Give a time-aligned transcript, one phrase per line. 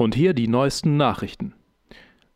[0.00, 1.52] Und hier die neuesten Nachrichten.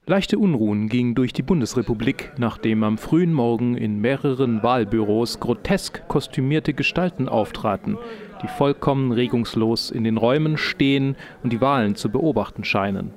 [0.05, 6.75] Leichte Unruhen gingen durch die Bundesrepublik, nachdem am frühen Morgen in mehreren Wahlbüros grotesk kostümierte
[6.75, 7.97] Gestalten auftraten,
[8.43, 13.15] die vollkommen regungslos in den Räumen stehen und die Wahlen zu beobachten scheinen.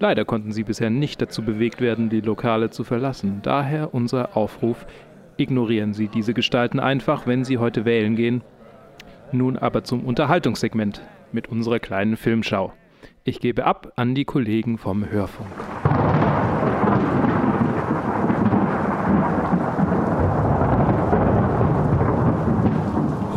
[0.00, 3.42] Leider konnten sie bisher nicht dazu bewegt werden, die Lokale zu verlassen.
[3.44, 4.86] Daher unser Aufruf,
[5.36, 8.42] ignorieren Sie diese Gestalten einfach, wenn Sie heute wählen gehen.
[9.30, 11.00] Nun aber zum Unterhaltungssegment
[11.30, 12.72] mit unserer kleinen Filmschau.
[13.24, 15.48] Ich gebe ab an die Kollegen vom Hörfunk.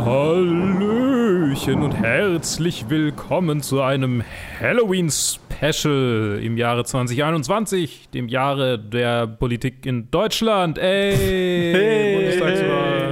[0.03, 4.23] Hallöchen und herzlich willkommen zu einem
[4.59, 10.80] Halloween-Special im Jahre 2021, dem Jahre der Politik in Deutschland.
[10.80, 13.05] Ey, hey, Bundestagswahl.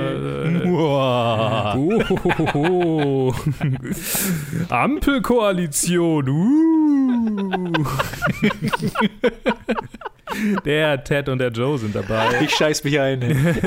[1.75, 3.33] Uh.
[4.69, 6.29] Ampelkoalition.
[6.29, 7.71] Uh.
[10.65, 12.41] der Ted und der Joe sind dabei.
[12.41, 13.21] Ich scheiß mich ein.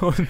[0.00, 0.28] Und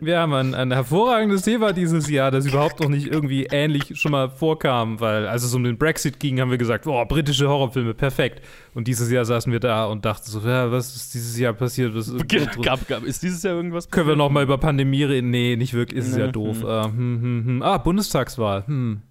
[0.00, 4.12] wir haben ein, ein, hervorragendes Thema dieses Jahr, das überhaupt noch nicht irgendwie ähnlich schon
[4.12, 7.94] mal vorkam, weil als es um den Brexit ging, haben wir gesagt, oh, britische Horrorfilme,
[7.94, 8.44] perfekt.
[8.74, 11.94] Und dieses Jahr saßen wir da und dachten so, ja, was ist dieses Jahr passiert?
[11.94, 12.28] Was ist,
[12.62, 13.92] gab, gab, ist dieses Jahr irgendwas passiert?
[13.92, 15.30] Können wir noch mal über Pandemie reden?
[15.30, 16.58] Nee, nicht wirklich, ist es ja doof.
[16.62, 16.64] Hm.
[16.64, 17.62] Uh, hm, hm, hm.
[17.62, 18.66] Ah, Bundestagswahl.
[18.66, 19.02] Hm.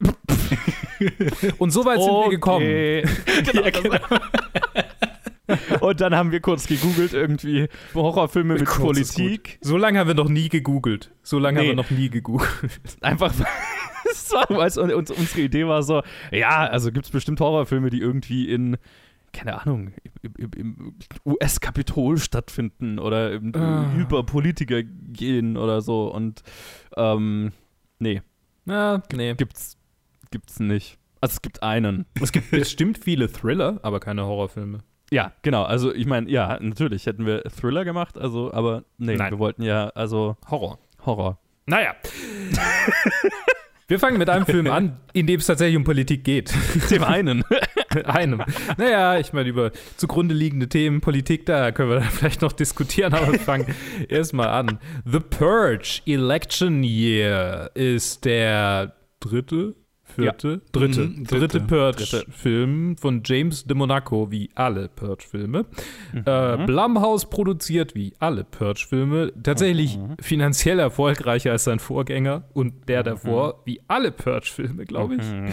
[1.58, 2.24] und so weit sind okay.
[2.24, 2.66] wir gekommen.
[3.52, 3.98] genau, ja, genau.
[5.80, 9.58] Und dann haben wir kurz gegoogelt, irgendwie Horrorfilme mit Politik.
[9.60, 11.12] So lange haben wir noch nie gegoogelt.
[11.22, 11.68] So lange nee.
[11.68, 12.50] haben wir noch nie gegoogelt.
[13.00, 13.32] Einfach.
[14.48, 18.48] weißt, und, und unsere Idee war so: Ja, also gibt es bestimmt Horrorfilme, die irgendwie
[18.48, 18.76] in
[19.30, 20.94] keine Ahnung, im, im, im
[21.26, 23.92] US-Kapitol stattfinden oder im, ah.
[23.96, 26.12] über Politiker gehen oder so.
[26.12, 26.42] Und
[26.96, 27.52] ähm,
[27.98, 28.22] nee.
[28.64, 29.34] Ja, nee.
[29.34, 29.76] Gibt's,
[30.30, 30.98] gibt's nicht.
[31.20, 32.06] Also es gibt einen.
[32.20, 34.80] Es gibt bestimmt viele Thriller, aber keine Horrorfilme.
[35.10, 35.64] Ja, genau.
[35.64, 39.30] Also ich meine, ja, natürlich hätten wir Thriller gemacht, also, aber nee, Nein.
[39.30, 40.78] wir wollten ja, also Horror.
[41.04, 41.38] Horror.
[41.66, 41.94] Naja.
[43.88, 46.52] Wir fangen mit einem Film an, in dem es tatsächlich um Politik geht.
[46.90, 47.42] Dem einen.
[48.04, 48.42] einem.
[48.76, 53.14] Naja, ich meine, über zugrunde liegende Themen, Politik, da können wir dann vielleicht noch diskutieren,
[53.14, 53.74] aber wir fangen
[54.08, 54.78] erstmal an.
[55.06, 59.74] The Purge Election Year ist der dritte
[60.14, 60.58] vierte, ja.
[60.72, 65.66] dritte, mhm, dritte, dritte Purge-Film von James de Monaco, wie alle Purge-Filme.
[66.12, 66.22] Mhm.
[66.24, 70.16] Äh, Blumhouse produziert, wie alle Purge-Filme, tatsächlich mhm.
[70.20, 73.04] finanziell erfolgreicher als sein Vorgänger und der mhm.
[73.04, 75.22] davor, wie alle Purge-Filme, glaube ich.
[75.22, 75.48] Mhm.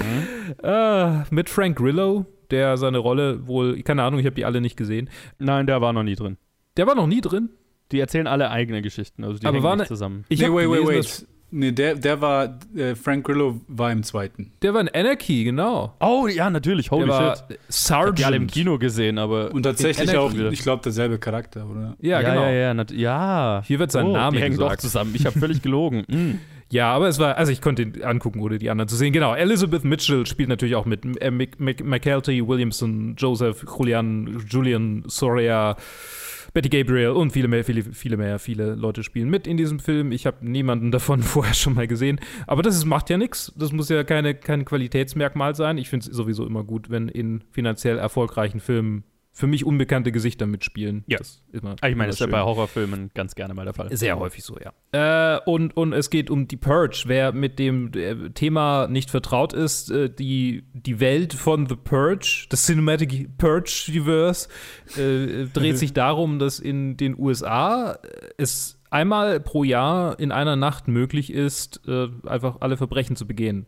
[0.63, 4.77] Äh, mit Frank Grillo, der seine Rolle wohl, keine Ahnung, ich habe die alle nicht
[4.77, 5.09] gesehen.
[5.39, 6.37] Nein, der war noch nie drin.
[6.77, 7.49] Der war noch nie drin?
[7.91, 10.25] Die erzählen alle eigene Geschichten, also die Aber hängen nicht zusammen.
[10.29, 11.27] Ich nee, wait, wait, wait.
[11.57, 14.51] Nee, der, der war, äh, Frank Grillo war im zweiten.
[14.61, 15.93] Der war in Anarchy, genau.
[16.01, 17.59] Oh, ja, natürlich, holy der shit.
[17.69, 18.19] Sergeant.
[18.19, 19.53] Ich alle im Kino gesehen, aber.
[19.53, 21.95] Und tatsächlich auch, ich glaube, derselbe Charakter, oder?
[22.01, 22.43] Ja, ja genau.
[22.43, 23.63] Ja, ja, ja.
[23.65, 24.73] Hier wird sein oh, Name die hängen gesagt.
[24.73, 25.13] doch zusammen.
[25.15, 26.03] Ich habe völlig gelogen.
[26.09, 26.39] mm.
[26.71, 29.13] Ja, aber es war, also ich konnte ihn angucken, ohne die anderen zu sehen.
[29.13, 31.05] Genau, Elizabeth Mitchell spielt natürlich auch mit.
[31.21, 35.77] Äh, McKelty, Williamson, Joseph, Julian, Julian Soria.
[36.55, 40.13] Betty Gabriel und viele mehr, viele, viele mehr, viele Leute spielen mit in diesem Film.
[40.13, 42.17] Ich habe niemanden davon vorher schon mal gesehen.
[42.47, 43.51] Aber das ist, macht ja nichts.
[43.57, 45.77] Das muss ja keine, kein Qualitätsmerkmal sein.
[45.77, 49.03] Ich finde es sowieso immer gut, wenn in finanziell erfolgreichen Filmen
[49.35, 51.03] für mich unbekannte Gesichter mitspielen.
[51.07, 51.17] Ja.
[51.17, 53.73] Das ist immer, ah, ich meine, das ist ja bei Horrorfilmen ganz gerne mal der
[53.73, 53.95] Fall.
[53.95, 55.35] Sehr häufig so, ja.
[55.35, 57.03] Äh, und, und es geht um die Purge.
[57.07, 62.45] Wer mit dem äh, Thema nicht vertraut ist, äh, die, die Welt von The Purge,
[62.49, 64.47] das Cinematic Purge-Universe,
[64.97, 67.99] äh, dreht sich darum, dass in den USA
[68.37, 71.81] es einmal pro Jahr in einer Nacht möglich ist,
[72.25, 73.65] einfach alle Verbrechen zu begehen,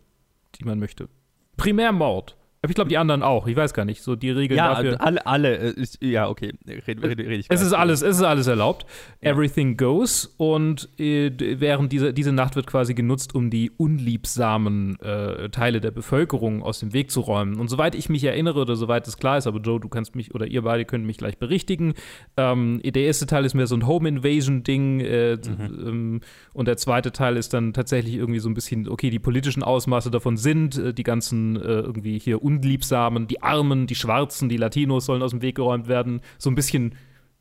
[0.56, 1.10] die man möchte.
[1.58, 2.38] Primärmord.
[2.68, 3.48] Aber ich glaube, die anderen auch.
[3.48, 4.02] Ich weiß gar nicht.
[4.02, 5.00] So die Regeln ja, dafür.
[5.00, 5.58] alle, alle.
[5.58, 6.52] Äh, ist, ja, okay.
[6.68, 8.86] Red, red, red ich es ist alles, es ist alles erlaubt.
[9.22, 9.32] Ja.
[9.32, 10.36] Everything goes.
[10.36, 15.92] Und äh, während dieser diese Nacht wird quasi genutzt, um die unliebsamen äh, Teile der
[15.92, 17.56] Bevölkerung aus dem Weg zu räumen.
[17.56, 20.36] Und soweit ich mich erinnere oder soweit es klar ist, aber Joe, du kannst mich
[20.36, 21.94] oder ihr beide könnt mich gleich berichtigen.
[22.36, 25.00] Ähm, der erste Teil ist mehr so ein Home Invasion Ding.
[25.00, 25.88] Äh, mhm.
[25.88, 26.22] ähm,
[26.52, 30.12] und der zweite Teil ist dann tatsächlich irgendwie so ein bisschen, okay, die politischen Ausmaße
[30.12, 35.06] davon sind, äh, die ganzen äh, irgendwie hier Unliebsamen, die Armen, die Schwarzen, die Latinos
[35.06, 36.22] sollen aus dem Weg geräumt werden.
[36.38, 36.96] So ein bisschen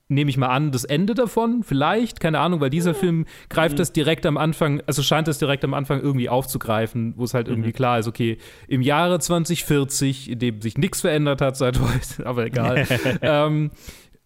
[0.09, 3.79] nehme ich mal an, das Ende davon, vielleicht, keine Ahnung, weil dieser Film greift mhm.
[3.79, 7.49] das direkt am Anfang, also scheint das direkt am Anfang irgendwie aufzugreifen, wo es halt
[7.49, 7.75] irgendwie mhm.
[7.75, 12.47] klar ist, okay, im Jahre 2040, in dem sich nichts verändert hat seit heute, aber
[12.47, 12.87] egal,
[13.23, 13.73] ähm,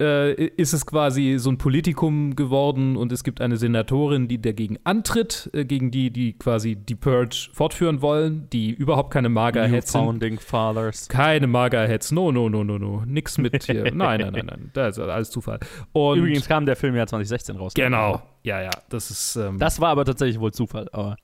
[0.00, 4.78] äh, ist es quasi so ein Politikum geworden und es gibt eine Senatorin, die dagegen
[4.84, 10.00] antritt, äh, gegen die, die quasi die Purge fortführen wollen, die überhaupt keine Magerheads sind.
[10.00, 11.08] Founding Fathers.
[11.08, 13.04] Keine Magerheads, no, no, no, no, no.
[13.06, 13.84] Nix mit hier.
[13.94, 14.70] Nein, nein, nein, nein.
[14.72, 15.60] Das ist alles Zufall.
[15.92, 17.74] Und Übrigens kam der Film ja 2016 raus.
[17.74, 18.22] Genau.
[18.42, 18.70] Ja, ja.
[18.88, 19.36] Das ist.
[19.36, 21.16] Ähm, Das war aber tatsächlich wohl Zufall, aber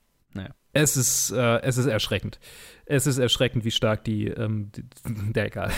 [0.73, 2.39] es ist, äh, es ist erschreckend.
[2.89, 4.83] Es ist erschreckend, wie stark die, ähm, die
[5.33, 5.71] der egal.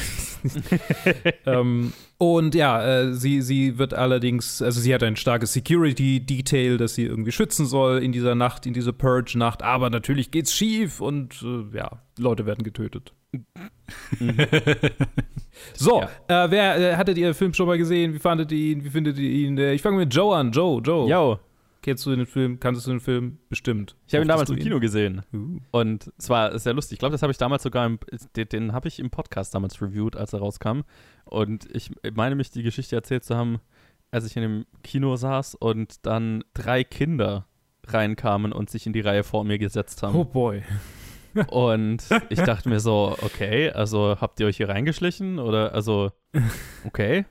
[1.46, 6.94] ähm, und ja, äh, sie, sie wird allerdings, also sie hat ein starkes Security-Detail, das
[6.96, 11.42] sie irgendwie schützen soll in dieser Nacht, in dieser Purge-Nacht, aber natürlich geht's schief und
[11.44, 13.14] äh, ja, Leute werden getötet.
[15.76, 18.14] so, äh, wer äh, hattet ihr den Film schon mal gesehen?
[18.14, 18.84] Wie fandet ihr ihn?
[18.84, 19.58] Wie findet ihr ihn?
[19.58, 20.52] Äh, Ich fange mit Joe an.
[20.52, 21.10] Joe, Joe.
[21.10, 21.40] yo,
[21.82, 22.60] Kennst du den Film?
[22.60, 23.40] Kanntest du den Film?
[23.50, 23.96] Bestimmt.
[24.08, 25.60] ich habe ihn damals im Kino gesehen Uh.
[25.72, 26.94] und es war sehr lustig.
[26.98, 28.00] Ich glaube, das habe ich damals sogar, im,
[28.36, 30.82] den, den habe ich im Podcast damals reviewed, als er rauskam.
[31.26, 33.60] Und ich meine mich die Geschichte erzählt zu haben,
[34.12, 37.48] als ich in dem Kino saß und dann drei Kinder
[37.88, 40.16] reinkamen und sich in die Reihe vor mir gesetzt haben.
[40.16, 40.64] Oh boy.
[41.48, 46.12] Und ich dachte mir so, okay, also habt ihr euch hier reingeschlichen oder also
[46.86, 47.26] okay.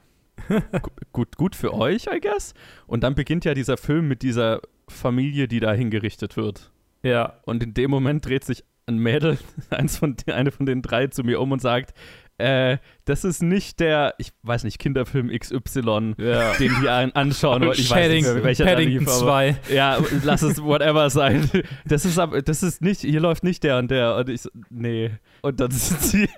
[0.49, 2.55] Gu- gut, gut für euch, I guess.
[2.87, 6.71] Und dann beginnt ja dieser Film mit dieser Familie, die da hingerichtet wird.
[7.03, 7.35] Ja.
[7.45, 9.39] Und in dem Moment dreht sich ein Mädel,
[9.71, 11.93] eins von, eine von den drei, zu mir um und sagt,
[12.39, 16.53] äh, das ist nicht der, ich weiß nicht, Kinderfilm XY, Ja.
[16.55, 17.81] den wir an, anschauen wollten.
[17.81, 19.57] Ich weiß nicht welcher Paddington lief, aber- 2.
[19.75, 21.51] ja, lass es whatever sein.
[21.85, 24.15] Das ist aber, das ist nicht, hier läuft nicht der und der.
[24.17, 25.11] Und ich so, nee.
[25.43, 26.29] Und dann sind sie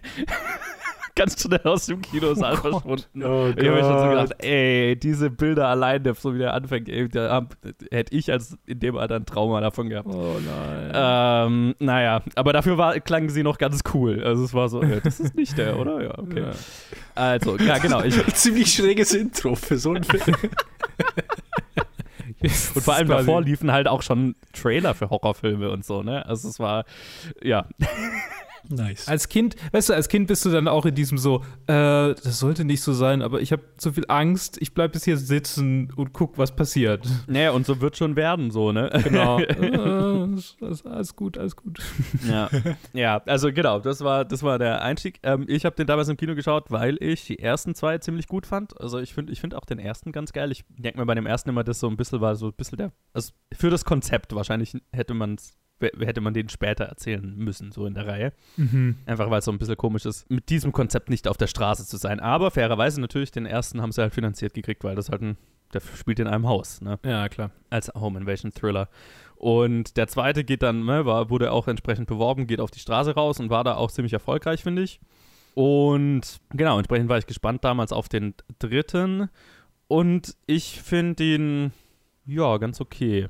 [1.15, 3.23] ganz schnell aus dem Kinosaal verschwunden.
[3.23, 6.55] Oh ich habe mir schon so gedacht, ey, diese Bilder allein, der so wie der
[6.55, 7.47] anfängt, ey, da
[7.91, 10.09] hätte ich als in dem Alter ein Trauma davon gehabt.
[10.09, 10.93] Oh nein.
[10.95, 14.23] Ähm, naja, aber dafür war, klangen sie noch ganz cool.
[14.25, 16.03] Also es war so, äh, das ist nicht der, oder?
[16.03, 16.41] Ja, okay.
[16.41, 16.51] Ja.
[17.15, 18.03] Also, ja, genau.
[18.03, 20.37] Ich, Ziemlich schräges Intro für so einen Film.
[22.41, 22.51] und
[22.83, 26.25] vor allem davor liefen halt auch schon Trailer für Horrorfilme und so, ne?
[26.27, 26.85] Also es war,
[27.43, 27.67] ja.
[28.71, 29.09] Nice.
[29.09, 32.39] Als Kind, weißt du, als Kind bist du dann auch in diesem so, äh, das
[32.39, 35.93] sollte nicht so sein, aber ich habe zu viel Angst, ich bleib bis hier sitzen
[35.97, 37.07] und guck, was passiert.
[37.27, 38.91] Naja, und so wird schon werden, so, ne?
[39.05, 39.41] Genau.
[39.41, 41.81] äh, alles gut, alles gut.
[42.29, 42.49] Ja.
[42.93, 45.19] ja, also genau, das war, das war der Einstieg.
[45.23, 48.47] Ähm, ich habe den damals im Kino geschaut, weil ich die ersten zwei ziemlich gut
[48.47, 48.81] fand.
[48.81, 50.53] Also ich finde ich find auch den ersten ganz geil.
[50.53, 52.79] Ich denke mir bei dem ersten immer, das so ein bisschen war so ein bisschen
[52.79, 55.37] der, also für das Konzept wahrscheinlich hätte man
[55.81, 58.33] hätte man den später erzählen müssen, so in der Reihe.
[59.07, 61.87] Einfach weil es so ein bisschen komisch ist, mit diesem Konzept nicht auf der Straße
[61.87, 62.21] zu sein.
[62.21, 65.37] Aber fairerweise natürlich, den ersten haben sie halt finanziert gekriegt, weil das halt ein,
[65.73, 66.99] der spielt in einem Haus, ne?
[67.05, 67.51] Ja, klar.
[67.71, 68.89] als Home Invasion Thriller.
[69.37, 73.15] Und der zweite geht dann, ne, war, wurde auch entsprechend beworben, geht auf die Straße
[73.15, 75.01] raus und war da auch ziemlich erfolgreich, finde ich.
[75.55, 79.31] Und genau, entsprechend war ich gespannt damals auf den dritten.
[79.89, 81.73] Und ich finde ihn,
[82.27, 83.29] ja, ganz okay.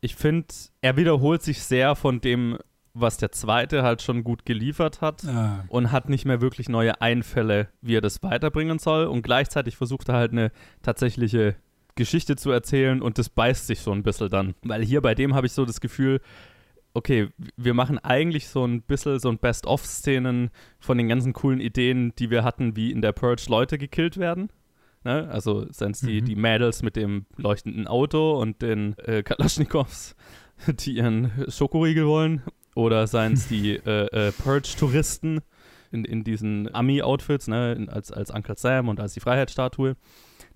[0.00, 0.46] Ich finde,
[0.80, 2.58] er wiederholt sich sehr von dem,
[2.94, 7.00] was der zweite halt schon gut geliefert hat Ah, und hat nicht mehr wirklich neue
[7.00, 9.06] Einfälle, wie er das weiterbringen soll.
[9.06, 10.50] Und gleichzeitig versucht er halt eine
[10.82, 11.56] tatsächliche
[11.94, 14.54] Geschichte zu erzählen und das beißt sich so ein bisschen dann.
[14.62, 16.20] Weil hier bei dem habe ich so das Gefühl,
[16.94, 22.12] okay, wir machen eigentlich so ein bisschen so ein Best-of-Szenen von den ganzen coolen Ideen,
[22.18, 24.50] die wir hatten, wie in der Purge Leute gekillt werden.
[25.04, 25.28] Ne?
[25.30, 26.24] Also seien es die, Mhm.
[26.26, 30.16] die Mädels mit dem leuchtenden Auto und den äh, Kalaschnikows,
[30.80, 32.42] die ihren Schokoriegel wollen.
[32.74, 35.40] Oder seien es die äh, äh, Purge-Touristen
[35.90, 37.86] in, in diesen Ami-Outfits, ne?
[37.90, 39.96] als, als Uncle Sam und als die Freiheitsstatue.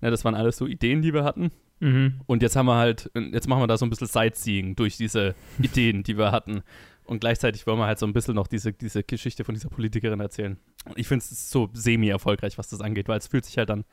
[0.01, 1.51] Ne, das waren alles so Ideen, die wir hatten.
[1.79, 2.21] Mhm.
[2.27, 5.35] Und jetzt haben wir halt, jetzt machen wir da so ein bisschen Sightseeing durch diese
[5.61, 6.61] Ideen, die wir hatten.
[7.05, 10.19] Und gleichzeitig wollen wir halt so ein bisschen noch diese, diese Geschichte von dieser Politikerin
[10.21, 10.57] erzählen.
[10.85, 13.83] Und ich finde es so semi-erfolgreich, was das angeht, weil es fühlt sich halt dann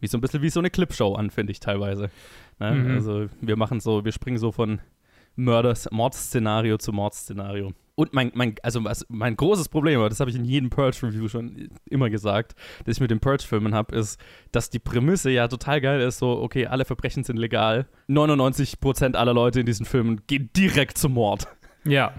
[0.00, 2.10] wie so ein bisschen wie so eine Clipshow an, finde ich teilweise.
[2.58, 2.72] Ne?
[2.72, 2.90] Mhm.
[2.94, 4.80] Also wir machen so, wir springen so von
[5.36, 7.72] Mörders, Mordszenario zu Mordszenario.
[7.94, 11.28] Und mein, mein, also was, mein großes Problem, aber das habe ich in jedem Purge-Review
[11.28, 12.54] schon immer gesagt,
[12.84, 14.18] das ich mit den Purge-Filmen habe, ist,
[14.52, 19.34] dass die Prämisse ja total geil ist, so, okay, alle Verbrechen sind legal, 99% aller
[19.34, 21.46] Leute in diesen Filmen gehen direkt zum Mord.
[21.84, 22.12] Ja.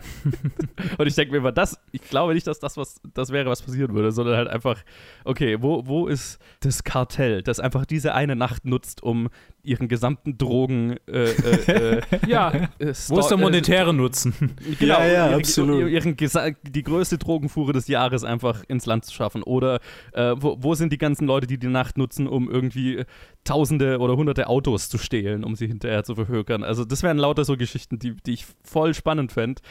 [0.97, 3.61] Und ich denke mir immer, das, ich glaube nicht, dass das was, das wäre, was
[3.61, 4.83] passieren würde, sondern halt einfach,
[5.23, 9.29] okay, wo, wo ist das Kartell, das einfach diese eine Nacht nutzt, um
[9.63, 12.51] ihren gesamten Drogen äh, äh, äh, Ja.
[12.79, 14.33] äh, Wo ist der äh, monetäre Nutzen?
[14.79, 15.89] Genau, Ja, ja, ihren, absolut.
[15.89, 16.15] Ihren,
[16.63, 19.43] die größte Drogenfuhre des Jahres einfach ins Land zu schaffen.
[19.43, 19.79] Oder
[20.13, 23.03] äh, wo, wo sind die ganzen Leute, die die Nacht nutzen, um irgendwie
[23.43, 26.63] Tausende oder Hunderte Autos zu stehlen, um sie hinterher zu verhökern?
[26.63, 29.61] Also das wären lauter so Geschichten, die, die ich voll spannend fände.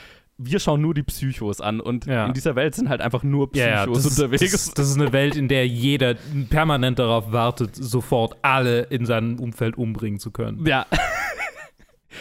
[0.42, 2.26] Wir schauen nur die Psychos an und Ja.
[2.26, 4.50] in dieser Welt sind halt einfach nur Psychos Ja, das, ist, unterwegs.
[4.52, 6.14] das, das ist eine Welt, in der jeder
[6.49, 10.64] permanent darauf wartet, sofort alle in seinem Umfeld umbringen zu können.
[10.66, 10.87] Ja.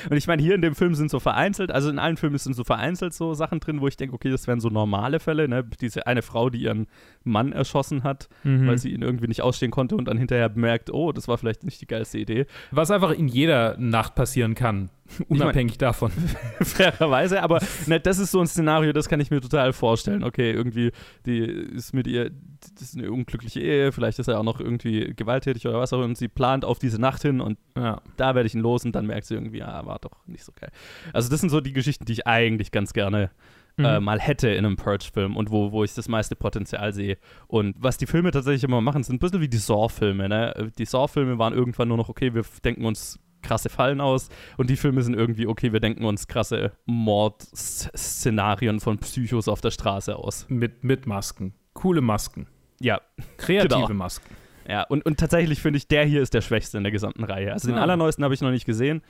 [0.10, 2.56] Und ich meine, hier in dem Film sind so vereinzelt, also in allen Filmen sind
[2.56, 5.64] so vereinzelt so Sachen drin, wo ich denke, okay, das wären so normale Fälle, ne?
[5.82, 6.86] Diese eine Frau, die ihren
[7.24, 8.68] Mann erschossen hat, Mhm.
[8.68, 11.64] weil sie ihn irgendwie nicht ausstehen konnte und dann hinterher bemerkt, oh, das war vielleicht
[11.64, 12.46] nicht die geilste Idee.
[12.70, 14.90] Was einfach in jeder Nacht passieren kann,
[15.28, 16.12] unabhängig davon.
[16.62, 20.24] Fairerweise, aber ne, das ist so ein Szenario, das kann ich mir total vorstellen.
[20.24, 20.92] Okay, irgendwie,
[21.26, 22.32] die ist mit ihr,
[22.76, 25.98] das ist eine unglückliche Ehe, vielleicht ist er auch noch irgendwie gewalttätig oder was auch
[26.00, 28.02] immer und sie plant auf diese Nacht hin und Ja.
[28.18, 30.52] da werde ich ihn los und dann merkt sie irgendwie, ah, war doch nicht so
[30.60, 30.72] geil.
[31.14, 33.32] Also das sind so die Geschichten, die ich eigentlich ganz gerne
[33.78, 33.86] Mhm.
[33.86, 37.18] äh, mal hätte in einem Purge-Film und wo, wo ich das meiste Potenzial sehe.
[37.48, 40.28] Und was die Filme tatsächlich immer machen, sind ein bisschen wie die Saw-Filme.
[40.28, 40.72] Ne?
[40.78, 44.76] Die Saw-Filme waren irgendwann nur noch, okay, wir denken uns krasse Fallen aus und die
[44.76, 50.46] Filme sind irgendwie, okay, wir denken uns krasse Mord-Szenarien von Psychos auf der Straße aus.
[50.50, 51.54] Mit, mit Masken.
[51.74, 52.48] Coole Masken.
[52.80, 53.02] Ja,
[53.38, 53.94] Kreative Genau.
[53.94, 54.36] Masken.
[54.68, 57.52] Ja, und, und tatsächlich finde ich, der hier ist der schwächste in der gesamten Reihe.
[57.54, 57.82] Also den Ah.
[57.82, 59.02] allerneuesten habe ich noch nicht gesehen,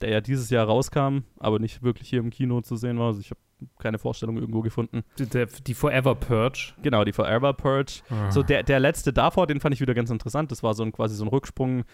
[0.00, 3.08] der ja dieses Jahr rauskam, aber nicht wirklich hier im Kino zu sehen war.
[3.08, 3.40] Also ich habe
[3.80, 5.02] keine Vorstellung irgendwo gefunden.
[5.18, 5.26] Die,
[5.66, 6.74] die Forever Purge.
[6.82, 8.02] Genau, die Forever Purge.
[8.10, 8.30] Ah.
[8.30, 10.52] So der, der letzte davor, den fand ich wieder ganz interessant.
[10.52, 11.84] Das war so ein quasi so ein Rücksprung.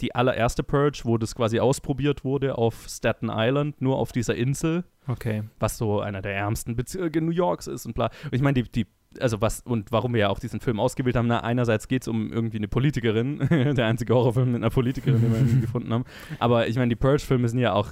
[0.00, 4.82] Die allererste Purge, wo das quasi ausprobiert wurde auf Staten Island, nur auf dieser Insel,
[5.06, 5.44] Okay.
[5.60, 8.10] was so einer der ärmsten Bezirke New Yorks ist und bla.
[8.24, 8.86] Und ich meine, die, die,
[9.20, 12.08] also was, und warum wir ja auch diesen Film ausgewählt haben, na, einerseits geht es
[12.08, 13.38] um irgendwie eine Politikerin,
[13.76, 16.04] der einzige Horrorfilm mit einer Politikerin, den wir gefunden haben.
[16.38, 17.90] Aber ich meine, die Purge-Filme sind ja auch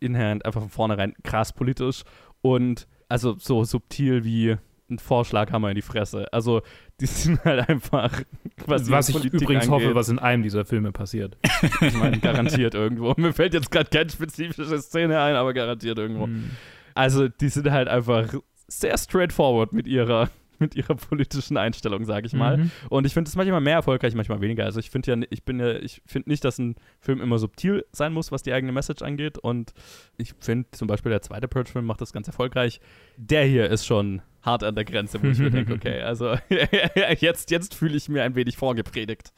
[0.00, 2.02] inhärent einfach von vornherein krass politisch
[2.42, 4.56] und also so subtil wie
[4.88, 6.32] ein Vorschlaghammer in die Fresse.
[6.32, 6.62] Also
[7.00, 8.22] die sind halt einfach,
[8.66, 11.36] was, Was, ich Politik übrigens angeht, hoffe, was in einem dieser Filme passiert.
[11.80, 13.14] ich meine, garantiert irgendwo.
[13.16, 16.26] Mir fällt jetzt gerade keine spezifische Szene ein, aber garantiert irgendwo.
[16.26, 16.50] Mhm.
[16.94, 18.34] Also die sind halt einfach
[18.68, 22.58] sehr straightforward mit ihrer mit ihrer politischen Einstellung, sage ich mal.
[22.58, 22.70] Mhm.
[22.88, 24.64] Und ich finde es manchmal mehr erfolgreich, manchmal weniger.
[24.64, 27.84] Also ich finde ja, ich bin ja, ich finde nicht, dass ein Film immer subtil
[27.92, 29.38] sein muss, was die eigene Message angeht.
[29.38, 29.72] Und
[30.16, 32.80] ich finde zum Beispiel der zweite Purge-Film macht das ganz erfolgreich.
[33.16, 36.36] Der hier ist schon hart an der Grenze, wo ich mir denke, okay, also
[37.18, 39.32] jetzt, jetzt fühle ich mir ein wenig vorgepredigt.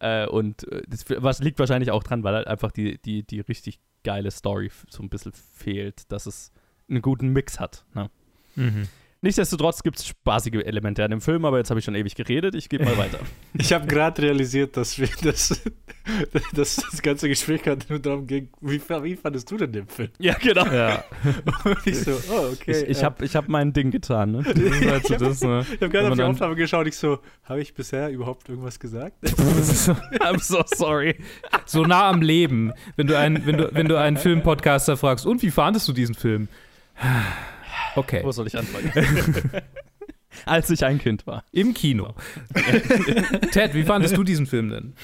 [0.00, 3.40] Äh, und äh, das was liegt wahrscheinlich auch dran, weil halt einfach die, die, die
[3.40, 6.52] richtig geile Story so ein bisschen fehlt, dass es
[6.88, 7.84] einen guten Mix hat.
[7.94, 8.10] Ne?
[8.56, 8.88] Mhm.
[9.22, 12.54] Nichtsdestotrotz gibt es spaßige Elemente an dem Film, aber jetzt habe ich schon ewig geredet.
[12.54, 13.18] Ich gehe mal weiter.
[13.52, 15.60] Ich habe gerade realisiert, dass, wir, dass,
[16.54, 20.08] dass das ganze Gespräch gerade nur darum ging, wie, wie fandest du denn den Film?
[20.18, 20.64] ja, genau.
[20.64, 21.04] Ja,
[21.64, 22.82] Und ich so, oh, okay.
[22.82, 23.04] Ich, ich ja.
[23.04, 24.32] habe ich hab mein Ding getan.
[24.32, 24.42] Ne?
[24.42, 25.66] das halt so das, ne?
[25.68, 29.16] Ich habe gerade auf die Aufnahme geschaut, ich so, habe ich bisher überhaupt irgendwas gesagt?
[29.20, 29.34] Das
[30.20, 31.16] I'm so sorry.
[31.66, 35.42] so nah am Leben, wenn du einen, wenn du, wenn du einen Filmpodcaster fragst, und
[35.42, 36.48] wie fandest du diesen Film?
[37.96, 38.20] Okay.
[38.22, 38.90] Wo soll ich anfangen?
[40.46, 41.44] Als ich ein Kind war.
[41.52, 42.14] Im Kino.
[43.52, 44.94] Ted, wie fandest du diesen Film denn?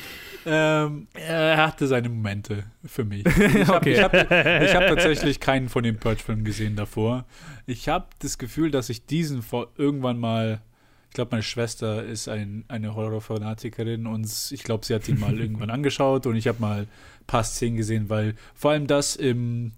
[0.49, 3.25] ähm, er hatte seine Momente für mich.
[3.37, 3.93] Ich habe Okay.
[3.95, 7.25] ich hab, ich hab tatsächlich keinen von den Purge-Filmen gesehen davor.
[7.66, 10.61] Ich habe das Gefühl, dass ich diesen vor irgendwann mal
[11.09, 15.38] ich glaube, meine Schwester ist ein, eine Horrorfanatikerin und ich glaube, sie hat ihn mal
[15.40, 16.88] irgendwann angeschaut und ich habe mal ein
[17.26, 19.73] paar Szenen gesehen, weil vor allem das im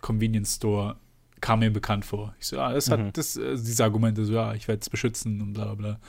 [0.00, 0.96] Convenience Store
[1.40, 2.34] kam mir bekannt vor.
[2.40, 2.92] Ich so, ah, das Mhm.
[2.92, 6.00] hat das, äh, diese Argumente, so, ja, ich werde es beschützen und bla bla bla.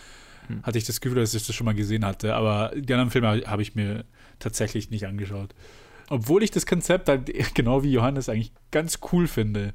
[0.47, 0.63] Hm.
[0.63, 3.27] Hatte ich das Gefühl, dass ich das schon mal gesehen hatte, aber die anderen Filme
[3.27, 4.05] habe hab ich mir
[4.39, 5.53] tatsächlich nicht angeschaut.
[6.09, 9.73] Obwohl ich das Konzept halt, genau wie Johannes, eigentlich ganz cool finde.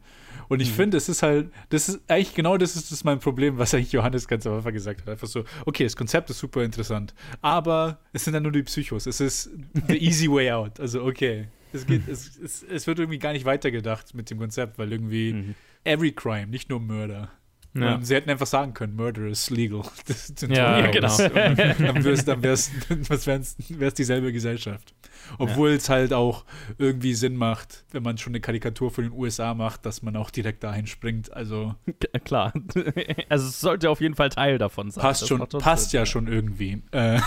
[0.49, 0.75] Und ich Mhm.
[0.75, 3.93] finde, es ist halt, das ist eigentlich genau das ist das mein Problem, was eigentlich
[3.93, 5.09] Johannes ganz am Anfang gesagt hat.
[5.09, 9.07] Einfach so, okay, das Konzept ist super interessant, aber es sind dann nur die Psychos.
[9.07, 9.51] Es ist
[9.89, 10.79] the easy way out.
[10.79, 11.49] Also, okay.
[11.77, 15.33] Es, geht, es, es, es wird irgendwie gar nicht weitergedacht mit dem Konzept, weil irgendwie
[15.33, 15.55] Mhm.
[15.85, 17.31] every crime, nicht nur Murder.
[17.79, 17.99] Ja.
[18.01, 19.83] Sie hätten einfach sagen können, Murder is legal.
[20.49, 21.15] Ja, genau.
[21.19, 21.59] dann
[22.05, 22.71] wäre es dann wär's,
[23.09, 24.95] was wär's, wär's dieselbe Gesellschaft.
[25.39, 26.47] Obwohl es halt auch
[26.79, 30.31] irgendwie Sinn macht, wenn man schon eine Karikatur von den USA macht, dass man auch
[30.31, 31.31] direkt dahin springt.
[31.35, 31.75] Also
[32.25, 32.55] Klar.
[33.29, 35.03] Also es sollte auf jeden Fall Teil davon sein.
[35.03, 35.99] passt Das schon, passt Sinn.
[36.01, 36.83] ja schon irgendwie.
[36.93, 37.21] Äh,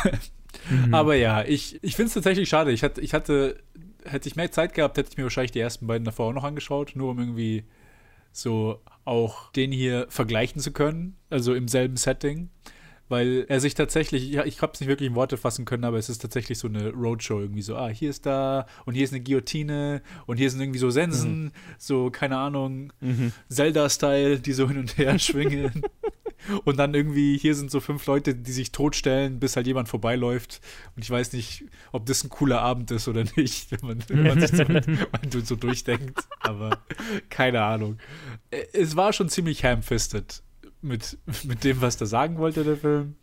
[0.67, 0.95] Mhm.
[0.95, 2.71] Aber ja, ich, ich finde es tatsächlich schade.
[2.71, 3.59] Ich hatte, ich hatte,
[4.05, 6.43] hätte ich mehr Zeit gehabt, hätte ich mir wahrscheinlich die ersten beiden davor auch noch
[6.43, 7.63] angeschaut, nur um irgendwie
[8.31, 12.49] so auch den hier vergleichen zu können, also im selben Setting.
[13.11, 15.97] Weil er sich tatsächlich, ja, ich habe es nicht wirklich in Worte fassen können, aber
[15.97, 19.11] es ist tatsächlich so eine Roadshow irgendwie so, ah, hier ist da und hier ist
[19.11, 23.33] eine Guillotine und hier sind irgendwie so Sensen, so, keine Ahnung, Mhm.
[23.49, 25.81] Zelda-Style, die so hin und her schwingen.
[26.63, 30.61] Und dann irgendwie, hier sind so fünf Leute, die sich totstellen, bis halt jemand vorbeiläuft.
[30.95, 34.23] Und ich weiß nicht, ob das ein cooler Abend ist oder nicht, wenn man, wenn
[34.23, 36.19] man sich so, wenn so durchdenkt.
[36.39, 36.79] Aber
[37.29, 37.97] keine Ahnung.
[38.73, 40.41] Es war schon ziemlich ham-fisted
[40.81, 43.15] mit, mit dem, was der sagen wollte, der Film.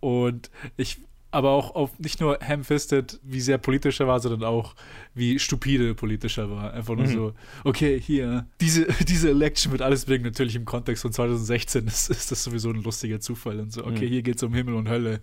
[0.00, 1.00] Und ich
[1.30, 4.74] aber auch auf nicht nur ham-fisted, wie sehr politischer war, sondern auch
[5.14, 6.72] wie stupide politischer war.
[6.72, 7.12] Einfach nur mhm.
[7.12, 7.32] so,
[7.64, 10.24] okay, hier, diese, diese Election wird alles bringen.
[10.24, 13.60] Natürlich im Kontext von 2016 ist, ist das sowieso ein lustiger Zufall.
[13.60, 14.10] Und so, okay, mhm.
[14.10, 15.20] hier geht es um Himmel und Hölle,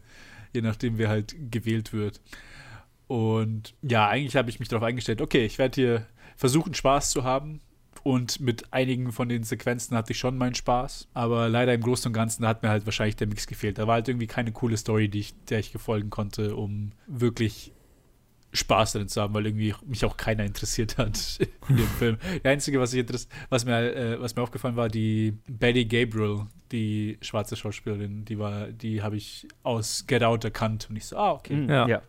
[0.53, 2.21] je nachdem, wer halt gewählt wird.
[3.07, 6.07] Und ja, eigentlich habe ich mich darauf eingestellt, okay, ich werde hier
[6.37, 7.61] versuchen, Spaß zu haben.
[8.05, 11.07] Und mit einigen von den Sequenzen hatte ich schon meinen Spaß.
[11.15, 13.79] Aber leider im Großen und Ganzen hat mir halt wahrscheinlich der Mix gefehlt.
[13.79, 17.73] Da war halt irgendwie keine coole Story, die ich, der ich gefolgen konnte, um wirklich
[18.53, 22.17] Spaß darin zu haben, weil irgendwie mich auch keiner interessiert hat in dem Film.
[22.43, 23.07] Der Einzige, was, ich
[23.49, 28.67] was, mir, äh, was mir aufgefallen war, die Betty Gabriel, die schwarze Schauspielerin, die war,
[28.67, 31.65] die habe ich aus Get Out erkannt und ich so, ah, okay.
[31.67, 31.87] Ja.
[31.87, 32.01] ja.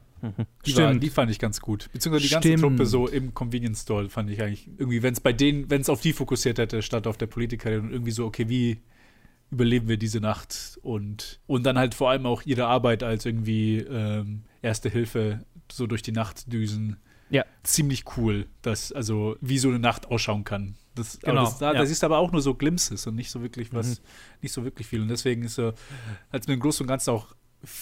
[0.67, 1.89] Die, war, die, fand ich ganz gut.
[1.93, 2.63] Beziehungsweise die ganze Stimmt.
[2.63, 5.89] Truppe so im Convenience Store fand ich eigentlich irgendwie, wenn es bei denen, wenn es
[5.89, 8.79] auf die fokussiert hätte, statt auf der Politikerin und irgendwie so, okay, wie
[9.51, 13.79] überleben wir diese Nacht und, und dann halt vor allem auch ihre Arbeit als irgendwie
[13.79, 16.97] ähm, Erste Hilfe so durch die Nacht düsen.
[17.31, 17.45] Ja.
[17.63, 20.75] Ziemlich cool, dass, also wie so eine Nacht ausschauen kann.
[20.97, 21.79] Das, genau, das, da, ja.
[21.79, 24.05] das ist aber auch nur so Glimpses und nicht so wirklich was, mhm.
[24.43, 25.03] nicht so wirklich viel.
[25.03, 25.69] Und deswegen ist so,
[26.33, 27.35] hat es mir im Großen und Ganzen auch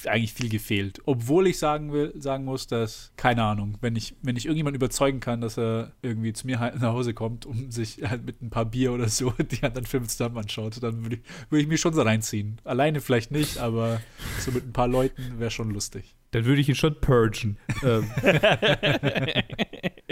[0.07, 1.01] eigentlich viel gefehlt.
[1.05, 5.21] Obwohl ich sagen will, sagen muss, dass, keine Ahnung, wenn ich, wenn ich irgendjemand überzeugen
[5.21, 8.51] kann, dass er irgendwie zu mir halt nach Hause kommt, um sich halt mit ein
[8.51, 11.81] paar Bier oder so die anderen Filme zusammen anschaut, dann würde ich, würd ich mich
[11.81, 12.61] schon so reinziehen.
[12.65, 14.01] Alleine vielleicht nicht, aber
[14.41, 16.15] so mit ein paar Leuten wäre schon lustig.
[16.31, 17.59] Dann würde ich ihn schon purgen.
[17.85, 18.11] Ähm.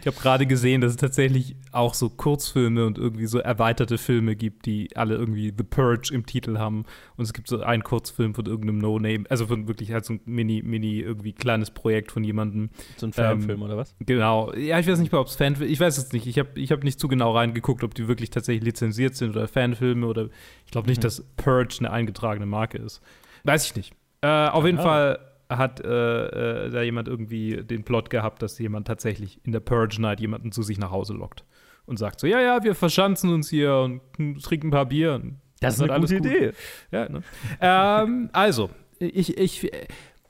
[0.00, 4.36] ich habe gerade gesehen, dass es tatsächlich auch so Kurzfilme und irgendwie so erweiterte Filme
[4.36, 6.84] gibt, die alle irgendwie The Purge im Titel haben.
[7.16, 10.20] Und es gibt so einen Kurzfilm von irgendeinem No-Name, also von wirklich halt so ein
[10.24, 12.70] mini, mini irgendwie kleines Projekt von jemandem.
[12.96, 13.94] So ein Fanfilm ähm, oder was?
[14.00, 14.52] Genau.
[14.54, 16.26] Ja, ich weiß nicht mal, ob es Fanfilm Ich weiß es nicht.
[16.26, 19.48] Ich habe ich hab nicht zu genau reingeguckt, ob die wirklich tatsächlich lizenziert sind oder
[19.48, 20.28] Fanfilme oder
[20.64, 21.02] ich glaube nicht, mhm.
[21.02, 23.00] dass Purge eine eingetragene Marke ist.
[23.44, 23.94] Weiß ich nicht.
[24.22, 28.86] Äh, auf jeden Fall hat äh, äh, da jemand irgendwie den Plot gehabt, dass jemand
[28.86, 31.44] tatsächlich in der Purge Night jemanden zu sich nach Hause lockt
[31.86, 35.22] und sagt so, ja, ja, wir verschanzen uns hier und trinken ein paar Bier.
[35.60, 36.26] das ist eine gute gut.
[36.26, 36.52] Idee.
[36.90, 37.22] Ja, ne?
[37.60, 39.70] ähm, also, ich, ich,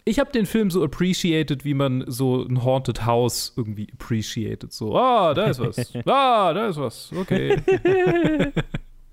[0.05, 4.73] ich habe den Film so appreciated, wie man so ein Haunted House irgendwie appreciated.
[4.73, 5.95] So, ah, da ist was.
[6.07, 7.11] ah, da ist was.
[7.13, 7.57] Okay.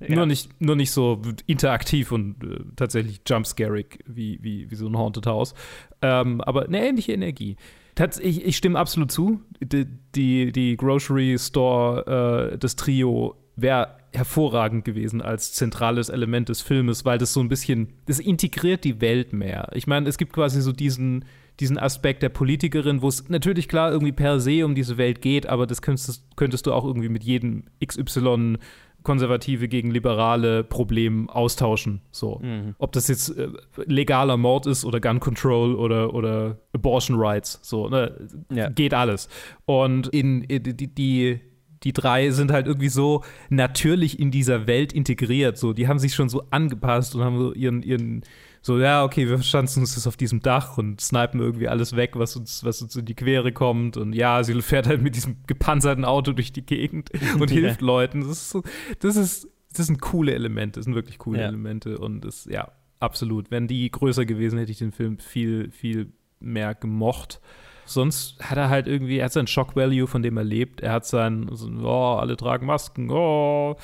[0.08, 0.16] Ja.
[0.16, 4.98] Nur, nicht, nur nicht so interaktiv und äh, tatsächlich jumpscarig wie, wie, wie so ein
[4.98, 5.54] Haunted House.
[6.02, 7.56] Ähm, aber eine ähnliche Energie.
[7.96, 9.42] Tats ich, ich stimme absolut zu.
[9.62, 9.86] Die,
[10.16, 17.06] die, die Grocery Store, äh, das Trio, wäre hervorragend gewesen als zentrales Element des Filmes,
[17.06, 19.70] weil das so ein bisschen, das integriert die Welt mehr.
[19.74, 21.26] Ich meine, es gibt quasi so diesen,
[21.60, 25.48] diesen Aspekt der Politikerin, wo es natürlich klar irgendwie per se um diese Welt geht,
[25.48, 28.58] aber das könntest, könntest du auch irgendwie mit jedem XY
[29.04, 32.02] Konservative gegen liberale Problem austauschen.
[32.12, 32.40] So.
[32.42, 32.76] Mhm.
[32.78, 33.50] Ob das jetzt äh,
[33.86, 37.60] legaler Mord ist oder Gun Control oder, oder Abortion Rights.
[37.62, 38.28] So, ne?
[38.52, 38.70] ja.
[38.70, 39.30] Geht alles.
[39.66, 41.40] Und in, in die, die
[41.84, 45.58] die drei sind halt irgendwie so natürlich in dieser Welt integriert.
[45.58, 48.24] So, die haben sich schon so angepasst und haben so ihren, ihren
[48.66, 52.12] so, ja, okay, wir verschanzen uns das auf diesem Dach und snipen irgendwie alles weg,
[52.14, 53.98] was uns, was uns in die Quere kommt.
[53.98, 57.58] Und ja, sie fährt halt mit diesem gepanzerten Auto durch die Gegend und ja.
[57.58, 58.22] hilft Leuten.
[58.22, 58.64] Das ist so,
[59.00, 61.48] das ist, das sind coole Elemente, das sind wirklich coole ja.
[61.48, 61.98] Elemente.
[61.98, 62.72] Und das, ja,
[63.02, 63.52] absolut.
[63.52, 67.42] Wenn die größer gewesen, hätte ich den Film viel, viel mehr gemocht.
[67.84, 70.80] Sonst hat er halt irgendwie, er hat seinen Shock-Value, von dem er lebt.
[70.80, 73.76] Er hat sein, so, oh, alle tragen Masken, oh,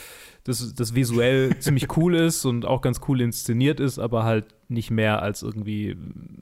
[0.46, 4.92] das, das visuell ziemlich cool ist und auch ganz cool inszeniert ist, aber halt nicht
[4.92, 5.98] mehr als irgendwie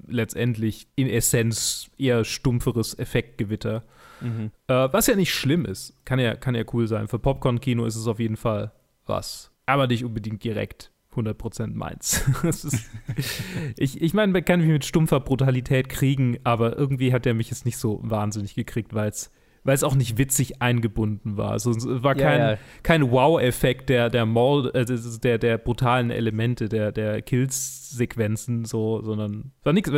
[0.08, 3.84] letztendlich in Essenz eher stumpferes Effektgewitter.
[4.22, 4.52] Mhm.
[4.68, 5.94] Äh, was ja nicht schlimm ist.
[6.06, 7.08] Kann ja, kann ja cool sein.
[7.08, 8.72] Für Popcorn-Kino ist es auf jeden Fall
[9.06, 9.52] was.
[9.66, 12.24] Aber nicht unbedingt direkt 100% meins.
[12.44, 12.90] ist,
[13.78, 17.50] ich ich meine, man kann mich mit stumpfer Brutalität kriegen, aber irgendwie hat er mich
[17.50, 19.32] jetzt nicht so wahnsinnig gekriegt, weil es
[19.68, 21.52] weil es auch nicht witzig eingebunden war.
[21.52, 22.58] Also es war kein, ja, ja.
[22.84, 24.86] kein Wow-Effekt der, der, äh,
[25.22, 29.92] der, der brutalen Elemente, der, der Kills-Sequenzen, so, sondern war nichts.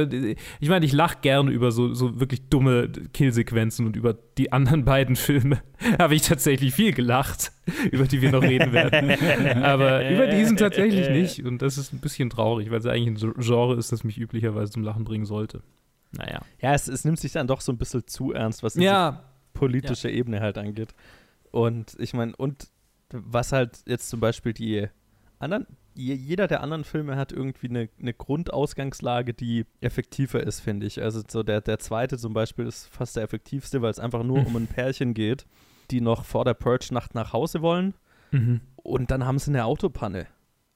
[0.59, 4.85] Ich meine, ich lache gerne über so, so wirklich dumme Kill-Sequenzen und über die anderen
[4.85, 5.61] beiden Filme
[5.99, 7.51] habe ich tatsächlich viel gelacht,
[7.91, 9.63] über die wir noch reden werden.
[9.63, 11.45] Aber über diesen tatsächlich nicht.
[11.45, 14.71] Und das ist ein bisschen traurig, weil es eigentlich ein Genre ist, das mich üblicherweise
[14.71, 15.61] zum Lachen bringen sollte.
[16.11, 16.41] Naja.
[16.59, 19.28] Ja, es, es nimmt sich dann doch so ein bisschen zu ernst, was ja,
[19.59, 20.15] politische ja.
[20.15, 20.93] Ebene halt angeht.
[21.51, 22.67] Und ich meine, und
[23.11, 24.87] was halt jetzt zum Beispiel die
[25.39, 30.85] anderen, je- jeder der anderen Filme hat irgendwie eine, eine Grundausgangslage, die effektiver ist, finde
[30.85, 31.01] ich.
[31.01, 34.41] Also so der, der zweite zum Beispiel ist fast der effektivste, weil es einfach nur
[34.41, 34.45] Mhm.
[34.47, 35.45] um ein Pärchen geht,
[35.91, 37.93] die noch vor der Purge-Nacht nach Hause wollen
[38.31, 38.61] Mhm.
[38.75, 40.27] und dann haben sie eine Autopanne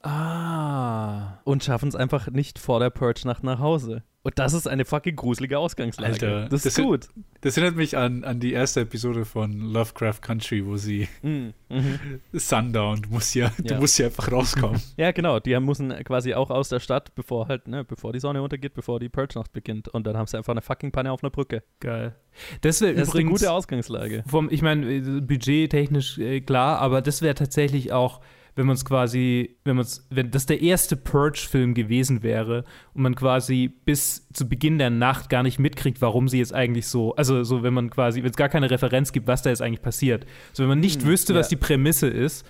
[0.06, 1.38] Ah.
[1.44, 4.02] und schaffen es einfach nicht vor der Purge-Nacht nach Hause.
[4.26, 6.12] Und das ist eine fucking gruselige Ausgangslage.
[6.12, 7.08] Alter, das ist das gut.
[7.42, 11.52] Das erinnert mich an, an die erste Episode von Lovecraft Country, wo sie Mhm.
[11.68, 11.98] Mhm.
[12.32, 13.80] Sundown, du musst ja, du Ja.
[13.80, 14.80] musst ja einfach rauskommen.
[14.96, 15.40] Ja, genau.
[15.40, 18.98] Die müssen quasi auch aus der Stadt, bevor halt, ne, bevor die Sonne untergeht, bevor
[18.98, 19.88] die Purge-Nacht beginnt.
[19.88, 21.62] Und dann haben sie einfach eine fucking Panne auf einer Brücke.
[21.80, 22.14] Geil.
[22.62, 24.24] Das wäre Das ist eine übrigens gute Ausgangslage.
[24.26, 28.22] vom, ich meine, äh, budgettechnisch äh, klar, aber das wäre tatsächlich auch,
[28.56, 32.64] wenn man es quasi, wenn man es, wenn das der erste Purge-Film gewesen wäre
[32.94, 36.86] und man quasi bis zu Beginn der Nacht gar nicht mitkriegt, warum sie jetzt eigentlich
[36.86, 39.62] so, also so, wenn man quasi, wenn es gar keine Referenz gibt, was da jetzt
[39.62, 40.24] eigentlich passiert.
[40.52, 41.56] So, wenn man nicht Hm, wüsste, was ja.
[41.56, 42.46] die Prämisse ist,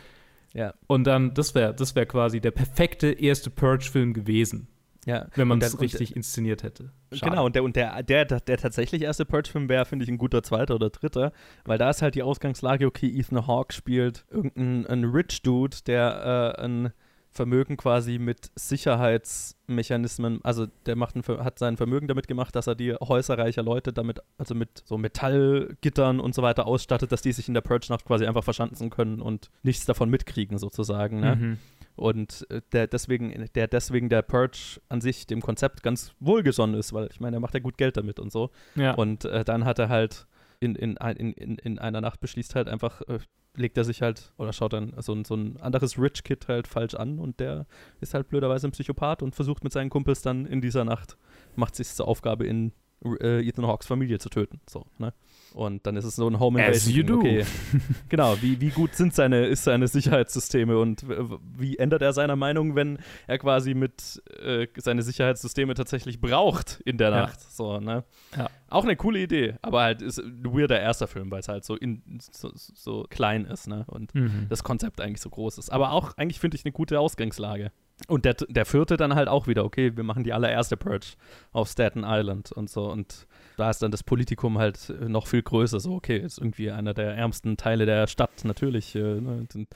[0.52, 4.68] Ja, und dann, das wäre, das wäre quasi der perfekte erste Purge-Film gewesen,
[5.06, 5.26] ja.
[5.34, 6.90] wenn man es dann- und- richtig inszeniert hätte.
[7.12, 7.30] Schade.
[7.30, 10.42] Genau, und der, und der, der, der, tatsächlich erste Purge-Film wäre, finde ich, ein guter
[10.42, 11.32] zweiter oder dritter,
[11.64, 16.56] weil da ist halt die Ausgangslage, okay, Ethan Hawke spielt irgendein ein Rich Dude, der
[16.58, 16.92] äh, ein
[17.34, 22.76] Vermögen quasi mit Sicherheitsmechanismen, also der macht ein, hat sein Vermögen damit gemacht, dass er
[22.76, 27.32] die Häuser reicher Leute damit, also mit so Metallgittern und so weiter ausstattet, dass die
[27.32, 31.20] sich in der Purge-Nacht quasi einfach verschanzen können und nichts davon mitkriegen sozusagen.
[31.20, 31.36] Ne?
[31.36, 31.58] Mhm.
[31.96, 36.92] Und äh, der deswegen, der deswegen der Purge an sich dem Konzept ganz wohlgesonnen ist,
[36.92, 38.50] weil ich meine, er macht ja gut Geld damit und so.
[38.74, 38.94] Ja.
[38.94, 40.26] Und äh, dann hat er halt
[40.60, 43.18] in, in, in, in, in einer Nacht beschließt halt einfach, äh,
[43.56, 46.66] legt er sich halt oder schaut dann so, ein- so ein anderes Rich Kid halt
[46.66, 47.66] falsch an und der
[48.00, 51.16] ist halt blöderweise ein Psychopath und versucht mit seinen Kumpels dann in dieser Nacht,
[51.54, 52.72] macht sich zur Aufgabe in
[53.20, 54.60] äh, Ethan Hawks Familie zu töten.
[54.68, 55.12] So, ne?
[55.54, 56.96] Und dann ist es so ein Home As Invasion.
[56.96, 57.18] you do.
[57.20, 57.44] Okay.
[58.08, 62.34] genau, wie, wie gut sind seine, ist seine Sicherheitssysteme und w- wie ändert er seine
[62.34, 67.16] Meinung, wenn er quasi mit äh, seine Sicherheitssysteme tatsächlich braucht in der Ja.
[67.22, 67.40] Nacht.
[67.40, 68.02] So, ne?
[68.36, 68.50] Ja.
[68.68, 71.76] Auch eine coole Idee, aber halt ist ein weirder erster Film, weil es halt so,
[71.76, 73.84] in, so, so klein ist, ne?
[73.86, 74.46] Und Mhm.
[74.48, 75.70] das Konzept eigentlich so groß ist.
[75.70, 77.70] Aber auch eigentlich finde ich eine gute Ausgangslage.
[78.08, 81.14] Und der, der vierte dann halt auch wieder, okay, wir machen die allererste Purge
[81.52, 82.90] auf Staten Island und so.
[82.90, 85.80] Und da ist dann das Politikum halt äh, noch viel größer.
[85.80, 88.94] So, okay, ist irgendwie einer der ärmsten Teile der Stadt, natürlich.
[88.94, 89.66] Äh, ne, dann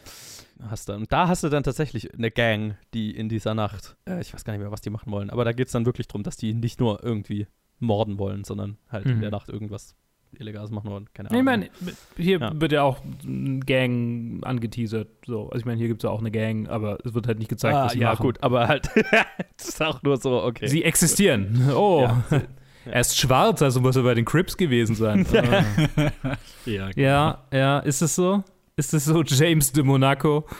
[0.68, 4.34] hast und da hast du dann tatsächlich eine Gang, die in dieser Nacht, äh, ich
[4.34, 6.22] weiß gar nicht mehr, was die machen wollen, aber da geht es dann wirklich darum,
[6.22, 7.46] dass die nicht nur irgendwie
[7.78, 9.20] morden wollen, sondern halt in Mhm.
[9.20, 9.94] der Nacht irgendwas
[10.38, 11.06] Illegales machen wollen.
[11.14, 11.44] Keine Ich Ahnung.
[11.46, 11.70] meine,
[12.16, 12.60] hier Ja.
[12.60, 15.08] wird ja auch ein Gang angeteasert.
[15.26, 15.44] So.
[15.48, 17.48] Also ich meine, hier gibt es ja auch eine Gang, aber es wird halt nicht
[17.48, 18.22] gezeigt, ah, was sie ja, machen.
[18.24, 18.90] gut, aber halt,
[19.56, 20.66] das ist auch nur so, okay.
[20.66, 21.70] Sie existieren.
[21.74, 22.24] Oh, Ja.
[22.90, 25.26] er ist schwarz, also muss er bei den Crips gewesen sein.
[25.34, 26.36] Ah.
[26.66, 28.42] ja, ja, ja, ist es so?
[28.76, 30.46] Ist es so James de Monaco?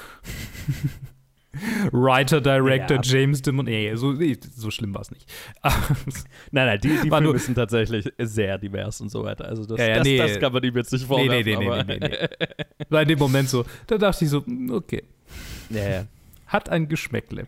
[1.93, 3.03] Writer, Director Ja.
[3.03, 3.71] James de Monaco.
[3.71, 5.27] Nee, so, nee, so schlimm war es nicht.
[6.53, 9.47] Nein, nein, die, die Filme sind tatsächlich sehr divers und so weiter.
[9.47, 10.19] Also das, Ja, ja, das, nee.
[10.19, 11.45] das kann man ihm jetzt nicht Nee, vorwerfen.
[11.45, 14.71] nee, nee, nee, nee, nee, War in dem Moment so, da dachte ich so, hm,
[14.71, 15.03] okay.
[15.71, 16.05] ja, ja.
[16.47, 17.47] Hat ein Geschmäckle.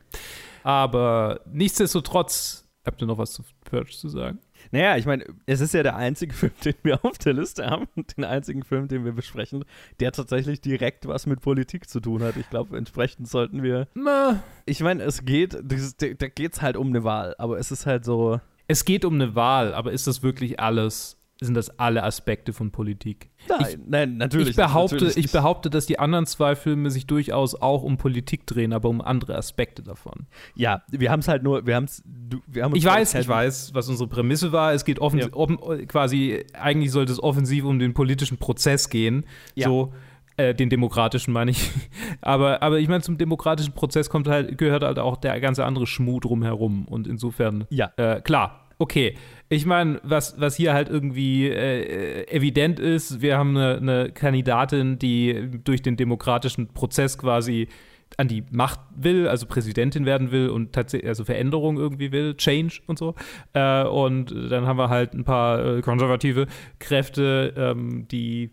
[0.63, 4.41] Aber nichtsdestotrotz, habt ihr noch was zu Purge zu sagen?
[4.73, 7.87] Naja, ich meine, es ist ja der einzige Film, den wir auf der Liste haben,
[8.17, 9.65] den einzigen Film, den wir besprechen,
[10.01, 12.37] der tatsächlich direkt was mit Politik zu tun hat.
[12.37, 13.87] Ich glaube, entsprechend sollten wir.
[13.95, 17.87] Na, Ich meine, es geht, da geht es halt um eine Wahl, aber es ist
[17.87, 18.41] halt so.
[18.67, 21.17] Es geht um eine Wahl, aber ist das wirklich alles?
[21.43, 23.31] Sind das alle Aspekte von Politik?
[23.49, 24.51] Nein, nein natürlich.
[24.51, 28.47] ich behaupte, natürlich ich behaupte, dass die anderen zwei Filme sich durchaus auch um Politik
[28.47, 30.27] drehen, aber um andere Aspekte davon.
[30.55, 32.03] Ja, wir haben es halt nur, wir haben es,
[32.47, 34.75] wir haben uns Ich weiß, halt- ich weiß, was unsere Prämisse war.
[34.75, 35.29] Es geht offen, Ja.
[35.33, 35.57] offen
[35.89, 39.25] quasi, eigentlich sollte es offensiv um den politischen Prozess gehen.
[39.55, 39.67] Ja.
[39.69, 39.95] So,
[40.37, 41.71] äh, den demokratischen meine ich.
[42.21, 45.87] aber, aber ich meine, zum demokratischen Prozess kommt halt, gehört halt auch der ganze andere
[45.87, 46.85] Schmuh drumherum.
[46.87, 47.91] Und insofern, Ja.
[47.97, 49.15] äh, klar, okay.
[49.53, 54.99] Ich meine, was, was hier halt irgendwie äh, evident ist, wir haben eine, eine Kandidatin,
[54.99, 57.69] die durch den demokratischen Prozess quasi
[58.17, 62.81] an die Macht will, also Präsidentin werden will und tatsächlich, also Veränderung irgendwie will, Change
[62.87, 63.15] und so.
[63.53, 66.47] Äh, und dann haben wir halt ein paar äh, konservative
[66.81, 68.51] Kräfte, ähm, die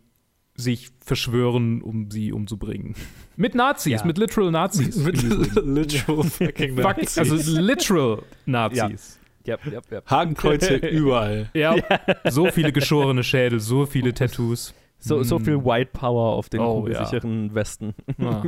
[0.55, 2.95] sich verschwören, um sie umzubringen.
[3.35, 4.05] Mit Nazis, Ja.
[4.05, 4.95] mit literal Nazis.
[4.95, 5.21] Mit
[5.63, 7.17] literal fucking Fuck, Nazis.
[7.19, 9.19] also literal Nazis.
[9.21, 9.26] Ja,
[9.71, 10.01] ja, ja.
[10.05, 11.49] Hakenkreuze überall.
[11.53, 11.75] Ja.
[12.29, 14.73] so viele geschorene Schädel, so viele Tattoos.
[14.99, 15.45] So, so Mm.
[15.45, 17.93] viel White Power auf den Oh, kugelsicheren Westen.
[18.17, 18.41] Ja.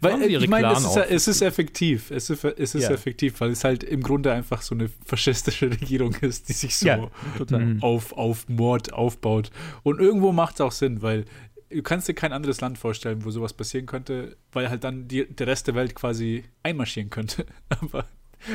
[0.00, 2.10] Weil ihre ich meine, es ja- es ist effektiv.
[2.10, 2.90] Es ist, es ist Ja.
[2.90, 6.86] effektiv, weil es halt im Grunde einfach so eine faschistische Regierung ist, die sich so
[6.86, 7.10] Ja.
[7.50, 7.82] Mhm.
[7.82, 9.50] auf, auf Mord aufbaut.
[9.82, 11.24] Und irgendwo macht es auch Sinn, weil
[11.68, 15.26] du kannst dir kein anderes Land vorstellen, wo sowas passieren könnte, weil halt dann die,
[15.26, 17.44] der Rest der Welt quasi einmarschieren könnte.
[17.68, 18.04] Aber ja.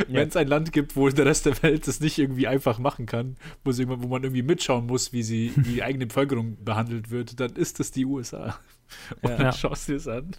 [0.08, 3.06] Wenn es ein Land gibt, wo der Rest der Welt das nicht irgendwie einfach machen
[3.06, 7.12] kann, wo, sie, wo man irgendwie mitschauen muss, wie sie wie die eigene Bevölkerung behandelt
[7.12, 8.60] wird, dann ist das die USA.
[9.22, 9.38] Und ja.
[9.38, 10.32] dann schaust du es an.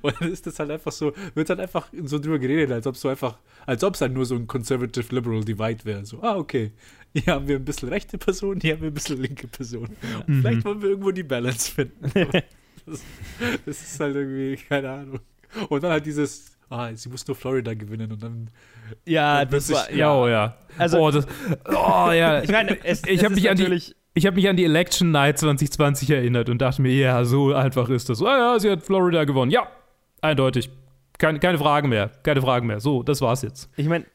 [0.00, 2.94] Und dann ist das halt einfach so, wird halt einfach so drüber geredet, als ob
[2.94, 6.06] es so einfach, als ob es halt nur so ein Conservative Liberal Divide wäre.
[6.06, 6.72] So, ah, okay,
[7.12, 9.96] hier haben wir ein bisschen rechte Personen, hier haben wir ein bisschen linke Personen.
[10.26, 10.40] Mhm.
[10.40, 12.10] Vielleicht wollen wir irgendwo die Balance finden.
[12.86, 13.02] das,
[13.66, 15.20] das, ist halt irgendwie, keine Ahnung.
[15.68, 18.50] Und dann halt dieses, ah, sie muss nur Florida gewinnen und dann.
[19.04, 20.56] Ja, das war, ja, oh ja.
[20.78, 21.26] Also, oh, das,
[21.66, 22.42] oh ja.
[22.42, 23.94] Ich meine, es, ich habe mich natürlich.
[24.14, 27.90] Ich habe mich an die Election Night 2020 erinnert und dachte mir, ja, so einfach
[27.90, 28.22] ist das.
[28.22, 29.50] Ah ja, sie hat Florida gewonnen.
[29.50, 29.68] Ja,
[30.22, 30.70] eindeutig.
[31.18, 32.10] Keine, keine Fragen mehr.
[32.22, 32.80] Keine Fragen mehr.
[32.80, 33.70] So, das war's jetzt.
[33.76, 34.06] Ich meine,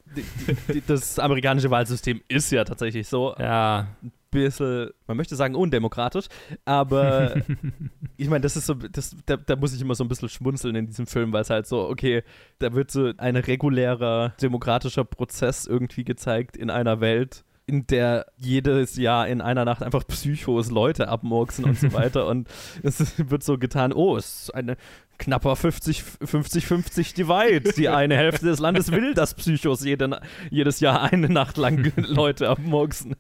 [0.88, 3.36] das amerikanische Wahlsystem ist ja tatsächlich so.
[3.39, 3.88] Ja.
[4.32, 6.28] Bisschen, man möchte sagen, undemokratisch.
[6.65, 7.36] Aber
[8.17, 10.76] ich meine, das ist so, das, da, da, muss ich immer so ein bisschen schmunzeln
[10.76, 12.24] in diesem Film, weil es halt so, okay,
[12.60, 18.98] da wird so ein regulärer demokratischer Prozess irgendwie gezeigt in einer Welt in der jedes
[18.98, 22.28] Jahr in einer Nacht einfach Psychos Leute abmurksen und so weiter.
[22.28, 22.50] Und
[22.84, 24.76] es wird so getan, oh, es ist eine
[25.21, 27.73] knapper 50-50 Divide.
[27.73, 32.49] Die eine Hälfte des Landes will, dass Psychos jede, jedes Jahr eine Nacht lang Leute
[32.49, 33.15] abmurksen.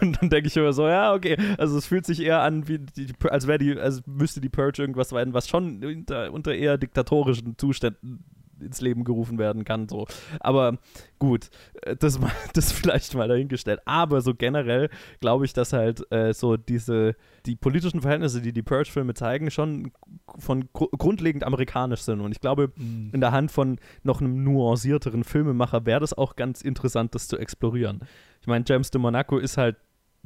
[0.00, 2.78] Und dann denke ich immer so, ja, okay, also es fühlt sich eher an, wie
[2.78, 6.78] die, als wäre die, als müsste die Purge irgendwas sein, was schon unter, unter eher
[6.78, 8.24] diktatorischen Zuständen
[8.60, 9.88] ins Leben gerufen werden kann.
[9.88, 10.06] So.
[10.40, 10.78] Aber
[11.18, 11.50] gut,
[11.82, 12.18] äh, das,
[12.54, 13.80] das vielleicht mal dahingestellt.
[13.84, 14.90] Aber so generell
[15.20, 17.16] glaube ich, dass halt äh, so diese,
[17.46, 19.92] die politischen Verhältnisse, die die Purge-Filme zeigen, schon
[20.38, 22.20] von gr grundlegend amerikanisch sind.
[22.20, 23.10] Und ich glaube, mhm.
[23.12, 27.38] in der Hand von noch einem nuancierteren Filmemacher wäre das auch ganz interessant, das zu
[27.38, 28.00] explorieren.
[28.40, 29.76] Ich meine, James de Monaco ist halt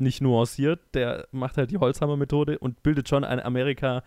[0.01, 4.03] nicht nuanciert, der macht halt die Holzhammer-Methode und bildet schon ein Amerika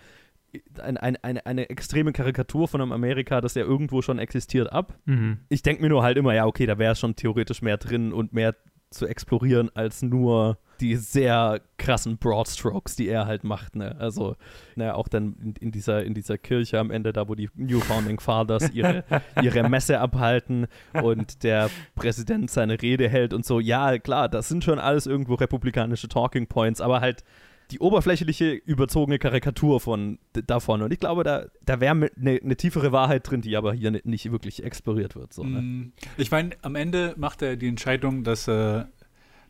[0.82, 4.98] ein, ein, eine, eine extreme Karikatur von einem Amerika, das ja irgendwo schon existiert, ab.
[5.06, 5.40] Mhm.
[5.50, 8.34] Ich denke mir nur halt immer, ja, okay, da wäre schon theoretisch mehr drin und
[8.34, 8.56] mehr
[8.90, 13.76] zu explorieren als nur die sehr krassen Broadstrokes, die er halt macht.
[13.76, 13.96] Ne?
[14.00, 14.36] Also,
[14.76, 17.80] naja, auch dann in, in, dieser, in dieser Kirche am Ende, da wo die New
[17.80, 19.04] Founding Fathers ihre,
[19.42, 20.68] ihre Messe abhalten
[21.02, 23.60] und der Präsident seine Rede hält und so.
[23.60, 27.24] Ja, klar, das sind schon alles irgendwo republikanische Talking Points, aber halt
[27.72, 30.82] die oberflächliche, überzogene Karikatur von davon.
[30.82, 34.32] Und ich glaube, da, da wäre eine ne tiefere Wahrheit drin, die aber hier nicht,
[34.32, 35.34] wirklich exploriert wird.
[35.34, 35.62] So, ne?
[35.62, 38.90] Mm, ich meine, am Ende macht er die Entscheidung, dass er,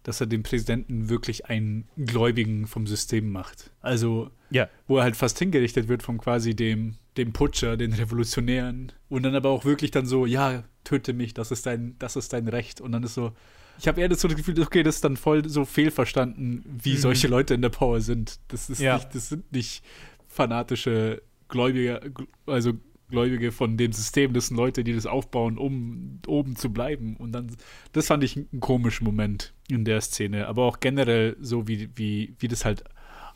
[0.04, 3.72] dass er den Präsidenten wirklich einen Gläubigen vom System macht.
[3.82, 4.70] Also, ja.
[4.88, 8.92] wo er halt fast hingerichtet wird von quasi dem, dem Putscher, den Revolutionären.
[9.10, 12.34] Und dann aber auch wirklich dann so, ja, töte mich, das ist dein, das ist
[12.34, 12.82] dein Recht.
[12.82, 13.32] Und dann ist so,
[13.80, 16.94] ich habe eher das so das Gefühl, okay, das ist dann voll so fehlverstanden, wie
[16.94, 16.98] mhm.
[16.98, 18.40] solche Leute in der Power sind.
[18.50, 18.96] Das ist ja.
[18.96, 19.84] nicht, das sind nicht
[20.28, 22.14] fanatische Gläubige,
[22.46, 22.74] also
[23.10, 27.16] Gläubige von dem System, das sind Leute, die das aufbauen, um oben zu bleiben.
[27.18, 27.56] Und dann,
[27.92, 30.48] das fand ich einen komischen Moment in der Szene.
[30.48, 32.84] Aber auch generell so, wie, wie, wie das halt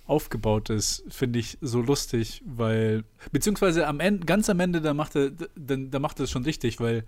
[0.07, 5.15] aufgebaut ist, finde ich so lustig, weil, beziehungsweise am Ende, ganz am Ende, da macht
[5.15, 7.03] er, da, da macht er es schon richtig, weil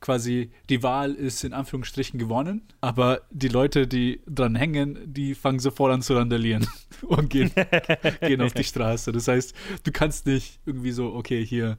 [0.00, 5.58] quasi die Wahl ist in Anführungsstrichen gewonnen, aber die Leute, die dran hängen, die fangen
[5.58, 6.66] sofort an zu randalieren
[7.02, 7.50] und gehen,
[8.20, 9.10] gehen auf die Straße.
[9.12, 11.78] Das heißt, du kannst nicht irgendwie so, okay, hier,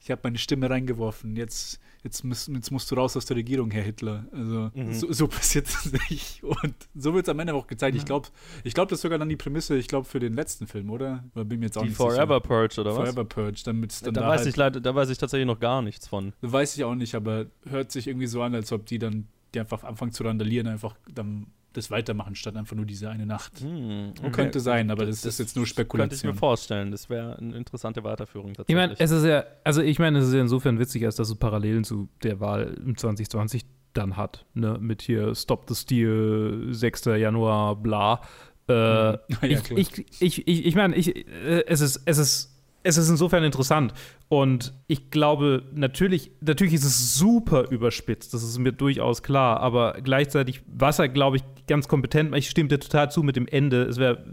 [0.00, 3.70] ich habe meine Stimme reingeworfen, jetzt jetzt, müsst, jetzt musst du raus aus der Regierung,
[3.70, 4.26] Herr Hitler.
[4.30, 4.92] Also mhm.
[4.92, 6.44] so, so, passiert es nicht.
[6.44, 7.96] Und so wird es am Ende auch gezeigt.
[7.96, 8.00] Ja.
[8.00, 8.28] Ich glaube,
[8.62, 11.24] ich glaub, das ist sogar dann die Prämisse, ich glaube, für den letzten Film, oder?
[11.34, 12.40] Oder bin mir jetzt auch die nicht Forever sicher.
[12.40, 12.96] Purge, oder was?
[12.96, 13.62] Forever Purge.
[13.64, 16.06] Damit dann da, da, weiß halt, ich leider, da weiß ich tatsächlich noch gar nichts
[16.06, 16.32] von.
[16.42, 19.60] Weiß ich auch nicht, aber hört sich irgendwie so an, als ob die dann die
[19.60, 23.60] einfach anfangen zu randalieren, einfach dann das weitermachen, statt einfach nur diese eine Nacht.
[23.60, 24.30] Hm, okay.
[24.30, 26.10] Könnte sein, aber das, das, ist jetzt nur Spekulation.
[26.10, 26.90] Könnte ich mir vorstellen.
[26.90, 28.74] Das wäre eine interessante Weiterführung tatsächlich.
[28.74, 31.28] Ich meine, es ist ja, also ich meine, es ist ja insofern witzig, als dass
[31.28, 36.68] es Parallelen zu der Wahl im 2020 dann hat, ne, mit hier Stop the Steal,
[36.70, 37.04] 6.
[37.04, 38.22] Januar, bla.
[38.68, 42.53] Äh, ja, ich, ich, ich, ich, ich meine, ich, äh, es ist, es ist
[42.84, 43.94] es ist insofern interessant.
[44.28, 49.94] Und ich glaube, natürlich, natürlich ist es super überspitzt, das ist mir durchaus klar, aber
[50.02, 53.84] gleichzeitig, was er, glaube ich, ganz kompetent, ich stimme dir total zu mit dem Ende.
[53.84, 54.24] Es wäre,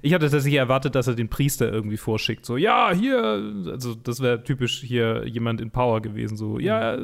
[0.00, 3.20] ich hatte tatsächlich erwartet, dass er den Priester irgendwie vorschickt, so, ja, hier,
[3.66, 6.98] also das wäre typisch hier jemand in Power gewesen, so, ja,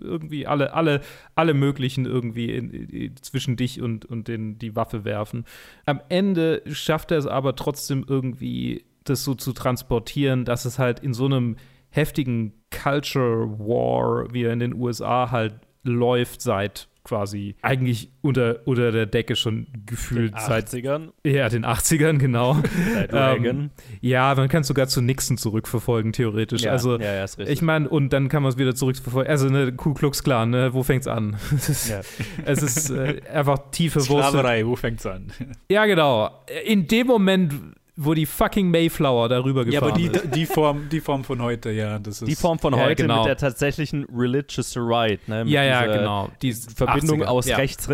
[0.00, 1.00] irgendwie alle, alle,
[1.36, 5.44] alle möglichen irgendwie in, in, zwischen dich und, und den, die Waffe werfen.
[5.86, 11.00] Am Ende schafft er es aber trotzdem irgendwie das so zu transportieren, dass es halt
[11.00, 11.56] in so einem
[11.90, 18.90] heftigen Culture War, wie er in den USA halt läuft seit quasi eigentlich unter, unter
[18.90, 21.10] der Decke schon gefühlt seit 80ern.
[21.24, 22.56] ja, den 80ern, genau.
[22.94, 26.62] Seit Ähm, ja, man kann es sogar zu Nixon zurückverfolgen, theoretisch.
[26.62, 27.52] ja, also, ja, ja, ist richtig.
[27.54, 29.30] ich meine, und dann kann man es wieder zurückverfolgen.
[29.30, 31.36] Also, ne, Ku Klux Klan, ne, wo fängt's an?
[31.54, 32.00] es ist, ja.
[32.46, 34.28] es ist äh, einfach tief verwurzelt.
[34.30, 35.30] Sklaverei, wo fängt's an?
[35.70, 36.30] Ja, genau.
[36.64, 37.52] In dem Moment,
[37.96, 40.34] wo die fucking Mayflower darüber Ja, gefahren aber die, ist.
[40.34, 42.28] die, Form, die Form von heute, ja, das ist.
[42.28, 43.18] Die Form von Ja, heute genau.
[43.18, 45.44] mit der tatsächlichen religious right, ne?
[45.44, 46.28] mit Ja, ja, dieser genau.
[46.42, 47.26] Die Verbindung 80er.
[47.26, 47.56] aus ja.
[47.56, 47.88] rechts,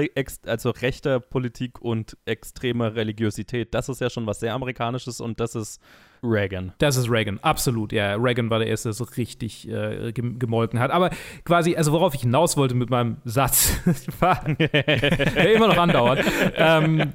[0.47, 3.75] also rechter Politik und extremer Religiosität.
[3.75, 5.81] Das ist ja schon was sehr Amerikanisches und das ist
[6.23, 6.73] Reagan.
[6.79, 7.93] Das ist Reagan, absolut.
[7.93, 10.91] Ja, Reagan war der Erste, der so richtig äh, gem- gemolken hat.
[10.91, 11.11] Aber
[11.45, 13.73] quasi, also worauf ich hinaus wollte mit meinem Satz,
[14.21, 16.23] war, der immer noch andauert.
[16.57, 17.13] ähm,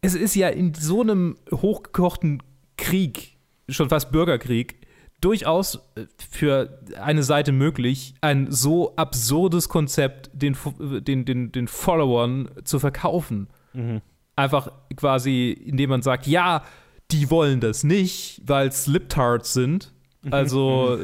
[0.00, 2.42] es ist ja in so einem hochgekochten
[2.76, 3.36] Krieg,
[3.68, 4.76] schon fast Bürgerkrieg,
[5.20, 10.56] durchaus äh, für eine Seite möglich, ein so absurdes Konzept den,
[11.02, 13.48] den, den, den Followern zu verkaufen.
[13.72, 14.00] Mhm.
[14.36, 16.62] Einfach quasi, indem man sagt, ja,
[17.10, 19.92] die wollen das nicht, weil es Liptards sind.
[20.30, 20.96] Also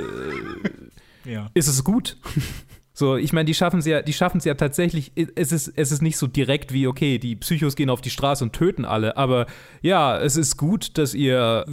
[1.24, 1.50] äh, Ja.
[1.55, 2.16] ist es gut.
[2.98, 5.12] So, ich meine, die schaffen es ja, die schaffen es ja tatsächlich.
[5.35, 8.42] Es ist, es ist nicht so direkt wie, okay, die Psychos gehen auf die Straße
[8.42, 9.44] und töten alle, aber
[9.82, 11.66] ja, es ist gut, dass ihr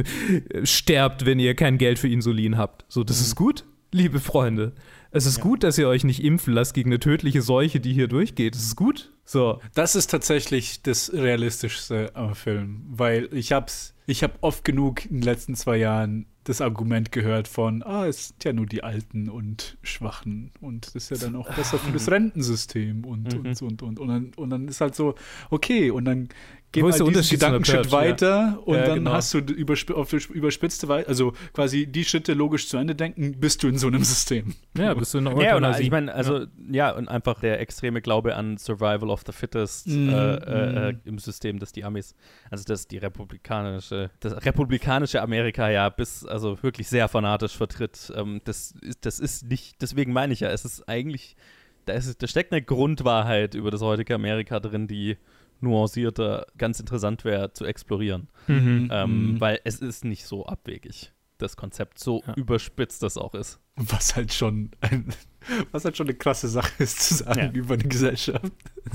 [0.64, 2.84] sterbt, wenn ihr kein Geld für Insulin habt.
[2.88, 4.74] So, das ist gut, liebe Freunde.
[5.10, 8.06] Es ist gut, dass ihr euch nicht impfen lasst gegen eine tödliche Seuche, die hier
[8.06, 8.54] durchgeht.
[8.54, 9.10] Das ist gut.
[9.24, 9.62] So.
[9.74, 15.16] Das ist tatsächlich das Realistischste am Film, weil ich hab's, ich habe oft genug in
[15.16, 19.28] den letzten zwei Jahren das Argument gehört von, ah, es sind ja nur die Alten
[19.28, 23.40] und Schwachen und das ist ja dann auch besser für das Rentensystem und Mhm.
[23.40, 25.14] und und und und dann, und dann ist halt so,
[25.50, 26.28] okay, und dann
[26.72, 28.10] geht Wo der diesen Gedankenschritt Purge, ja.
[28.10, 29.12] weiter und Ja, dann genau.
[29.12, 33.62] hast du übersp auf überspitzte Weise, also quasi die Schritte logisch zu Ende denken, bist
[33.62, 34.54] du in so einem System.
[34.76, 36.90] Ja, bist du in einer Ja, und ich meine, also, ja.
[36.90, 41.58] und einfach der extreme Glaube an Survival of the Fittest Mhm, äh, äh, im System,
[41.58, 42.14] dass die Amis,
[42.50, 48.12] also dass die republikanische, das republikanische Amerika ja bis, also wirklich sehr fanatisch vertritt.
[48.14, 51.36] Ähm, das, ist, das ist nicht, deswegen meine ich ja, es ist eigentlich,
[51.86, 55.16] da, ist, da steckt eine Grundwahrheit über das heutige Amerika drin, die
[55.60, 58.28] nuancierter ganz interessant wäre zu explorieren.
[58.46, 58.88] Mhm.
[58.92, 59.40] Ähm, Mhm.
[59.40, 62.34] Weil es ist nicht so abwegig, das Konzept, so Ja.
[62.34, 63.60] überspitzt das auch ist.
[63.76, 65.14] Was halt schon ein,
[65.72, 67.50] was halt schon eine krasse Sache ist zu sagen Ja.
[67.52, 68.52] über eine Gesellschaft.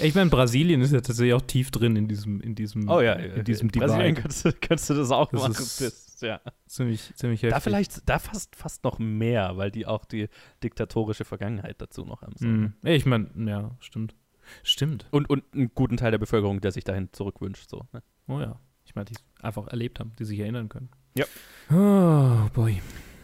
[0.00, 3.14] Ich meine, Brasilien ist ja tatsächlich auch tief drin in diesem, in diesem, Oh ja,
[3.14, 4.22] in diesem Brasilien Divide.
[4.22, 5.52] kannst, du- kannst du das auch Das machen.
[5.52, 6.40] ist- ja.
[6.66, 7.54] Ziemlich, ziemlich heftig.
[7.54, 10.28] Da vielleicht, da fast, fast noch mehr, weil die auch die
[10.62, 12.34] diktatorische Vergangenheit dazu noch haben.
[12.40, 12.72] Mhm.
[12.88, 14.14] Ich meine, ja, stimmt.
[14.62, 15.06] Stimmt.
[15.10, 17.68] Und, und einen guten Teil der Bevölkerung, der sich dahin zurückwünscht.
[17.70, 18.02] So, ne?
[18.28, 18.58] Oh ja.
[18.84, 20.90] Ich meine, die es einfach erlebt haben, die sich erinnern können.
[21.16, 21.24] Ja.
[21.70, 22.80] Oh, boy.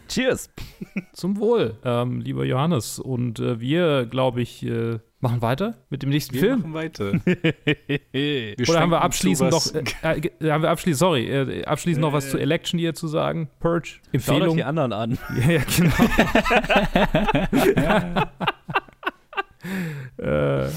[0.09, 0.49] Cheers!
[1.13, 2.99] Zum Wohl, ähm, lieber Johannes.
[2.99, 6.59] Und äh, wir, glaube ich, äh, machen weiter mit dem nächsten Wir Film.
[6.59, 7.05] machen weiter.
[7.13, 7.23] Oder
[8.13, 9.81] Wir haben schwenken wir abschließend noch, äh,
[10.41, 13.49] äh, haben wir abschließend, sorry, äh, abschließend noch was zu Election hier zu sagen?
[13.59, 13.87] Purge?
[13.87, 14.57] Schaut euch Empfehlung?
[14.57, 15.17] die anderen an.
[15.35, 15.61] Ja, ja,
[20.17, 20.65] genau.
[20.65, 20.69] äh,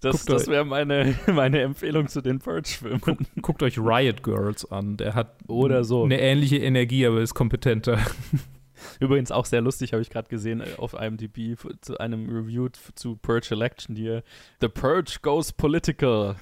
[0.00, 3.00] Das, Guckt das wäre meine, meine Empfehlung zu den Purge-Filmen.
[3.42, 4.96] guckt euch Riot Girls an.
[4.96, 6.04] Der hat Oder so.
[6.04, 7.98] eine ähnliche Energie, aber ist kompetenter.
[9.00, 13.16] Übrigens auch sehr lustig, habe ich gerade gesehen äh, auf IMDb zu einem Review zu
[13.16, 14.22] Purge Election hier.
[14.60, 16.36] The Purge goes political.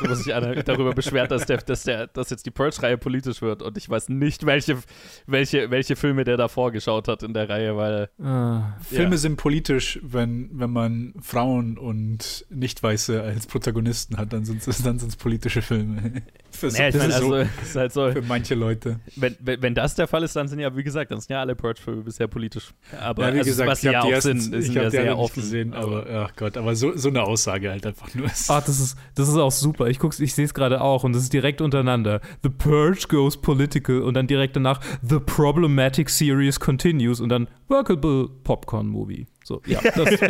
[0.00, 3.62] Wo sich einer darüber beschwert, dass, der, dass, der, dass jetzt die Purge-Reihe politisch wird.
[3.62, 4.78] Und ich weiß nicht, welche,
[5.26, 9.16] welche, welche Filme der davor geschaut hat in der Reihe, weil Ah, Filme Ja.
[9.18, 14.98] sind politisch, wenn, wenn man Frauen und Nicht-Weiße als Protagonisten hat, dann sind es dann
[14.98, 16.22] sind's politische Filme.
[16.62, 19.00] Für, naja, ich ist also, so, ist halt so, für manche Leute.
[19.16, 21.40] wenn, wenn, wenn das der Fall ist, dann sind ja, wie gesagt, dann sind ja
[21.40, 22.72] alle Purge-Filme bisher politisch.
[23.00, 25.18] Aber ja, wie also, gesagt, was ich sie ja auch ersten, sind, ich ja sehr
[25.18, 25.40] offen.
[25.40, 28.28] gesehen, aber ach Gott, aber so, so eine Aussage halt einfach nur.
[28.46, 29.88] Ah, das ist, das ist auch super.
[29.88, 32.20] Ich guck's, ich sehe es gerade auch und das ist direkt untereinander.
[32.44, 38.28] The Purge goes political und dann direkt danach The Problematic Series continues und dann Workable
[38.44, 39.26] Popcorn Movie.
[39.42, 40.22] So, ja, das,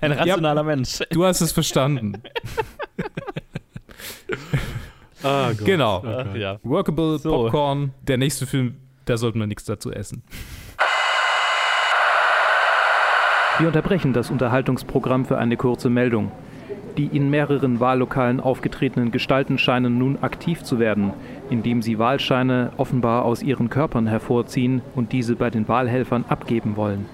[0.00, 0.98] Ein rationaler Mensch.
[1.12, 2.20] du hast es verstanden.
[5.22, 5.64] Ah, Gott.
[5.64, 6.02] Genau.
[6.06, 6.36] Ach, Gott.
[6.36, 6.58] ja.
[6.62, 7.30] Workable So.
[7.30, 7.92] Popcorn.
[8.02, 10.22] Der nächste Film, da sollten wir nichts dazu essen.
[13.58, 16.32] Wir unterbrechen das Unterhaltungsprogramm für eine kurze Meldung.
[16.96, 21.12] Die in mehreren Wahllokalen aufgetretenen Gestalten scheinen nun aktiv zu werden,
[21.50, 27.06] indem sie Wahlscheine offenbar aus ihren Körpern hervorziehen und diese bei den Wahlhelfern abgeben wollen.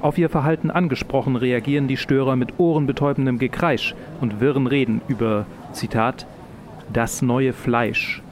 [0.00, 6.26] Auf ihr Verhalten angesprochen reagieren die Störer mit ohrenbetäubendem Gekreisch und wirren Reden über, Zitat,
[6.92, 8.22] das neue Fleisch.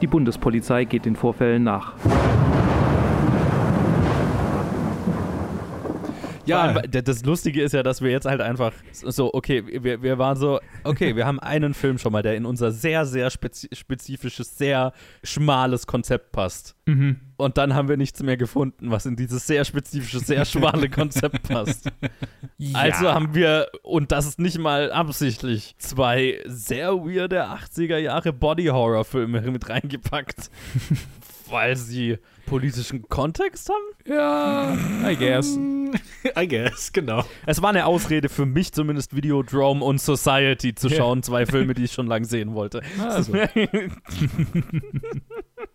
[0.00, 1.94] Die Bundespolizei geht den Vorfällen nach.
[6.46, 6.72] Ja.
[6.82, 10.60] Das Lustige ist ja, dass wir jetzt halt einfach so, okay, wir, wir waren so,
[10.84, 14.92] okay, wir haben einen Film schon mal, der in unser sehr, sehr spezi spezifisches, sehr
[15.22, 16.74] schmales Konzept passt.
[16.86, 17.20] Mhm.
[17.36, 21.42] Und dann haben wir nichts mehr gefunden, was in dieses sehr spezifische, sehr schmale Konzept
[21.48, 21.90] passt.
[22.72, 29.40] Also haben wir, und das ist nicht mal absichtlich, zwei sehr weirde 80er Jahre Body-Horror-Filme
[29.42, 30.50] mit reingepackt.
[31.52, 32.18] weil sie
[32.52, 33.82] politischen Kontext haben?
[34.06, 34.76] Ja,
[35.10, 35.58] I guess.
[36.38, 37.24] I guess, genau.
[37.46, 41.22] Es war eine Ausrede für mich zumindest, Videodrome und Society zu schauen.
[41.22, 42.82] Zwei Filme, die ich schon lange sehen wollte.
[42.98, 43.32] Also.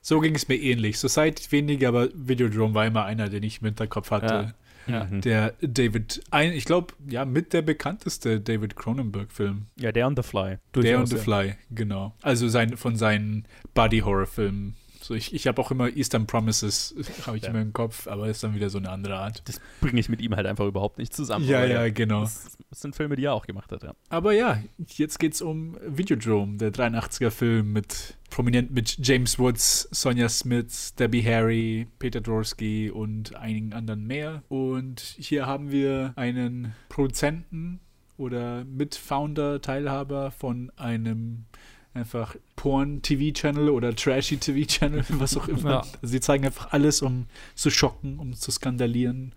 [0.02, 1.00] So ging es mir ähnlich.
[1.00, 4.54] Society weniger, aber Videodrome war immer einer, den ich im Hinterkopf hatte.
[4.88, 5.04] Ja.
[5.06, 9.66] Der David, ein, ich glaube, ja, mit der bekannteste David Cronenberg-Film.
[9.78, 10.48] ja, der on the Fly.
[10.48, 11.18] Der Durchaus, The.
[11.18, 12.16] Fly, genau.
[12.22, 14.76] Also sein, von seinen Body-Horror-Filmen.
[15.08, 16.94] So, ich ich habe auch immer Eastern Promises,
[17.26, 17.50] habe ich Ja.
[17.50, 19.42] immer im Kopf, aber ist dann wieder so eine andere Art.
[19.48, 21.46] Das bringe ich mit ihm halt einfach überhaupt nicht zusammen.
[21.48, 22.22] Ja, ja, genau.
[22.22, 23.94] Das, das sind Filme, die er auch gemacht hat, ja.
[24.10, 30.94] Aber ja, jetzt geht's um Videodrome, der 83er-Film mit prominent mit James Woods, Sonja Smith,
[30.96, 34.44] Debbie Harry, Peter Dorsky und einigen anderen mehr.
[34.50, 37.80] Und hier haben wir einen Produzenten
[38.18, 41.46] oder Mitfounder, Teilhaber von einem
[41.94, 45.70] einfach Porn-TV-Channel oder Trashy-TV-Channel, was auch immer.
[45.70, 45.80] Ja.
[45.80, 47.26] Also sie zeigen einfach alles, um
[47.56, 49.34] zu schocken, um zu skandalieren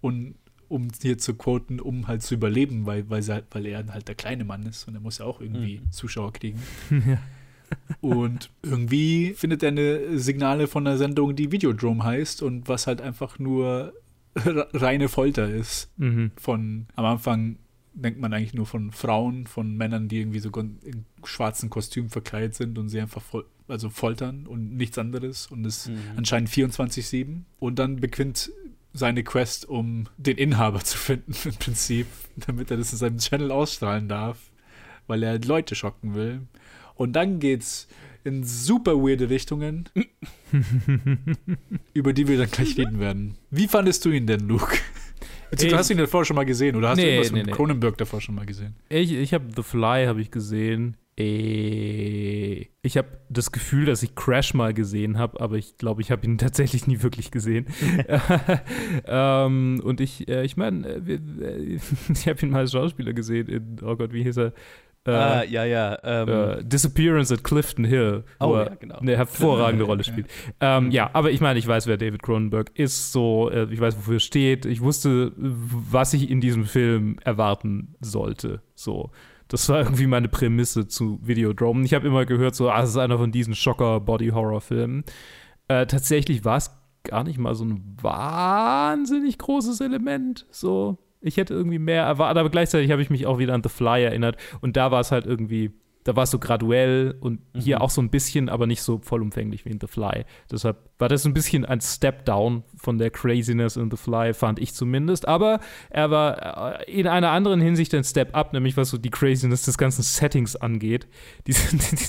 [0.00, 0.34] und
[0.68, 4.14] um hier zu quoten, um halt zu überleben, weil, weil, halt, weil er halt der
[4.14, 5.92] kleine Mann ist und er muss ja auch irgendwie Mhm.
[5.92, 6.60] Zuschauer kriegen.
[8.00, 13.00] Und irgendwie findet er eine Signale von einer Sendung, die Videodrome heißt und was halt
[13.00, 13.94] einfach nur
[14.36, 15.90] reine Folter ist.
[15.96, 16.30] Mhm.
[16.36, 17.56] Von am Anfang
[17.94, 22.54] denkt man eigentlich nur von Frauen, von Männern, die irgendwie so in schwarzen Kostümen verkleidet
[22.54, 27.44] sind und sie einfach fol also foltern und nichts anderes und es anscheinend 24-7.
[27.60, 28.52] Und dann beginnt
[28.92, 33.50] seine Quest, um den Inhaber zu finden, im Prinzip, damit er das in seinem Channel
[33.50, 34.38] ausstrahlen darf,
[35.06, 36.42] weil er Leute schocken will.
[36.94, 37.88] Und dann geht's
[38.22, 39.88] in super weirde Richtungen,
[41.94, 43.36] über die wir dann gleich reden werden.
[43.50, 44.78] Wie fandest du ihn denn, Luke?
[45.56, 47.46] Du Ich- hast ihn davor schon mal gesehen oder hast du Nee, irgendwas nee, mit
[47.46, 47.52] nee.
[47.52, 48.74] Cronenberg davor schon mal gesehen?
[48.88, 50.96] Ich, ich habe The Fly habe ich gesehen.
[51.16, 56.26] Ich habe das Gefühl, dass ich Crash mal gesehen habe, aber ich glaube, ich habe
[56.26, 57.66] ihn tatsächlich nie wirklich gesehen.
[59.06, 61.78] ähm, und ich, äh, ich meine, äh, äh,
[62.12, 64.52] ich habe ihn mal als Schauspieler gesehen in, oh Gott, wie hieß er?
[65.06, 65.98] Äh, Ah, ja, ja.
[66.02, 68.96] Ähm, äh, Disappearance at Clifton Hill, wo Oh, er ja, genau.
[68.98, 70.26] eine hervorragende Rolle spielt.
[70.60, 73.96] Ähm, ja, aber ich meine, ich weiß, wer David Cronenberg ist, so, äh, ich weiß,
[73.98, 74.64] wofür er steht.
[74.64, 78.62] Ich wusste, was ich in diesem Film erwarten sollte.
[78.74, 79.10] So.
[79.48, 81.84] Das war irgendwie meine Prämisse zu Videodrome.
[81.84, 85.04] Ich habe immer gehört, so, ah, es ist einer von diesen Schocker-Body-Horror-Filmen.
[85.68, 86.70] Äh, tatsächlich war es
[87.02, 90.46] gar nicht mal so ein wahnsinnig großes Element.
[90.50, 93.68] So, ich hätte irgendwie mehr erwartet, aber gleichzeitig habe ich mich auch wieder an The
[93.68, 94.36] Fly erinnert.
[94.60, 95.72] Und da war es halt irgendwie,
[96.04, 97.82] da war es so graduell und hier Mhm.
[97.82, 100.24] auch so ein bisschen, aber nicht so vollumfänglich wie in The Fly.
[100.50, 104.58] Deshalb war das ein bisschen ein Step down von der Craziness in The Fly, fand
[104.58, 105.26] ich zumindest.
[105.26, 109.10] Aber er war äh, in einer anderen Hinsicht ein Step up, nämlich was so die
[109.10, 111.06] Craziness des ganzen Settings angeht.
[111.46, 112.04] Die, die, die,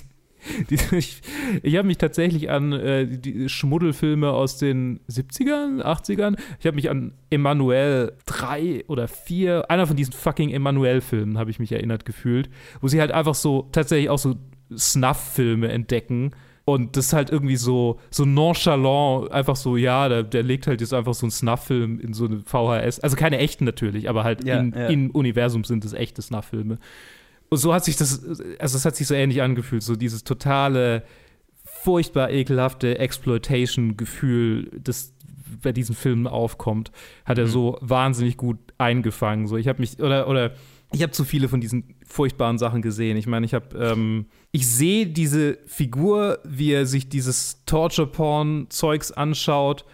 [0.91, 1.21] ich
[1.63, 6.89] ich habe mich tatsächlich an äh, die Schmuddelfilme aus den 70ern, 80ern, ich habe mich
[6.89, 12.49] an Emanuel 3 oder 4, einer von diesen fucking Emanuel-Filmen habe ich mich erinnert gefühlt,
[12.81, 14.35] wo sie halt einfach so tatsächlich auch so
[14.75, 16.31] Snuff-Filme entdecken.
[16.67, 20.81] Und das ist halt irgendwie so, so nonchalant, einfach so, ja, der, der legt halt
[20.81, 22.99] jetzt einfach so einen Snuff-Film in so eine VHS.
[23.01, 24.87] Also keine echten natürlich, aber halt Ja, in, ja.
[24.87, 26.79] im Universum sind es echte Snuff-Filme.
[27.49, 28.23] Und so hat sich das,
[28.59, 31.03] also es hat sich so ähnlich angefühlt, so dieses totale,
[31.63, 35.13] furchtbar ekelhafte Exploitation-Gefühl, das
[35.61, 36.91] bei diesen Filmen aufkommt,
[37.23, 37.49] hat er Mhm.
[37.49, 39.47] so wahnsinnig gut eingefangen.
[39.47, 40.53] So, ich habe mich, oder, oder
[40.91, 43.17] ich habe zu viele von diesen furchtbaren Sachen gesehen.
[43.17, 49.85] Ich meine, ich habe, ähm, ich sehe diese Figur, wie er sich dieses Torture-Porn-Zeugs anschaut.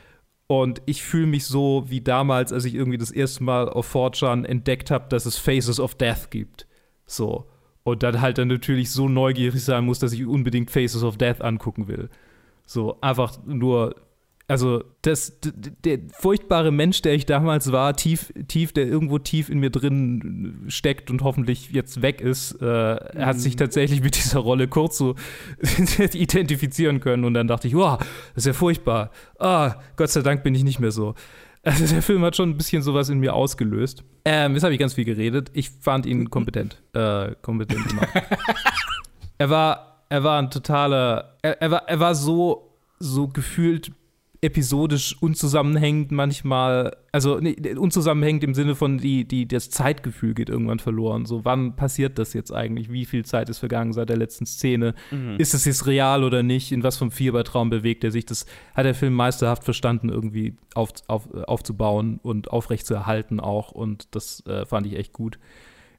[0.48, 4.44] Und ich fühle mich so wie damals, als ich irgendwie das erste Mal auf 4chan
[4.46, 6.68] entdeckt habe, dass es Faces of Death gibt.
[7.12, 7.46] So.
[7.84, 11.42] Und dann halt dann natürlich so neugierig sein muss, dass ich unbedingt Faces of Death
[11.42, 12.10] angucken will.
[12.66, 13.96] So, einfach nur,
[14.48, 19.60] also das, der furchtbare Mensch, der ich damals war, tief, tief, der irgendwo tief in
[19.60, 24.68] mir drin steckt und hoffentlich jetzt weg ist, äh, hat sich tatsächlich mit dieser Rolle
[24.68, 25.16] kurz so
[26.14, 27.26] identifizieren können.
[27.26, 29.10] Und dann dachte ich, wow, das ist ja furchtbar.
[29.40, 31.16] Ah, Gott sei Dank bin ich nicht mehr so.
[31.64, 34.04] Also der Film hat schon ein bisschen sowas in mir ausgelöst.
[34.26, 35.52] Ähm, jetzt habe ich ganz viel geredet.
[35.54, 36.82] Ich fand ihn kompetent.
[36.94, 38.10] Äh, kompetent gemacht.
[39.38, 43.94] er war, er war ein totaler, er, er war, er war so, so gefühlt
[44.44, 50.80] episodisch unzusammenhängend manchmal, also nee, unzusammenhängend im Sinne von die, die, das Zeitgefühl geht irgendwann
[50.80, 51.28] verloren.
[51.28, 52.92] So, wann passiert das jetzt eigentlich?
[52.92, 54.96] Wie viel Zeit ist vergangen seit der letzten Szene?
[55.12, 55.36] Mhm.
[55.38, 56.72] Ist es jetzt real oder nicht?
[56.72, 58.26] In was vom Fiebertraum bewegt er sich?
[58.26, 63.72] Das hat der Film meisterhaft verstanden, irgendwie auf, auf, aufzubauen und aufrechtzuerhalten auch.
[63.72, 65.38] Und das äh, fand ich echt gut.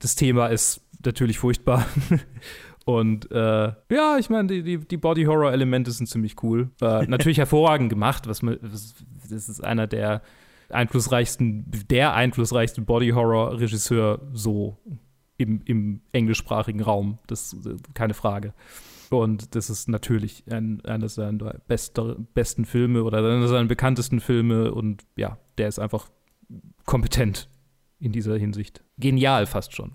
[0.01, 1.87] Das Thema ist natürlich furchtbar.
[2.85, 6.71] Und äh, ja, ich meine, die, die, die Body-Horror-Elemente sind ziemlich cool.
[6.81, 8.27] Äh, natürlich hervorragend gemacht.
[8.27, 8.95] Was, was,
[9.29, 10.23] das ist einer der
[10.71, 14.79] einflussreichsten, der einflussreichste Body-Horror-Regisseur so
[15.37, 17.19] im, im englischsprachigen Raum.
[17.27, 18.55] Das ist keine Frage.
[19.11, 24.73] Und das ist natürlich ein, einer seiner bester, besten Filme oder einer seiner bekanntesten Filme.
[24.73, 26.09] Und ja, der ist einfach
[26.87, 27.49] kompetent
[27.99, 28.83] in dieser Hinsicht.
[28.99, 29.93] Genial fast schon.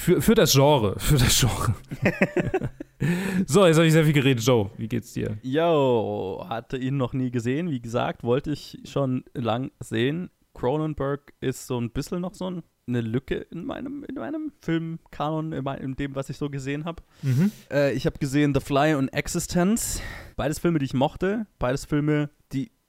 [0.00, 0.98] Für, für das Genre.
[0.98, 1.74] Für das Genre.
[3.46, 4.42] so, jetzt habe ich sehr viel geredet.
[4.42, 5.36] Joe, wie geht's dir?
[5.42, 7.70] Yo, hatte ihn noch nie gesehen.
[7.70, 10.30] Wie gesagt, wollte ich schon lang sehen.
[10.54, 15.66] Cronenberg ist so ein bisschen noch so eine Lücke in meinem, in meinem Filmkanon, in,
[15.66, 17.02] in dem, was ich so gesehen habe.
[17.20, 17.52] Mhm.
[17.70, 20.00] Äh, ich habe gesehen The Fly und Existence.
[20.34, 21.46] Beides Filme, die ich mochte.
[21.58, 22.30] Beides Filme,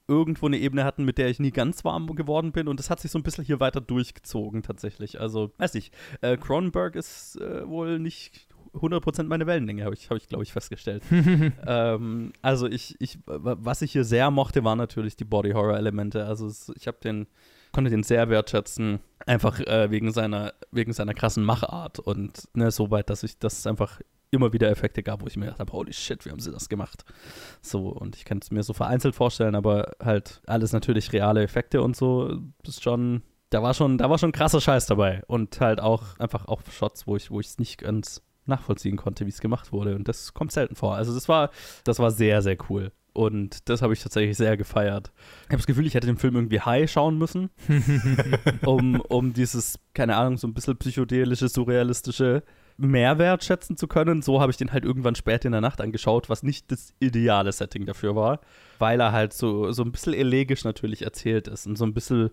[0.08, 2.68] irgendwo eine Ebene hatten, mit der ich nie ganz warm geworden bin.
[2.68, 5.20] Und das hat sich so ein bisschen hier weiter durchgezogen tatsächlich.
[5.20, 10.18] Also, weiß nicht, äh, Cronenberg ist äh, wohl nicht 100% meine Wellenlänge, habe ich, hab
[10.18, 11.04] ich glaube ich, festgestellt.
[11.68, 16.26] ähm, also, ich, ich, was ich hier sehr mochte, waren natürlich die Body-Horror-Elemente.
[16.26, 17.28] Also, ich habe den
[17.72, 22.92] konnte den sehr wertschätzen, einfach äh, wegen seiner wegen seiner krassen Machart und ne, so
[22.92, 25.94] weit, dass ich das einfach immer wieder Effekte gab, wo ich mir gedacht habe, holy
[25.94, 27.04] shit, wie haben sie das gemacht?
[27.62, 31.82] So, und ich kann es mir so vereinzelt vorstellen, aber halt alles natürlich reale Effekte
[31.82, 35.22] und so, das ist schon, da war schon, da war schon krasser Scheiß dabei.
[35.28, 39.26] Und halt auch einfach auch Shots, wo ich, wo ich es nicht ganz nachvollziehen konnte,
[39.26, 39.96] wie es gemacht wurde.
[39.96, 40.96] Und das kommt selten vor.
[40.96, 41.52] Also das war,
[41.84, 42.92] das war sehr, sehr cool.
[43.14, 45.12] Und das habe ich tatsächlich sehr gefeiert.
[45.42, 47.50] Ich habe das Gefühl, ich hätte den Film irgendwie high schauen müssen,
[48.66, 52.44] um, um dieses, keine Ahnung, so ein bisschen psychedelische, surrealistische
[52.82, 54.22] Mehrwert schätzen zu können.
[54.22, 57.52] So habe ich den halt irgendwann spät in der Nacht angeschaut, was nicht das ideale
[57.52, 58.42] Setting dafür war,
[58.80, 62.32] weil er halt so, so ein bisschen elegisch natürlich erzählt ist und so ein bisschen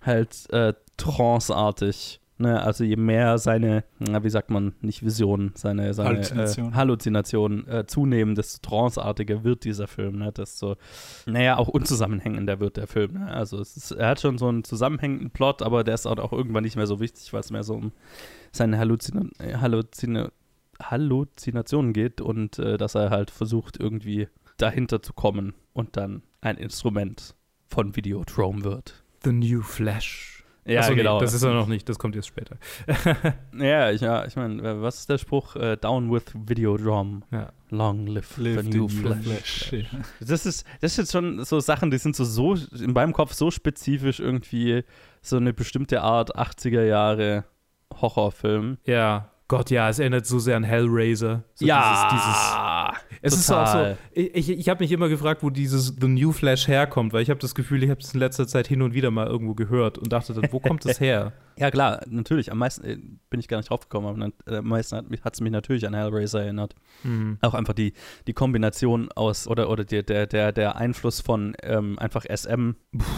[0.00, 2.20] halt äh, tranceartig.
[2.40, 6.74] Ne, also je mehr seine, na, wie sagt man, nicht Vision, seine, seine Halluzination, äh,
[6.74, 10.18] Halluzination äh, zunehmen, desto tranceartiger wird dieser Film.
[10.18, 10.30] Ne?
[10.30, 10.76] Desto,
[11.26, 13.14] naja, auch unzusammenhängender wird der Film.
[13.14, 13.26] Ne?
[13.28, 16.76] Also ist, er hat schon so einen zusammenhängenden Plot, aber der ist auch irgendwann nicht
[16.76, 17.90] mehr so wichtig, weil es mehr so um
[18.52, 19.26] seine Halluzina
[19.60, 20.30] Halluzina
[20.80, 24.28] Halluzinationen geht und äh, dass er halt versucht, irgendwie
[24.58, 27.34] dahinter zu kommen und dann ein Instrument
[27.66, 29.02] von Videodrome wird.
[29.24, 30.37] The New Flash.
[30.68, 31.14] Ja, Achso, genau.
[31.18, 32.56] Nee, das ist er noch nicht, das kommt jetzt später.
[33.58, 35.56] ja, ich, ja, ich meine, was ist der Spruch?
[35.56, 37.22] Uh, down with Videodrome.
[37.30, 37.50] Ja.
[37.70, 39.24] Long live, live the, new, flash.
[39.24, 39.72] flash.
[39.72, 39.98] Ja.
[40.20, 43.32] Das, ist, das ist jetzt schon so Sachen, die sind so, so in meinem Kopf
[43.32, 44.84] so spezifisch irgendwie
[45.22, 47.44] so eine bestimmte Art 80er Jahre
[48.00, 48.78] Horrorfilm.
[48.84, 49.30] Ja.
[49.48, 51.44] Gott, ja, es erinnert so sehr an Hellraiser.
[51.54, 52.08] So ja.
[52.10, 53.64] Dieses, dieses es Total.
[53.64, 57.12] ist auch so, ich, ich habe mich immer gefragt, wo dieses The New Flash herkommt,
[57.12, 59.26] weil ich habe das Gefühl, ich habe es in letzter Zeit hin und wieder mal
[59.26, 61.32] irgendwo gehört und dachte dann, wo kommt das her?
[61.58, 62.52] Ja, klar, natürlich.
[62.52, 62.98] Am meisten äh,
[63.30, 65.94] bin ich gar nicht drauf gekommen, aber äh, am meisten hat es mich natürlich an
[65.94, 66.74] Hellraiser erinnert.
[67.02, 67.38] Mhm.
[67.40, 67.94] Auch einfach die,
[68.28, 72.72] die Kombination aus oder, oder die, der, der, der Einfluss von ähm, einfach SM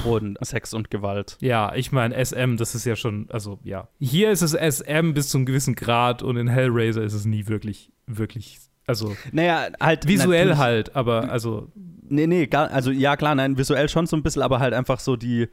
[0.05, 1.37] und Sex und Gewalt.
[1.41, 3.89] Ja, ich meine, SM, das ist ja schon, also ja.
[3.99, 7.93] Hier ist es SM bis zum gewissen Grad und in Hellraiser ist es nie wirklich,
[8.07, 8.59] wirklich
[8.91, 10.09] also, naja, halt.
[10.09, 11.71] Visuell halt, aber also.
[12.13, 14.99] Nee, nee, gar, also ja, klar, nein, visuell schon so ein bisschen, aber halt einfach
[14.99, 15.47] so die,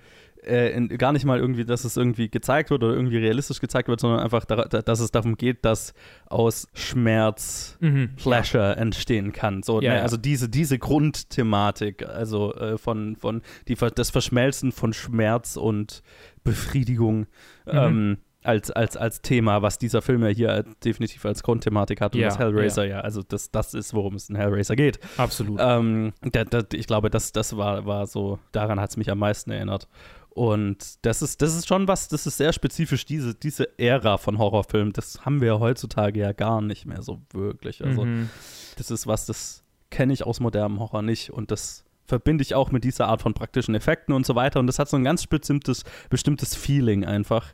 [0.44, 3.90] äh, in, gar nicht mal irgendwie, dass es irgendwie gezeigt wird oder irgendwie realistisch gezeigt
[3.90, 5.94] wird, sondern einfach, da, dass es darum geht, dass
[6.26, 8.16] aus Schmerz mhm.
[8.16, 8.74] Pleasure ja.
[8.74, 9.62] entstehen kann.
[9.62, 10.02] So, ja, ne?
[10.02, 16.02] Also diese, diese Grundthematik, also äh, von, von die, das Verschmelzen von Schmerz und
[16.44, 17.28] Befriedigung.
[17.68, 17.72] Mhm.
[17.72, 18.18] Ähm,
[18.48, 22.30] als, als, als Thema, was dieser Film ja hier definitiv als Grundthematik hat und ja,
[22.30, 22.98] das Hellraiser ja.
[22.98, 23.00] ja.
[23.02, 25.00] Also das, das ist, worum es in Hellraiser geht.
[25.18, 25.60] Absolut.
[25.62, 29.20] Ähm, da, da, ich glaube, das, das war, war so, daran hat es mich am
[29.20, 29.88] meisten erinnert.
[30.30, 34.38] Und das ist, das ist schon was, das ist sehr spezifisch, diese, diese Ära von
[34.38, 34.94] Horrorfilmen.
[34.94, 37.84] Das haben wir heutzutage ja gar nicht mehr so wirklich.
[37.84, 38.30] Also, mhm.
[38.78, 41.32] das ist was, das kenne ich aus modernem Horror nicht.
[41.32, 44.60] Und das verbinde ich auch mit dieser Art von praktischen Effekten und so weiter.
[44.60, 47.54] Und das hat so ein ganz bestimmtes, bestimmtes Feeling einfach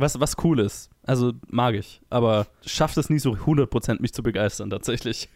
[0.00, 0.90] was, was cool ist.
[1.02, 5.28] Also mag ich, aber schafft es nie so 100% mich zu begeistern tatsächlich.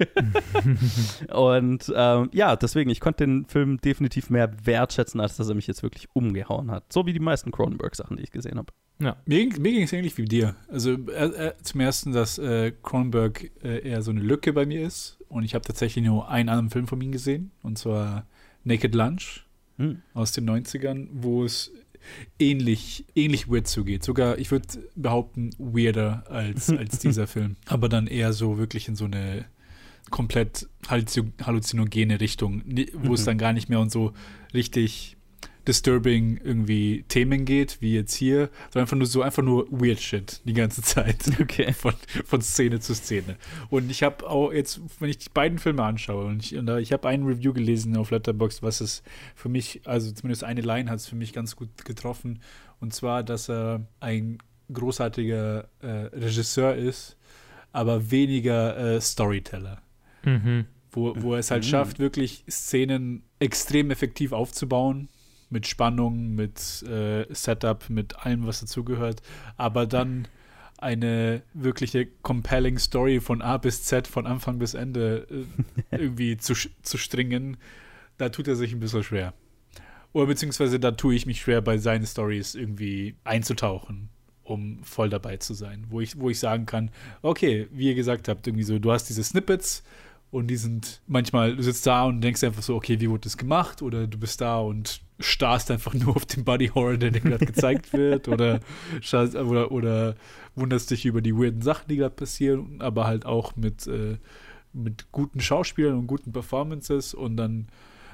[1.32, 5.66] und ähm, ja, deswegen, ich konnte den Film definitiv mehr wertschätzen, als dass er mich
[5.66, 6.92] jetzt wirklich umgehauen hat.
[6.92, 8.72] So wie die meisten Cronenberg-Sachen, die ich gesehen habe.
[8.98, 9.16] Ja.
[9.24, 10.54] Mir, mir ging es ähnlich wie dir.
[10.68, 14.86] Also äh, äh, zum ersten, dass äh, Cronenberg äh, eher so eine Lücke bei mir
[14.86, 15.18] ist.
[15.28, 18.26] Und ich habe tatsächlich nur einen anderen Film von ihm gesehen, und zwar
[18.64, 19.46] Naked Lunch.
[19.78, 20.02] hm.
[20.14, 21.72] aus den 90ern, wo es
[22.38, 24.04] ähnlich, ähnlich weird zugeht.
[24.04, 27.56] Sogar, ich würde behaupten, weirder als, als dieser Film.
[27.66, 29.44] Aber dann eher so wirklich in so eine
[30.10, 32.62] komplett halluzinogene Richtung,
[32.94, 33.14] wo mhm.
[33.14, 34.12] es dann gar nicht mehr und so
[34.52, 35.16] richtig
[35.66, 40.40] disturbing irgendwie Themen geht, wie jetzt hier, sondern einfach nur so, einfach nur weird shit
[40.44, 41.16] die ganze Zeit.
[41.42, 41.72] Okay.
[41.72, 41.94] Von,
[42.24, 43.36] von Szene zu Szene.
[43.68, 46.92] Und ich habe auch jetzt, wenn ich die beiden Filme anschaue, und ich, und ich
[46.92, 49.02] habe ein Review gelesen auf Letterboxd, was es
[49.34, 52.40] für mich, also zumindest eine Line hat es für mich ganz gut getroffen.
[52.80, 54.38] Und zwar, dass er ein
[54.72, 57.16] großartiger äh, Regisseur ist,
[57.72, 59.82] aber weniger äh, Storyteller.
[60.24, 60.66] Mhm.
[60.92, 61.68] Wo, wo er es halt mhm.
[61.68, 65.08] schafft, wirklich Szenen extrem effektiv aufzubauen
[65.52, 69.22] mit Spannung, mit äh, Setup, mit allem, was dazugehört,
[69.56, 70.26] aber dann
[70.78, 76.54] eine wirkliche compelling Story von A bis Z, von Anfang bis Ende äh, irgendwie zu,
[76.82, 77.56] zu stringen,
[78.18, 79.34] da tut er sich ein bisschen schwer.
[80.12, 84.10] Oder beziehungsweise da tue ich mich schwer, bei seinen Stories irgendwie einzutauchen,
[84.42, 85.86] um voll dabei zu sein.
[85.88, 86.90] Wo ich, wo ich sagen kann,
[87.22, 89.84] okay, wie ihr gesagt habt, irgendwie so, du hast diese Snippets,
[90.32, 93.36] und die sind manchmal, du sitzt da und denkst einfach so, okay, wie wurde das
[93.36, 93.82] gemacht?
[93.82, 97.44] Oder du bist da und starrst einfach nur auf den Body Horror, der dir gerade
[97.44, 98.28] gezeigt wird.
[98.28, 98.60] Oder,
[99.12, 100.16] oder, oder
[100.54, 104.16] wunderst dich über die weirden Sachen, die gerade passieren, aber halt auch mit, äh,
[104.72, 107.12] mit guten Schauspielern und guten Performances.
[107.12, 107.68] Und dann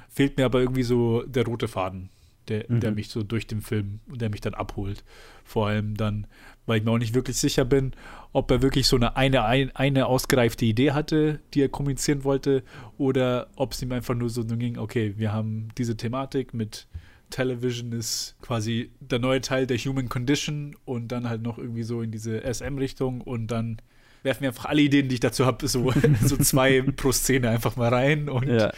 [0.09, 2.11] fehlt mir aber irgendwie so der rote Faden,
[2.49, 2.81] der, mhm.
[2.81, 5.05] der mich so durch den Film, der mich dann abholt.
[5.45, 6.27] Vor allem dann,
[6.67, 7.93] weil ich mir auch nicht wirklich sicher bin,
[8.33, 9.45] ob er wirklich so eine, eine,
[9.75, 12.63] eine ausgereifte Idee hatte, die er kommunizieren wollte,
[12.97, 16.87] oder ob es ihm einfach nur so ging, okay, wir haben diese Thematik mit
[17.31, 22.01] Television ist quasi der neue Teil der Human Condition und dann halt noch irgendwie so
[22.01, 23.83] in diese SM-Richtung und dann
[24.23, 25.93] werfen wir einfach alle Ideen, die ich dazu habe, so,
[26.25, 28.73] so zwei pro Szene einfach mal rein und, ja.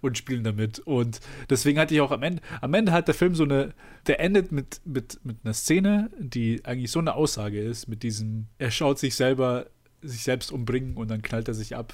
[0.00, 0.78] und spielen damit.
[0.80, 1.20] Und
[1.50, 3.74] deswegen hatte ich auch am Ende, am Ende hat der Film so eine,
[4.06, 8.46] der endet mit, mit, mit einer Szene, die eigentlich so eine Aussage ist, mit diesem,
[8.58, 9.66] er schaut sich selber,
[10.02, 11.92] sich selbst umbringen und dann knallt er sich ab,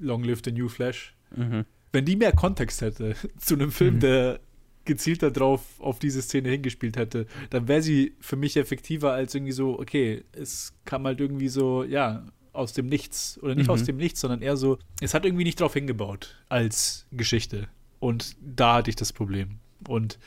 [0.00, 1.14] Long Live the New Flash.
[1.36, 1.64] Mhm.
[1.92, 4.00] Wenn die mehr Kontext hätte zu einem Film, mhm.
[4.00, 4.40] der
[4.84, 9.52] gezielt darauf auf diese Szene hingespielt hätte, dann wäre sie für mich effektiver als irgendwie
[9.52, 13.38] so, okay, es kam halt irgendwie so, ja, aus dem Nichts.
[13.42, 13.72] Oder nicht mhm.
[13.72, 17.68] aus dem Nichts, sondern eher so, es hat irgendwie nicht drauf hingebaut als Geschichte.
[18.00, 19.58] Und da hatte ich das Problem.
[19.88, 20.18] Und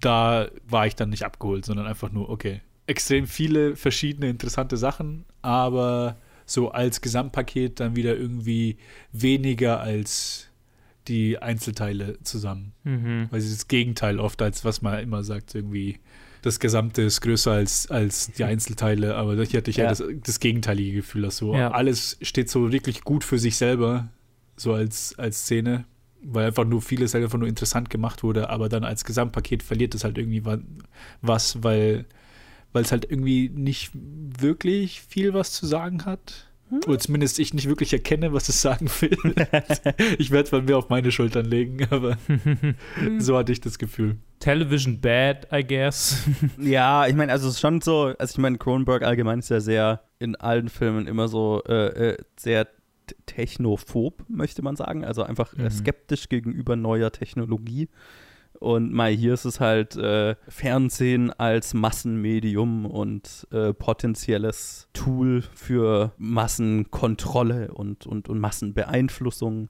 [0.00, 5.24] da war ich dann nicht abgeholt, sondern einfach nur, okay, extrem viele verschiedene interessante Sachen,
[5.42, 8.76] aber so als Gesamtpaket dann wieder irgendwie
[9.12, 10.48] weniger als
[11.08, 12.72] die Einzelteile zusammen.
[12.84, 13.28] Mhm.
[13.30, 15.98] Weil sie das Gegenteil oft, als was man immer sagt, irgendwie
[16.42, 20.02] das Gesamte ist größer als, als die Einzelteile, aber hier hatte ich ja, ja das,
[20.22, 21.70] das, gegenteilige Gefühl, dass so ja.
[21.70, 24.08] alles steht so wirklich gut für sich selber,
[24.56, 25.84] so als, als Szene,
[26.22, 29.94] weil einfach nur vieles halt einfach nur interessant gemacht wurde, aber dann als Gesamtpaket verliert
[29.94, 30.44] es halt irgendwie
[31.20, 32.06] was, weil
[32.76, 36.45] weil es halt irgendwie nicht wirklich viel was zu sagen hat.
[36.70, 36.80] Hm?
[36.86, 39.16] Oder zumindest ich nicht wirklich erkenne, was es sagen will.
[40.18, 42.18] ich werde es bei mir auf meine Schultern legen, aber
[43.18, 44.16] so hatte ich das Gefühl.
[44.40, 46.24] Television bad, I guess.
[46.58, 49.60] ja, ich meine, also es ist schon so, also ich meine, Cronenberg allgemein ist ja
[49.60, 52.66] sehr in allen Filmen immer so äh, äh sehr
[53.26, 55.04] technophob, möchte man sagen.
[55.04, 55.70] Also einfach mhm.
[55.70, 57.88] skeptisch gegenüber neuer Technologie.
[58.60, 66.12] Und mal hier ist es halt äh, Fernsehen als Massenmedium und äh, potenzielles Tool für
[66.18, 69.68] Massenkontrolle und, und, und Massenbeeinflussung.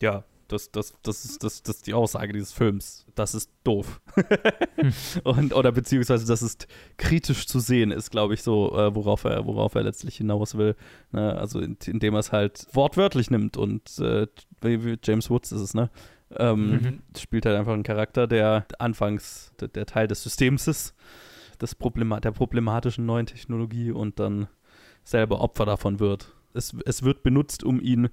[0.00, 3.04] Ja, das, das, das, ist, das, das ist die Aussage dieses Films.
[3.16, 4.00] Das ist doof.
[5.24, 6.68] und, oder beziehungsweise, das ist
[6.98, 10.76] kritisch zu sehen, ist, glaube ich, so, äh, worauf, er, worauf er letztlich hinaus will.
[11.10, 11.36] Ne?
[11.36, 14.28] Also, in, indem er es halt wortwörtlich nimmt und äh,
[14.60, 15.90] wie James Woods ist es, ne?
[16.36, 17.02] Ähm, mhm.
[17.16, 20.94] Spielt halt einfach einen Charakter, der anfangs der, der Teil des Systems ist,
[21.60, 24.48] des Problema der problematischen neuen Technologie und dann
[25.04, 26.32] selber Opfer davon wird.
[26.52, 28.08] Es, es wird benutzt, um ihn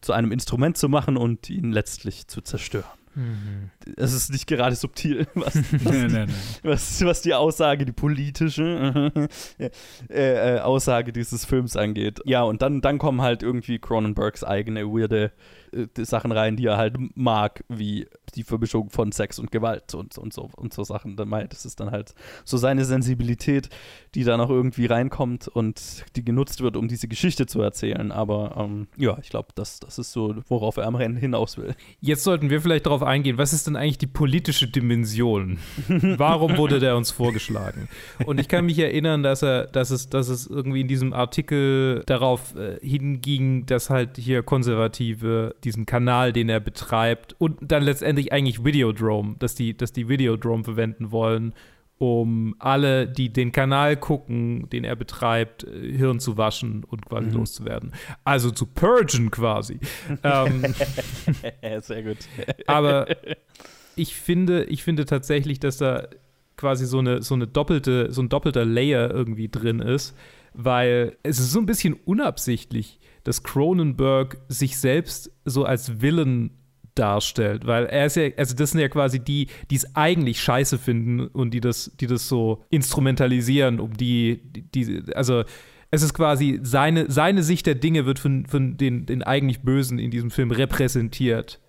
[0.00, 2.97] zu einem Instrument zu machen und ihn letztlich zu zerstören.
[3.18, 3.70] Mhm.
[3.96, 6.34] Es ist nicht gerade subtil, was, was, nein, nein, nein.
[6.62, 9.28] was, was die Aussage, die politische
[10.08, 12.20] äh, äh, Aussage dieses Films angeht.
[12.26, 15.32] Ja, und dann, dann kommen halt irgendwie Cronenbergs eigene weirde
[15.72, 20.18] äh, Sachen rein, die er halt mag, wie die Vermischung von Sex und Gewalt und,
[20.18, 21.16] und, so, und so Sachen.
[21.16, 22.14] Das ist dann halt
[22.44, 23.68] so seine Sensibilität,
[24.14, 28.12] die da noch irgendwie reinkommt und die genutzt wird, um diese Geschichte zu erzählen.
[28.12, 31.74] Aber ähm, ja, ich glaube, das, das ist so, worauf er am Rennen hinaus will.
[32.00, 35.58] Jetzt sollten wir vielleicht darauf eingehen, was ist denn eigentlich die politische Dimension?
[35.88, 37.88] Warum wurde der uns vorgeschlagen?
[38.26, 42.02] Und ich kann mich erinnern, dass er, dass es, dass es irgendwie in diesem Artikel
[42.06, 48.27] darauf äh, hinging, dass halt hier Konservative diesen Kanal, den er betreibt und dann letztendlich
[48.28, 51.54] tatsächlich eigentlich Videodrome, dass die, dass die Videodrome verwenden wollen,
[51.98, 57.28] um alle, die den Kanal gucken, den er betreibt, äh, Hirn zu waschen und quasi
[57.28, 57.34] mhm.
[57.34, 57.92] loszuwerden.
[58.24, 59.80] Also zu purgen quasi.
[60.22, 60.62] ähm,
[61.80, 62.18] Sehr gut.
[62.66, 63.08] aber
[63.96, 66.08] ich finde, ich finde tatsächlich, dass da
[66.56, 70.16] quasi so eine, so eine doppelte, so ein doppelter Layer irgendwie drin ist,
[70.54, 76.50] weil es ist so ein bisschen unabsichtlich, dass Cronenberg sich selbst so als Villain
[76.98, 80.78] darstellt, weil er ist ja, also das sind ja quasi die, die es eigentlich scheiße
[80.78, 84.40] finden und die das, die das so instrumentalisieren, um die,
[84.74, 85.44] die, also
[85.90, 89.98] es ist quasi seine, seine Sicht der Dinge wird von, von den, den eigentlich Bösen
[89.98, 91.60] in diesem Film repräsentiert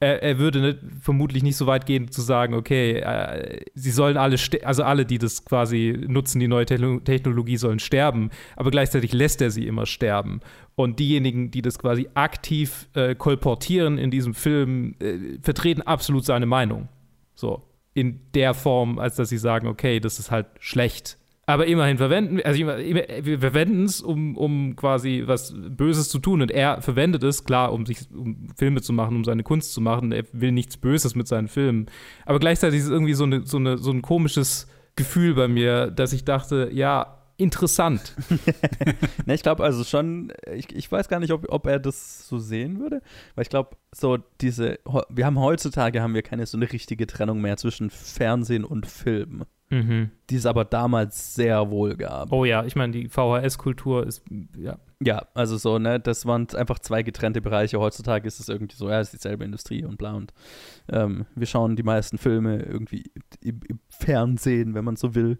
[0.00, 4.16] er, er würde nicht, vermutlich nicht so weit gehen zu sagen, okay, äh, sie sollen
[4.16, 9.42] alle, also alle, die das quasi nutzen, die neue Technologie, sollen sterben, aber gleichzeitig lässt
[9.42, 10.40] er sie immer sterben.
[10.74, 16.46] Und diejenigen, die das quasi aktiv äh, kolportieren in diesem Film, äh, vertreten absolut seine
[16.46, 16.88] Meinung.
[17.34, 17.62] So.
[17.92, 21.18] In der Form, als dass sie sagen, okay, das ist halt schlecht
[21.52, 26.42] aber immerhin verwenden, also wir verwenden es, um, um quasi was Böses zu tun.
[26.42, 29.80] Und er verwendet es, klar, um sich um Filme zu machen, um seine Kunst zu
[29.80, 30.12] machen.
[30.12, 31.86] Er will nichts Böses mit seinen Filmen.
[32.26, 35.90] Aber gleichzeitig ist es irgendwie so, eine, so, eine, so ein komisches Gefühl bei mir,
[35.90, 38.14] dass ich dachte, ja, interessant.
[39.26, 42.38] ne, ich glaube also schon, ich, ich weiß gar nicht, ob, ob er das so
[42.38, 43.02] sehen würde,
[43.34, 44.78] weil ich glaube, so diese,
[45.08, 49.44] wir haben heutzutage haben wir keine so eine richtige Trennung mehr zwischen Fernsehen und Film.
[49.72, 50.10] Mhm.
[50.28, 52.32] Die es aber damals sehr wohl gab.
[52.32, 54.24] Oh ja, ich meine, die VHS-Kultur ist,
[54.58, 54.78] ja.
[55.02, 57.78] Ja, also so, ne, das waren einfach zwei getrennte Bereiche.
[57.78, 60.34] Heutzutage ist es irgendwie so, ja, es ist dieselbe Industrie und bla und
[60.90, 63.10] ähm, wir schauen die meisten Filme irgendwie
[63.40, 65.38] im, im Fernsehen, wenn man so will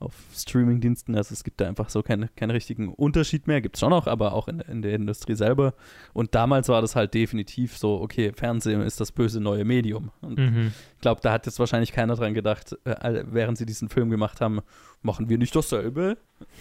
[0.00, 1.14] auf Streamingdiensten.
[1.14, 3.60] Also es gibt da einfach so keinen keinen richtigen Unterschied mehr.
[3.60, 5.74] Gibt es schon noch, aber auch in, in der Industrie selber.
[6.12, 10.10] Und damals war das halt definitiv so, okay, Fernsehen ist das böse neue Medium.
[10.20, 10.72] Und mhm.
[10.94, 14.40] ich glaube, da hat jetzt wahrscheinlich keiner dran gedacht, äh, während sie diesen Film gemacht
[14.40, 14.60] haben,
[15.02, 16.16] machen wir nicht dasselbe,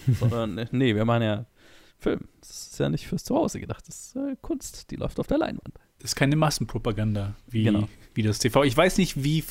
[0.19, 1.45] sondern äh, nee, wir machen ja
[1.97, 2.27] Film.
[2.39, 3.87] Das ist ja nicht fürs Zuhause gedacht.
[3.87, 5.79] Das ist äh, Kunst, die läuft auf der Leinwand.
[5.99, 7.89] Das ist keine Massenpropaganda wie, genau.
[8.13, 8.63] wie das TV.
[8.63, 9.43] Ich weiß nicht, wie,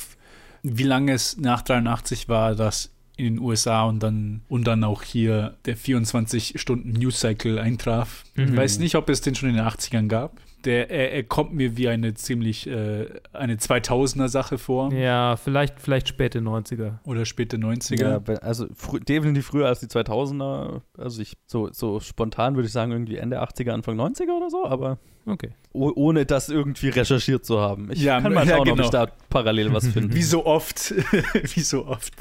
[0.63, 5.03] wie lange es nach 83 war, dass in den USA und dann, und dann auch
[5.03, 8.23] hier der 24-Stunden-News-Cycle eintraf.
[8.35, 8.43] Mhm.
[8.45, 10.39] Ich weiß nicht, ob es den schon in den 80ern gab.
[10.65, 14.91] Der, er, er kommt mir wie eine ziemlich äh, eine 2000er-Sache vor.
[14.93, 16.97] Ja, vielleicht, vielleicht späte 90er.
[17.05, 18.29] Oder späte 90er.
[18.29, 20.81] Ja, also fr definitiv früher als die 2000er.
[20.97, 24.65] Also ich, so, so spontan würde ich sagen, irgendwie Ende 80er, Anfang 90er oder so,
[24.65, 25.51] aber okay.
[25.71, 27.89] ohne das irgendwie recherchiert zu haben.
[27.91, 28.73] Ich ja, kann mal schauen, ja, genau.
[28.73, 30.13] ob ich da parallel was finde.
[30.13, 30.93] Wie so oft,
[31.55, 32.13] wie so oft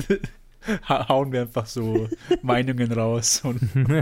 [0.88, 2.08] hauen wir einfach so
[2.42, 3.42] Meinungen raus.
[3.44, 3.60] Und,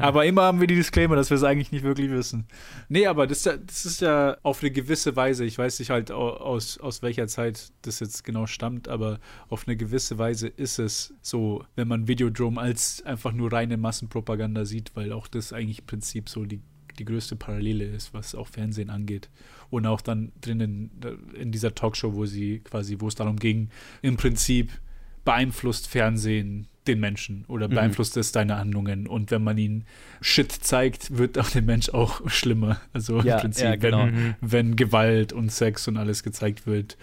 [0.00, 2.46] aber immer haben wir die Disclaimer, dass wir es eigentlich nicht wirklich wissen.
[2.88, 6.78] Nee, aber das, das, ist ja auf eine gewisse Weise, ich weiß nicht halt aus,
[6.78, 11.64] aus welcher Zeit das jetzt genau stammt, aber auf eine gewisse Weise ist es so,
[11.76, 16.28] wenn man Videodrome als einfach nur reine Massenpropaganda sieht, weil auch das eigentlich im Prinzip
[16.28, 16.60] so die,
[16.98, 19.30] die größte Parallele ist, was auch Fernsehen angeht
[19.70, 20.90] und auch dann drinnen
[21.34, 23.70] in dieser Talkshow, wo sie quasi, wo es darum ging,
[24.02, 24.70] im Prinzip
[25.24, 27.74] beeinflusst Fernsehen den Menschen oder mhm.
[27.74, 28.20] beeinflusst mhm.
[28.20, 29.06] es deine Handlungen.
[29.06, 29.84] Und wenn man ihnen
[30.20, 32.80] Shit zeigt, wird auch der Mensch auch schlimmer.
[32.92, 34.06] Also ja, im Prinzip, ja, genau.
[34.06, 34.34] wenn, mhm.
[34.40, 36.96] wenn Gewalt und Sex und alles gezeigt wird,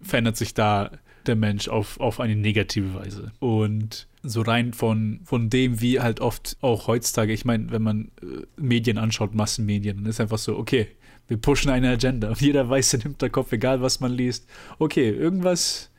[0.00, 0.90] verändert sich da
[1.26, 3.32] der Mensch auf, auf eine negative Weise.
[3.38, 8.10] Und so rein von, von dem, wie halt oft auch heutzutage, ich meine, wenn man
[8.22, 10.88] äh, Medien anschaut, Massenmedien, dann ist einfach so, okay,
[11.28, 14.48] wir pushen eine Agenda und jeder weiß im Hinterkopf, egal was man liest,
[14.78, 15.90] okay, irgendwas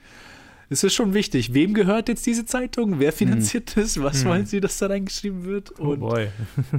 [0.69, 2.99] es ist schon wichtig, wem gehört jetzt diese Zeitung?
[2.99, 3.81] Wer finanziert mhm.
[3.81, 4.01] das?
[4.01, 4.29] Was mhm.
[4.29, 5.79] wollen sie, dass da reingeschrieben wird?
[5.79, 6.29] Oh und boy.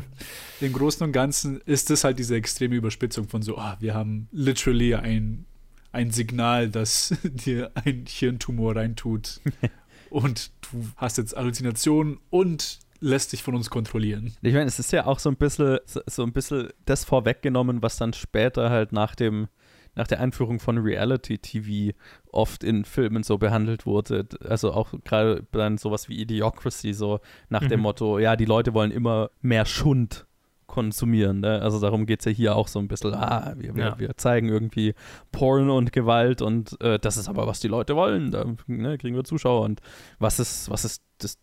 [0.60, 4.28] im Großen und Ganzen ist das halt diese extreme Überspitzung von so, ah, wir haben
[4.30, 5.44] literally ein,
[5.90, 9.40] ein Signal, das dir ein Hirntumor reintut.
[10.10, 14.34] und du hast jetzt Halluzinationen und lässt dich von uns kontrollieren.
[14.42, 17.96] Ich meine, es ist ja auch so ein bisschen so ein bisschen das vorweggenommen, was
[17.96, 19.48] dann später halt nach dem
[19.94, 21.96] nach der Einführung von Reality TV
[22.30, 24.26] oft in Filmen so behandelt wurde.
[24.44, 27.68] Also auch gerade dann sowas wie Idiocracy, so nach mhm.
[27.68, 30.26] dem Motto, ja, die Leute wollen immer mehr Schund
[30.70, 31.40] konsumieren.
[31.40, 31.60] Ne?
[31.60, 33.98] Also darum geht es ja hier auch so ein bisschen, ah, wir, ja.
[33.98, 34.94] wir zeigen irgendwie
[35.32, 38.30] Porn und Gewalt und äh, das ist aber, was die Leute wollen.
[38.30, 39.80] Da ne, kriegen wir Zuschauer und
[40.20, 41.38] was ist, was ist das,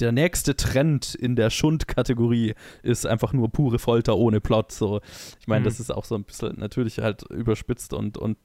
[0.00, 4.72] der nächste Trend in der Schund-Kategorie ist einfach nur pure Folter ohne Plot.
[4.72, 5.00] So.
[5.40, 5.64] Ich meine, mhm.
[5.64, 8.38] das ist auch so ein bisschen natürlich halt überspitzt und, und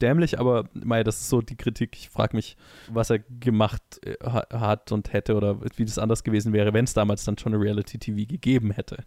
[0.00, 1.96] dämlich, aber mei, das ist so die Kritik.
[1.96, 2.56] Ich frage mich,
[2.88, 6.94] was er gemacht äh, hat und hätte oder wie das anders gewesen wäre, wenn es
[6.94, 9.04] damals dann schon eine Reality-TV gegeben hätte.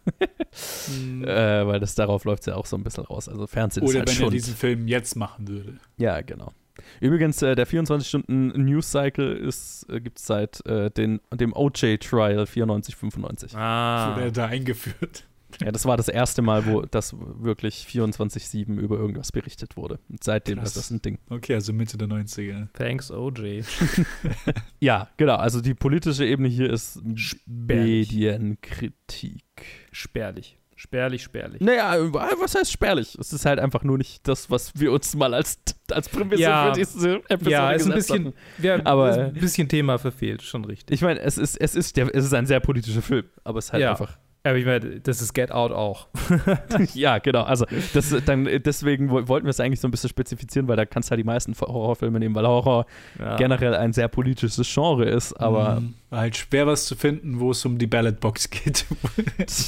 [0.87, 1.23] mhm.
[1.25, 3.27] äh, weil das darauf läuft es ja auch so ein bisschen raus.
[3.29, 4.27] Also Fernsehen oder ist halt wenn Schund.
[4.27, 5.77] er diesen Film jetzt machen würde.
[5.97, 6.51] Ja, genau.
[6.99, 9.49] Übrigens, äh, der 24-Stunden-News-Cycle
[9.89, 13.55] äh, gibt es seit äh, den, dem OJ-Trial 94-95.
[13.55, 14.11] Ah.
[14.11, 15.25] Wurde er da eingeführt.
[15.61, 19.99] Ja, das war das erste Mal, wo das wirklich 24-7 über irgendwas berichtet wurde.
[20.09, 20.69] Und seitdem Krass.
[20.69, 21.19] ist das ein Ding.
[21.29, 22.67] Okay, also Mitte der 90er.
[22.73, 23.63] Thanks, OJ.
[24.79, 25.37] Ja, genau.
[25.37, 28.11] Also die politische Ebene hier ist Spärlich.
[28.11, 29.43] Medienkritik.
[29.91, 30.57] Spärlich.
[30.79, 31.59] Spärlich, spärlich.
[31.59, 31.95] Naja,
[32.39, 33.17] was heißt spärlich?
[33.19, 35.57] Es ist halt einfach nur nicht das, was wir uns mal als,
[35.91, 36.71] als Prämisse Ja.
[36.71, 40.65] für diese Episode ja, ist ein bisschen, wir, Aber- ist ein bisschen Thema verfehlt, schon
[40.65, 40.93] richtig.
[40.93, 43.65] Ich meine, es ist, es, ist der, es ist ein sehr politischer Film, aber es
[43.65, 43.91] ist halt Ja.
[43.91, 44.19] einfach.
[44.43, 46.07] Aber ich meine, das ist Get Out auch.
[46.93, 47.43] ja, genau.
[47.43, 50.85] Also das, dann, deswegen wo- wollten wir es eigentlich so ein bisschen spezifizieren, weil da
[50.85, 52.85] kannst du halt die meisten Horrorfilme nehmen, weil Horror
[53.19, 53.35] Ja.
[53.35, 55.33] generell ein sehr politisches Genre ist.
[55.33, 55.95] Aber Mhm.
[56.09, 58.85] Halt schwer, was zu finden, wo es um die Ballotbox geht.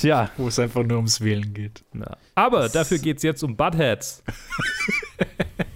[0.04, 1.84] ja, wo es einfach nur ums Wählen geht.
[1.94, 2.16] Ja.
[2.36, 4.24] Aber dafür geht es jetzt um Buttheads.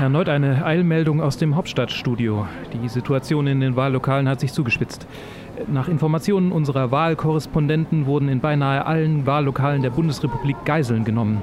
[0.00, 2.46] Erneut eine Eilmeldung aus dem Hauptstadtstudio.
[2.72, 5.06] Die Situation in den Wahllokalen hat sich zugespitzt.
[5.66, 11.42] Nach Informationen unserer Wahlkorrespondenten wurden in beinahe allen Wahllokalen der Bundesrepublik Geiseln genommen.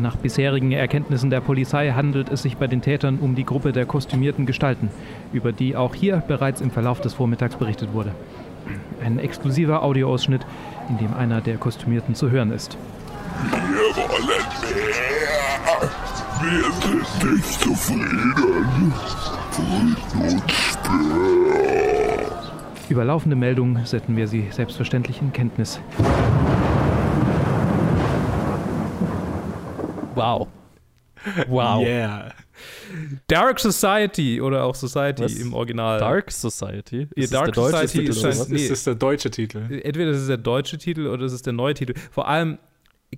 [0.00, 3.86] Nach bisherigen Erkenntnissen der Polizei handelt es sich bei den Tätern um die Gruppe der
[3.86, 4.88] kostümierten Gestalten,
[5.32, 8.12] über die auch hier bereits im Verlauf des Vormittags berichtet wurde.
[9.04, 10.46] Ein exklusiver Audioausschnitt,
[10.88, 12.78] in dem einer der Kostümierten zu hören ist.
[13.72, 13.79] Wir
[16.42, 18.32] Wir sind nicht zufrieden.
[19.52, 22.26] Frieden und Speer.
[22.88, 25.80] Über laufende Meldungen setzen wir sie selbstverständlich in Kenntnis.
[30.14, 30.48] wow.
[31.46, 31.82] Wow.
[31.84, 32.32] Yeah.
[33.26, 35.34] Dark Society oder auch Society Was?
[35.34, 35.98] im Original.
[35.98, 37.00] Dark Society.
[37.14, 38.46] Ja, Ist das Dark der deutsche Society Titel ist ein-?
[38.48, 38.68] Nee.
[38.68, 39.80] Das ist der deutsche Titel.
[39.82, 41.92] Entweder das ist der deutsche Titel oder das ist der neue Titel.
[42.10, 42.56] Vor allem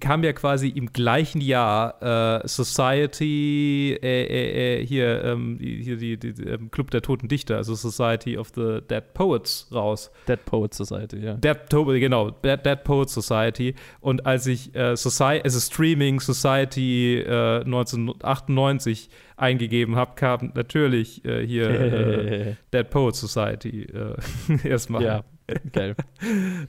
[0.00, 6.16] kam ja quasi im gleichen Jahr äh, Society, äh, äh, äh, hier, ähm, hier die,
[6.16, 10.10] die, die, ähm, Club der Toten Dichter, also Society of the Dead Poets raus.
[10.26, 11.34] Dead Poet Society, ja.
[11.34, 13.74] Dead, genau, Dead, Dead Poets Society.
[14.00, 21.46] Und als ich äh, Society, also Streaming Society äh, 1998 eingegeben habe, kam natürlich äh,
[21.46, 25.02] hier äh, Dead Poets Society äh, erstmal.
[25.02, 25.24] ja,
[25.72, 25.94] geil.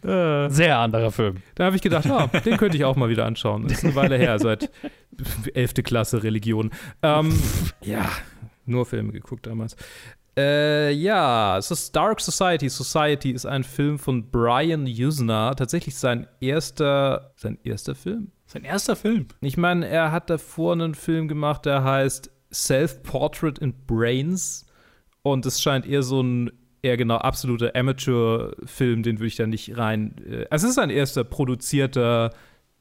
[0.03, 1.38] Äh, Sehr anderer Film.
[1.55, 3.63] da habe ich gedacht, ah, den könnte ich auch mal wieder anschauen.
[3.63, 4.69] Das ist eine Weile her, seit
[5.53, 5.76] 11.
[5.84, 6.71] Klasse Religion.
[7.01, 7.38] Ähm,
[7.82, 8.09] ja,
[8.65, 9.76] nur Filme geguckt damals.
[10.36, 12.67] Äh, ja, es ist Dark Society.
[12.69, 15.55] Society ist ein Film von Brian Usner.
[15.55, 18.32] Tatsächlich sein erster, sein erster Film.
[18.47, 19.28] Sein erster Film.
[19.41, 24.65] Ich meine, er hat davor einen Film gemacht, der heißt Self-Portrait in Brains.
[25.21, 26.51] Und es scheint eher so ein,
[26.84, 30.16] eher genau, absoluter Amateur-Film, den würde ich da nicht rein.
[30.30, 32.32] Äh, also, es ist sein erster produzierter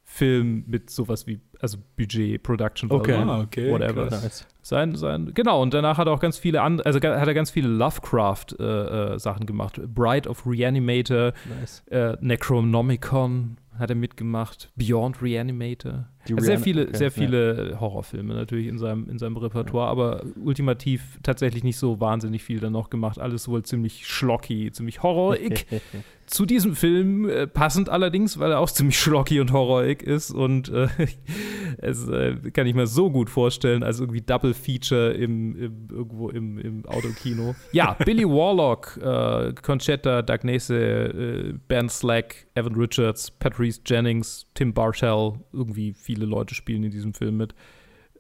[0.05, 3.15] Film mit sowas wie, also Budget, Production, Okay.
[3.15, 4.11] Ah, okay, whatever.
[4.11, 4.47] Nice.
[4.61, 7.51] Sein, sein, genau, und danach hat er auch ganz viele andere, also hat er ganz
[7.51, 9.81] viele Lovecraft-Sachen äh, Sachen gemacht.
[9.87, 11.83] Bride of Reanimator, nice.
[11.91, 16.09] äh, Necronomicon hat er mitgemacht, Beyond Reanimator.
[16.31, 17.11] Also sehr Rihanna- viele, okay, sehr ja.
[17.11, 22.61] viele Horrorfilme natürlich in seinem, in seinem Repertoire, aber ultimativ tatsächlich nicht so wahnsinnig viel
[22.61, 23.19] dann noch gemacht.
[23.19, 25.67] Alles wohl ziemlich schlocky, ziemlich horrorig.
[26.27, 30.69] Zu diesem Film äh, passend allerdings, weil er auch ziemlich schlocky und horrorig ist und
[30.71, 30.87] äh,
[31.79, 36.31] es äh, kann ich mir so gut vorstellen als irgendwie Double Feature im, im, irgendwo
[36.31, 37.55] im, im Autokino.
[37.73, 45.35] Ja, Billy Warlock, äh, Conchetta, Dagnese, äh, Ben Slack, Evan Richards, Patrice Jennings, Tim Bartell,
[45.53, 47.55] irgendwie viele Leute spielen in diesem Film mit,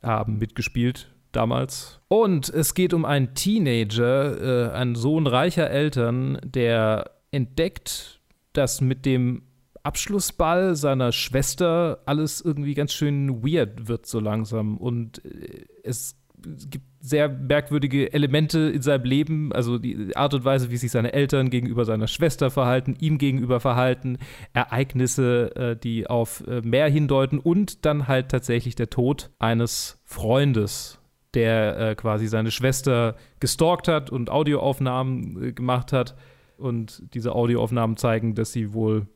[0.02, 2.00] haben mitgespielt damals.
[2.08, 8.20] Und es geht um einen Teenager, äh, einen Sohn reicher Eltern, der entdeckt,
[8.52, 9.42] dass mit dem
[9.82, 16.16] Abschlussball seiner Schwester alles irgendwie ganz schön weird wird so langsam und äh, es
[16.70, 21.12] gibt sehr merkwürdige Elemente in seinem Leben, also die Art und Weise, wie sich seine
[21.12, 24.18] Eltern gegenüber seiner Schwester verhalten, ihm gegenüber verhalten,
[24.52, 31.00] Ereignisse, äh, die auf äh, mehr hindeuten und dann halt tatsächlich der Tod eines Freundes,
[31.34, 36.14] der äh, quasi seine Schwester gestalkt hat und Audioaufnahmen äh, gemacht hat.
[36.56, 39.08] Und diese Audioaufnahmen zeigen, dass sie wohl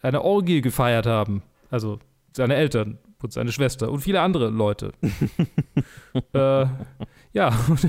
[0.00, 1.42] eine Orgie gefeiert haben.
[1.68, 1.98] Also
[2.32, 4.92] seine Eltern und seine Schwester und viele andere Leute.
[6.32, 6.66] äh,
[7.32, 7.88] ja, und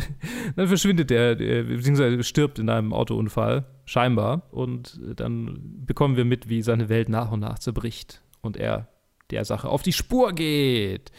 [0.55, 4.43] dann verschwindet er, beziehungsweise stirbt in einem Autounfall, scheinbar.
[4.51, 8.87] Und dann bekommen wir mit, wie seine Welt nach und nach zerbricht und er
[9.31, 11.11] der Sache auf die Spur geht.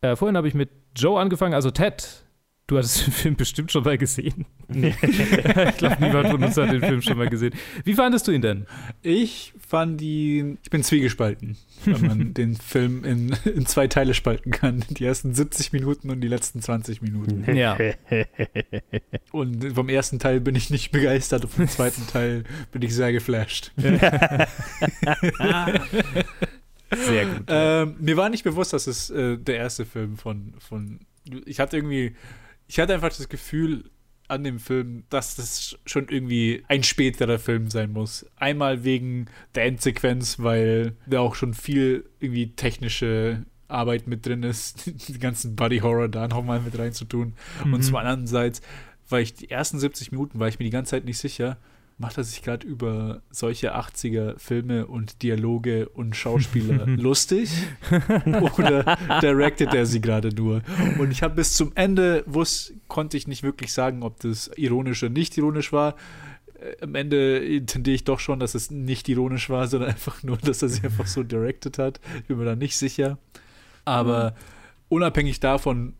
[0.00, 2.25] Äh, vorhin habe ich mit Joe angefangen, also Ted,
[2.68, 4.44] Du hattest den Film bestimmt schon mal gesehen.
[4.68, 7.54] ich glaube, niemand von uns hat den Film schon mal gesehen.
[7.84, 8.66] Wie fandest du ihn denn?
[9.02, 10.56] Ich fand die.
[10.64, 14.84] Ich bin zwiegespalten, wenn man den Film in, in zwei Teile spalten kann.
[14.90, 17.44] Die ersten 70 Minuten und die letzten 20 Minuten.
[17.54, 17.78] Ja.
[19.30, 23.12] Und vom ersten Teil bin ich nicht begeistert, und vom zweiten Teil bin ich sehr
[23.12, 23.72] geflasht.
[23.76, 24.48] Sehr
[27.26, 27.44] gut.
[27.48, 31.00] Ähm, mir war nicht bewusst, dass es äh, der erste Film von, von.
[31.44, 32.14] Ich hatte irgendwie.
[32.66, 33.90] Ich hatte einfach das Gefühl
[34.28, 38.26] an dem Film, dass das schon irgendwie ein späterer Film sein muss.
[38.36, 44.86] Einmal wegen der Endsequenz, weil da auch schon viel irgendwie technische Arbeit mit drin ist,
[45.08, 47.34] die ganzen Body Horror da nochmal mit reinzutun.
[47.64, 47.74] Mhm.
[47.74, 48.26] Und zum anderen
[49.08, 51.58] weil ich die ersten 70 Minuten war ich mir die ganze Zeit nicht sicher,
[51.98, 57.50] macht er sich gerade über solche 80er Filme und Dialoge und Schauspieler lustig
[58.58, 60.62] oder directet er sie gerade nur?
[60.98, 65.02] Und ich habe bis zum Ende wusste, konnte ich nicht wirklich sagen, ob das ironisch
[65.02, 65.96] oder nicht ironisch war.
[66.60, 70.36] Äh, Am Ende intendiere ich doch schon, dass es nicht ironisch war, sondern einfach nur,
[70.36, 72.00] dass er sie einfach so directed hat.
[72.20, 73.18] Ich bin mir da nicht sicher.
[73.86, 74.34] Aber
[74.88, 75.94] unabhängig davon,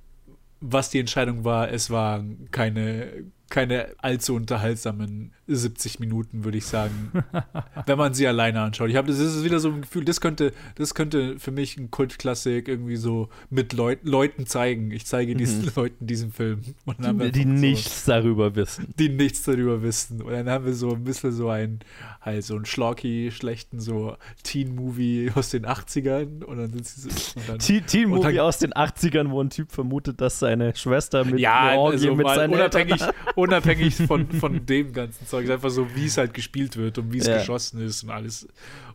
[0.61, 7.11] was die Entscheidung war, es waren keine, keine allzu unterhaltsamen 70 Minuten, würde ich sagen,
[7.87, 8.91] wenn man sie alleine anschaut.
[8.91, 11.91] Ich habe das ist wieder so ein Gefühl, das könnte, das könnte für mich ein
[11.91, 14.91] Kultklassik irgendwie so mit Leut, Leuten zeigen.
[14.91, 16.63] Ich zeige diesen Leuten diesen Film.
[16.63, 18.93] Die einfach so- nichts darüber wissen.
[18.99, 20.23] die nichts darüber wissen.
[20.23, 21.79] Und dann haben wir so ein bisschen so ein,
[22.21, 26.43] halt so einen schlocky, schlechten so Teen-Movie aus den 80ern.
[26.45, 27.09] Und dann sind sie so.
[27.41, 30.39] Und dann, Teen, Teen Und Movie dann- aus den 80ern, wo ein Typ vermutet, dass
[30.39, 35.36] seine Schwester mit ja, also mit seinen unabhängig, Eltern unabhängig von, von dem ganzen Zeug.
[35.45, 37.39] Ist einfach so, wie es halt gespielt wird und wie es Ja.
[37.39, 38.47] geschossen ist und alles.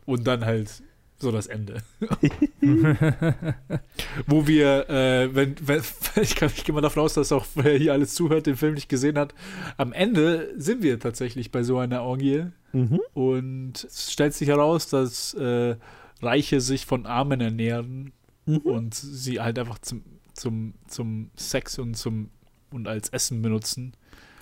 [0.06, 0.70] Und dann halt
[1.20, 1.84] so das Ende.
[4.28, 5.82] Wo wir, äh, wenn, wenn
[6.22, 8.74] ich, kann, ich gehe mal davon aus, dass auch wer hier alles zuhört, den Film
[8.74, 9.34] nicht gesehen hat.
[9.78, 12.46] Am Ende sind wir tatsächlich bei so einer Orgie.
[12.74, 13.00] Mhm.
[13.14, 15.76] Und es stellt sich heraus, dass äh,
[16.22, 18.14] Reiche sich von Armen ernähren
[18.48, 18.58] Mhm.
[18.58, 20.02] und sie halt einfach zum,
[20.34, 22.32] zum, zum Sex und zum
[22.72, 23.94] und als Essen benutzen.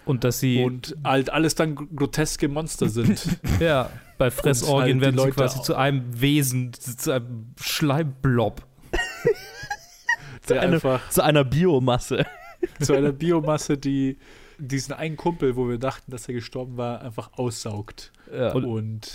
[0.09, 3.25] Und dass sie, Und halt alles dann gr- groteske Monster sind.
[3.59, 8.61] ja, bei Fressorgien halt werden sie Leute quasi zu einem Wesen, zu einem Schleimblob.
[10.49, 12.25] der eine- einfach Zu einer Biomasse.
[12.81, 14.17] zu einer Biomasse, die
[14.57, 18.11] diesen einen Kumpel, wo wir dachten, dass er gestorben war, einfach aussaugt.
[18.33, 18.51] Ja.
[18.53, 19.11] Und- Und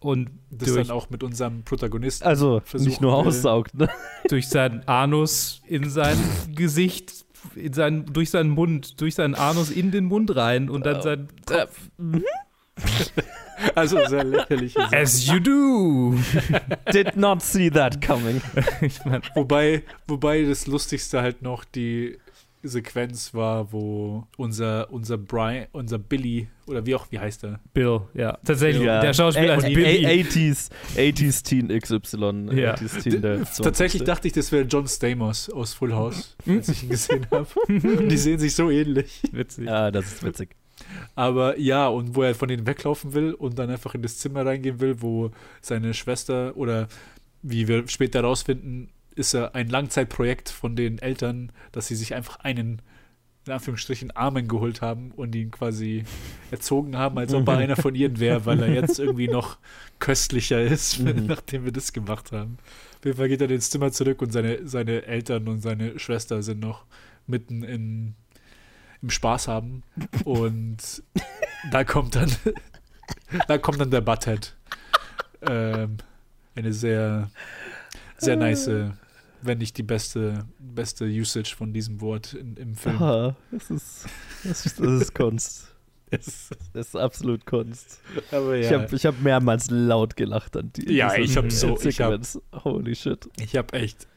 [0.00, 2.24] Und das durch, dann auch mit unserem Protagonisten.
[2.26, 3.88] also nicht nur aussaugt, ne?
[4.28, 6.16] durch seinen Anus in sein
[6.54, 7.26] Gesicht,
[7.72, 11.78] seinen, durch seinen Mund, durch seinen Anus in den Mund rein und dann sein Kopf.
[13.74, 14.96] Also sehr lächerliche Sache.
[15.00, 16.14] As you do.
[16.92, 18.40] Did not see that coming.
[18.80, 22.18] ich mein, Wobei, wobei das Lustigste halt noch die
[22.62, 27.60] Sequenz war, wo unser, unser Brian, unser Billy, oder wie auch, wie heißt er?
[27.72, 28.36] Bill, ja.
[28.44, 29.00] Tatsächlich, Ja.
[29.00, 30.04] der Schauspieler heißt Billy.
[30.06, 32.56] 80s, 80s Teen XY.
[32.58, 32.74] Ja.
[32.74, 34.04] 80s Teen der Tatsächlich 20.
[34.04, 37.46] dachte ich, das wäre John Stamos aus Full House, als ich ihn gesehen habe.
[37.68, 39.22] Die sehen sich so ähnlich.
[39.32, 39.66] Witzig.
[39.66, 40.56] Ja, das ist witzig.
[41.14, 44.46] Aber ja, und wo er von denen weglaufen will und dann einfach in das Zimmer
[44.46, 45.30] reingehen will, wo
[45.60, 46.88] seine Schwester oder
[47.42, 48.88] wie wir später herausfinden,
[49.18, 52.80] ist er ein Langzeitprojekt von den Eltern, dass sie sich einfach einen,
[53.46, 56.04] in Anführungsstrichen, Armen geholt haben und ihn quasi
[56.50, 59.58] erzogen haben, als ob er einer von ihnen wäre, weil er jetzt irgendwie noch
[59.98, 61.26] köstlicher ist, Mhm.
[61.28, 62.58] nachdem wir das gemacht haben.
[62.98, 66.42] Auf jeden Fall geht er ins Zimmer zurück und seine, seine Eltern und seine Schwester
[66.42, 66.84] sind noch
[67.26, 68.14] mitten in,
[69.02, 69.82] im Spaß haben.
[70.24, 71.02] Und
[71.70, 72.30] da kommt dann,
[73.46, 74.54] da kommt dann der Butthead.
[75.42, 75.98] Ähm,
[76.56, 77.30] eine sehr,
[78.16, 78.68] sehr nice,
[79.42, 82.96] wenn nicht die beste, beste Usage von diesem Wort in, im Film.
[82.96, 84.06] Aha, das ist,
[84.44, 85.74] das ist, das ist Kunst.
[86.10, 88.00] Es- Das ist absolut Kunst.
[88.32, 90.94] Aber Ich ja, habe ich hab mehrmals laut gelacht an die.
[90.94, 92.22] Ja, ich hab so- ich hab-.
[92.64, 93.28] Holy shit.
[93.38, 94.08] ich habe echt.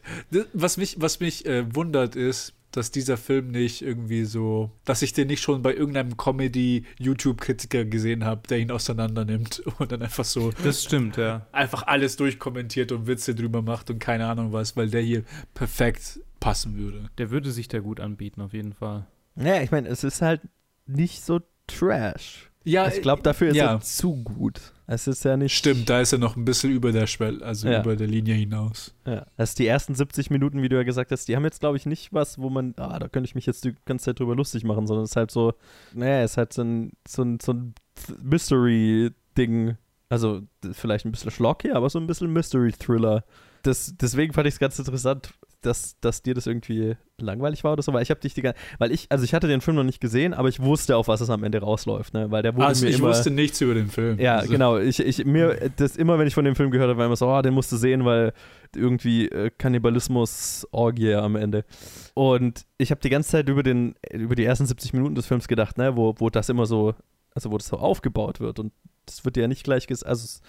[0.53, 5.13] Was mich, was mich äh, wundert, ist, dass dieser Film nicht irgendwie so, dass ich
[5.13, 10.26] den nicht schon bei irgendeinem Comedy-YouTube-Kritiker gesehen habe, der ihn auseinander nimmt und dann einfach
[10.26, 11.47] so Das stimmt, ja.
[11.51, 16.22] einfach alles durchkommentiert und Witze drüber macht und keine Ahnung was, weil der hier perfekt
[16.39, 17.09] passen würde.
[17.17, 19.07] Der würde sich da gut anbieten, auf jeden Fall.
[19.36, 20.41] Ja, ich meine, es ist halt
[20.88, 22.51] nicht so trash.
[22.63, 23.74] Ja, ich glaube, dafür ist ja.
[23.74, 24.74] er zu gut.
[24.94, 25.56] Es ist ja nicht.
[25.56, 27.80] Stimmt, da ist er noch ein bisschen über der Schwelle, also Ja.
[27.82, 28.94] über der Linie hinaus.
[29.08, 29.26] Ja.
[29.38, 31.86] Also die ersten 70 Minuten, wie du ja gesagt hast, die haben jetzt, glaube ich,
[31.86, 34.66] nicht was, wo man, ah, da könnte ich mich jetzt die ganze Zeit drüber lustig
[34.66, 35.54] machen, sondern es ist halt so,
[35.94, 37.74] naja, es ist halt so ein, so ein, so ein
[38.22, 39.78] Mystery-Ding.
[40.10, 40.42] Also
[40.74, 43.24] vielleicht ein bisschen schlocky, aber so ein bisschen Mystery-Thriller.
[43.64, 45.34] Das, deswegen fand ich es ganz interessant.
[45.62, 48.59] Dass, dass dir das irgendwie langweilig war oder so, weil ich habe dich die ganze,
[48.80, 51.22] weil ich, also ich hatte den Film noch nicht gesehen, aber ich wusste, auf was
[51.22, 53.74] es am Ende rausläuft, ne, weil der wurde Also mir ich immer, wusste nichts über
[53.74, 54.20] den Film.
[54.20, 56.97] ja, also, genau, ich, ich, mir, das immer, wenn ich von dem Film gehört habe,
[56.97, 58.34] war immer so, oh, den musst du sehen, weil
[58.76, 61.66] irgendwie äh, Kannibalismus, Orgie am Ende.
[62.14, 65.47] Und ich habe die ganze Zeit über den, über die ersten 70 Minuten des Films
[65.47, 66.95] gedacht, ne, wo, wo das immer so,
[67.34, 68.74] also wo das so aufgebaut wird und
[69.05, 70.39] das wird ja nicht gleich, ges also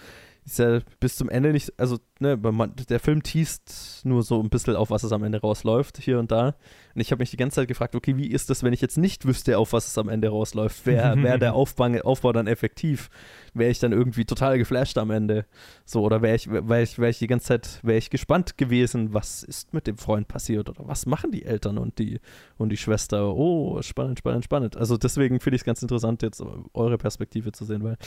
[0.45, 4.49] ist ja bis zum Ende nicht, also ne, man, der Film teast nur so ein
[4.49, 6.55] bisschen auf, was es am Ende rausläuft, hier und da.
[6.95, 8.97] Und ich habe mich die ganze Zeit gefragt, okay, wie ist das, wenn ich jetzt
[8.97, 10.85] nicht wüsste, auf was es am Ende rausläuft?
[10.85, 13.09] Wäre wär der Aufbau, Aufbau dann effektiv?
[13.53, 15.45] Wäre ich dann irgendwie total geflasht am Ende?
[15.85, 19.13] So, oder wäre ich, wär ich, wär ich die ganze Zeit, wäre ich gespannt gewesen,
[19.13, 22.19] was ist mit dem Freund passiert oder was machen die Eltern und die,
[22.57, 23.35] und die Schwester?
[23.35, 24.77] Oh, spannend, spannend, spannend.
[24.77, 26.43] Also deswegen finde ich es ganz interessant, jetzt
[26.73, 27.97] eure Perspektive zu sehen, weil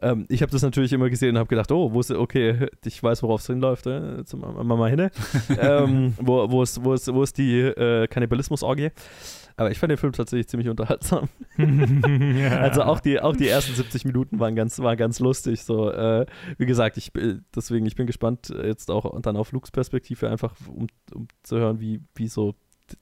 [0.00, 3.02] ähm, ich habe das natürlich immer gesehen und habe gedacht, oh, wo ist, okay, ich
[3.02, 5.10] weiß, worauf es hinläuft, äh, zum Mama hinne.
[5.60, 8.90] ähm, wo, wo, ist, wo, ist, wo ist die äh, Kannibalismus-Orgie?
[9.58, 11.28] Aber ich fand den Film tatsächlich ziemlich unterhaltsam.
[12.50, 15.62] Also auch die, auch die ersten 70 Minuten waren ganz, waren ganz lustig.
[15.62, 16.26] So, äh,
[16.58, 17.10] wie gesagt, ich
[17.54, 21.80] deswegen, ich bin gespannt jetzt auch dann auf Lukes Perspektive, einfach um, um zu hören,
[21.80, 22.54] wie, wie so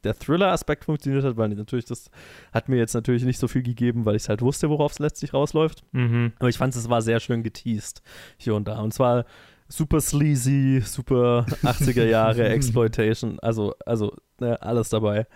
[0.02, 2.11] der Thriller-Aspekt funktioniert hat, weil natürlich das
[2.52, 5.34] hat mir jetzt natürlich nicht so viel gegeben, weil ich halt wusste, worauf es letztlich
[5.34, 5.84] rausläuft.
[5.92, 6.32] Mhm.
[6.38, 8.02] Aber ich fand es war sehr schön geteased
[8.38, 8.80] hier und da.
[8.80, 9.24] Und zwar
[9.68, 15.26] super sleazy, super 80er Jahre Exploitation, also, also ne, alles dabei.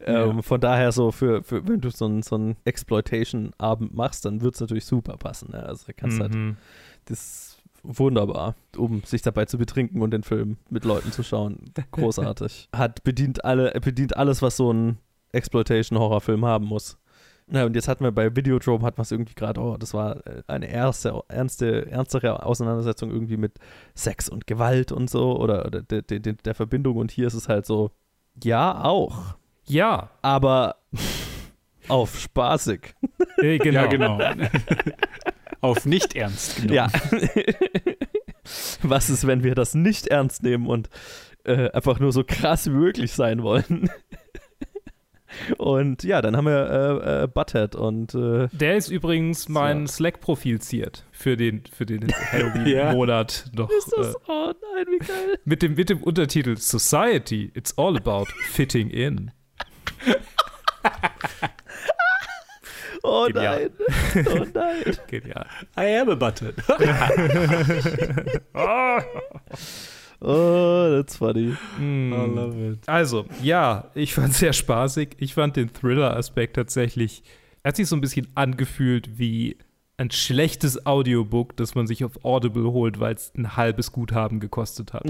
[0.00, 0.42] Ähm, Ja.
[0.42, 4.54] Von daher so für, für wenn du so einen so einen Exploitation-Abend machst, dann wird
[4.54, 5.50] es natürlich super passen.
[5.52, 5.62] Ne?
[5.64, 6.56] Also kannst halt Mhm.
[7.06, 11.72] das ist wunderbar, um sich dabei zu betrinken und den Film mit Leuten zu schauen.
[11.92, 12.68] Großartig.
[12.74, 14.98] Hat bedient alle, bedient alles, was so ein
[15.32, 16.98] Exploitation-Horrorfilm haben muss.
[17.50, 20.26] Na, und jetzt hatten wir bei Videodrome hat man es irgendwie gerade, oh, das war
[20.26, 23.58] äh, eine erste, ernste, ernstere Auseinandersetzung irgendwie mit
[23.94, 27.34] Sex und Gewalt und so oder, oder de, de, de, der Verbindung und hier ist
[27.34, 27.90] es halt so,
[28.42, 29.36] ja, auch,
[29.66, 30.76] Ja, aber
[31.88, 32.94] auf spaßig.
[33.38, 33.80] äh, genau.
[33.82, 34.18] Ja, genau.
[35.60, 36.74] Auf nicht ernst genommen.
[36.74, 36.88] Ja.
[38.82, 40.88] Was ist, wenn wir das nicht ernst nehmen und
[41.44, 43.90] äh, einfach nur so krass wie möglich sein wollen?
[45.58, 49.94] Und ja, dann haben wir äh, äh, Butthead und äh, Der ist übrigens mein So.
[49.96, 52.14] Slack-Profil ziert für den, für den Ja.
[52.32, 53.70] Halloween-Monat noch.
[53.70, 55.38] ist das, Äh, oh nein, wie geil.
[55.44, 59.30] mit, dem, mit dem Untertitel Society, it's all about fitting in.
[63.04, 63.70] Oh Genial.
[64.14, 64.26] nein.
[64.28, 64.96] Oh nein.
[65.06, 65.46] Genial.
[65.78, 66.52] I am a button.
[68.54, 68.98] Oh,
[70.20, 71.56] that's funny.
[71.78, 72.12] Mm.
[72.12, 72.88] I love it.
[72.88, 75.10] Also, ja, ich fand es sehr spaßig.
[75.18, 77.22] Ich fand den Thriller-Aspekt tatsächlich,
[77.64, 79.56] hat sich so ein bisschen angefühlt wie
[79.98, 84.92] ein schlechtes Audiobook, das man sich auf Audible holt, weil es ein halbes Guthaben gekostet
[84.92, 85.02] hat.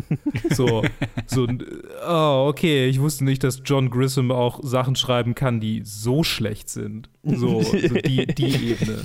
[0.50, 0.82] so,
[1.26, 1.62] so, ein,
[2.08, 6.70] oh, okay, ich wusste nicht, dass John Grissom auch Sachen schreiben kann, die so schlecht
[6.70, 7.10] sind.
[7.22, 9.02] So, so die, die Ebene.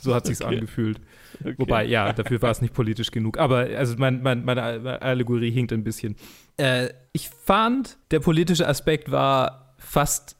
[0.00, 1.00] So hat sich's angefühlt.
[1.40, 1.54] Okay.
[1.56, 3.38] Wobei, ja, dafür war es nicht politisch genug.
[3.38, 6.16] Aber also mein, mein, meine Allegorie hinkt ein bisschen.
[6.56, 10.36] Äh, ich fand, der politische Aspekt war fast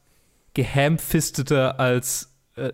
[0.55, 2.28] gehamfisteter als
[2.59, 2.73] äh,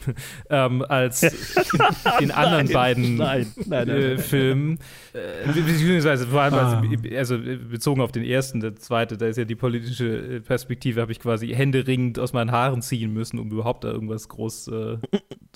[0.50, 1.22] ähm, als
[2.20, 3.88] in anderen beiden Nein, nein, nein.
[3.88, 4.78] äh, Filmen.
[5.12, 6.80] Äh, beziehungsweise vor allem, Ah.
[6.80, 10.06] also, also äh, bezogen auf den ersten, der zweite, da ist ja die politische
[10.36, 14.28] äh, Perspektive, habe ich quasi händeringend aus meinen Haaren ziehen müssen, um überhaupt da irgendwas
[14.28, 14.98] groß äh,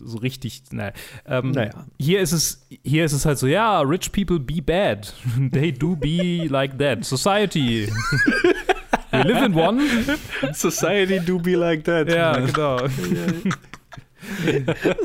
[0.01, 0.93] so richtig, naja.
[1.27, 1.87] Ähm, Naja.
[1.99, 5.15] Hier ist es, hier ist es halt so, ja, rich people be bad.
[5.53, 7.05] They do be like that.
[7.05, 7.89] Society.
[9.15, 9.81] We live in one.
[10.53, 12.09] Society do be like that.
[12.09, 12.79] Ja, genau.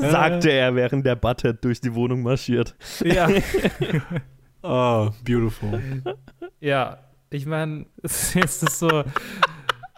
[0.00, 2.74] Sagte er, während der Butthead durch die Wohnung marschiert.
[3.04, 3.28] Ja.
[4.62, 5.80] Oh, beautiful.
[6.60, 6.98] Ja,
[7.30, 9.04] ich meine, es ist so.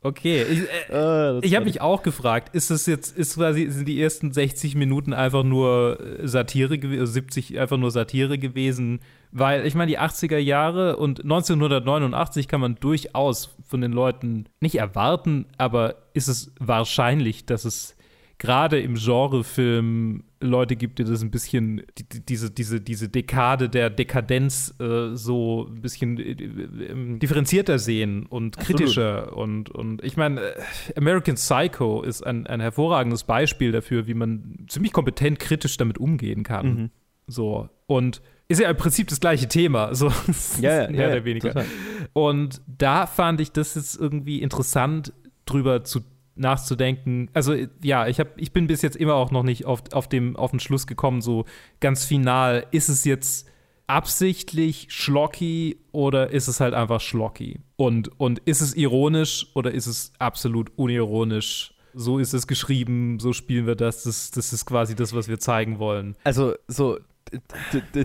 [0.04, 3.86] Okay, ich, äh, Ah, ich habe mich auch gefragt, ist es jetzt, ist quasi, sind
[3.86, 9.00] die ersten 60 Minuten einfach nur äh, Satire gewesen, 70 einfach nur Satire gewesen?
[9.30, 14.74] Weil, ich meine, die 80er Jahre und 1989 kann man durchaus von den Leuten nicht
[14.74, 17.94] erwarten, aber ist es wahrscheinlich, dass es
[18.42, 23.68] gerade im Genrefilm Leute gibt, die das ein bisschen, die, die, diese, diese, diese Dekade
[23.68, 29.36] der Dekadenz äh, so ein bisschen äh, äh, differenzierter sehen und kritischer.
[29.36, 30.62] Und, und ich meine, äh,
[30.96, 36.42] American Psycho ist ein, ein hervorragendes Beispiel dafür, wie man ziemlich kompetent kritisch damit umgehen
[36.42, 36.66] kann.
[36.66, 36.90] Mhm.
[37.28, 37.68] So.
[37.86, 39.94] Und ist ja im Prinzip das gleiche Thema.
[39.94, 40.12] So,
[40.60, 41.50] Ja, ja, mehr ja, oder weniger.
[41.50, 41.66] total.
[42.12, 45.12] Und da fand ich das jetzt irgendwie interessant,
[45.46, 46.00] drüber zu
[46.42, 47.30] nachzudenken.
[47.32, 50.36] Also ja, ich, hab, ich bin bis jetzt immer auch noch nicht auf, auf, dem,
[50.36, 51.46] auf den Schluss gekommen, so
[51.80, 53.48] ganz final, ist es jetzt
[53.86, 57.60] absichtlich schlocky oder ist es halt einfach schlocky?
[57.76, 61.74] Und, und ist es ironisch oder ist es absolut unironisch?
[61.94, 64.04] So ist es geschrieben, so spielen wir das.
[64.04, 66.16] Das, das ist quasi das, was wir zeigen wollen.
[66.24, 66.98] Also so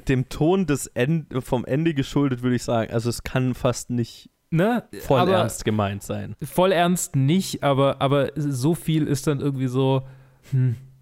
[0.07, 2.91] dem Ton des End vom Ende geschuldet, würde ich sagen.
[2.91, 4.83] Also es kann fast nicht Ne?
[5.01, 6.35] voll aber ernst gemeint sein.
[6.43, 10.03] Voll ernst nicht, aber, aber so viel ist dann irgendwie so.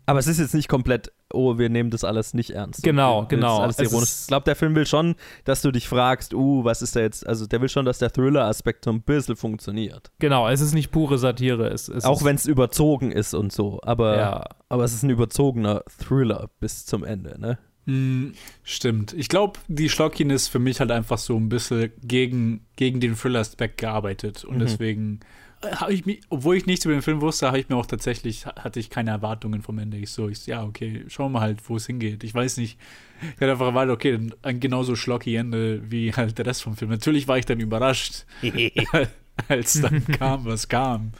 [0.08, 2.84] Aber es ist jetzt nicht komplett, oh, wir nehmen das alles nicht ernst.
[2.84, 3.60] Genau, genau.
[3.60, 4.04] Alles ironisch.
[4.10, 5.16] ist- Ich glaube, der Film will schon,
[5.46, 8.12] dass du dich fragst, uh, was ist da jetzt, also der will schon, dass der
[8.12, 10.12] Thriller-Aspekt so ein bisschen funktioniert.
[10.20, 11.68] Genau, es ist nicht pure Satire.
[11.70, 13.80] Es, es Auch wenn es überzogen ist und so.
[13.84, 14.44] Aber, Ja.
[14.70, 17.58] aber es ist ein überzogener Thriller bis zum Ende, ne?
[17.86, 18.34] Hm,
[18.64, 19.14] stimmt.
[19.14, 23.78] Ich glaube, die Schlockiness für mich halt einfach so ein bisschen gegen, gegen den Thriller-Aspekt
[23.78, 24.44] gearbeitet.
[24.44, 24.60] Und Mhm.
[24.60, 25.20] deswegen
[25.64, 28.46] habe ich mich, obwohl ich nichts über den Film wusste, habe ich mir auch tatsächlich,
[28.46, 29.98] hatte ich keine Erwartungen vom Ende.
[29.98, 32.24] Ich so, ich, ja, okay, schauen wir mal halt, wo es hingeht.
[32.24, 32.78] Ich weiß nicht.
[33.22, 36.92] Ich hatte einfach erwartet, okay, ein genauso schlocky Ende wie halt der Rest vom Film.
[36.92, 38.26] Natürlich war ich dann überrascht,
[39.48, 41.12] als dann kam, was kam.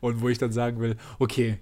[0.00, 1.58] Und wo ich dann sagen will, okay,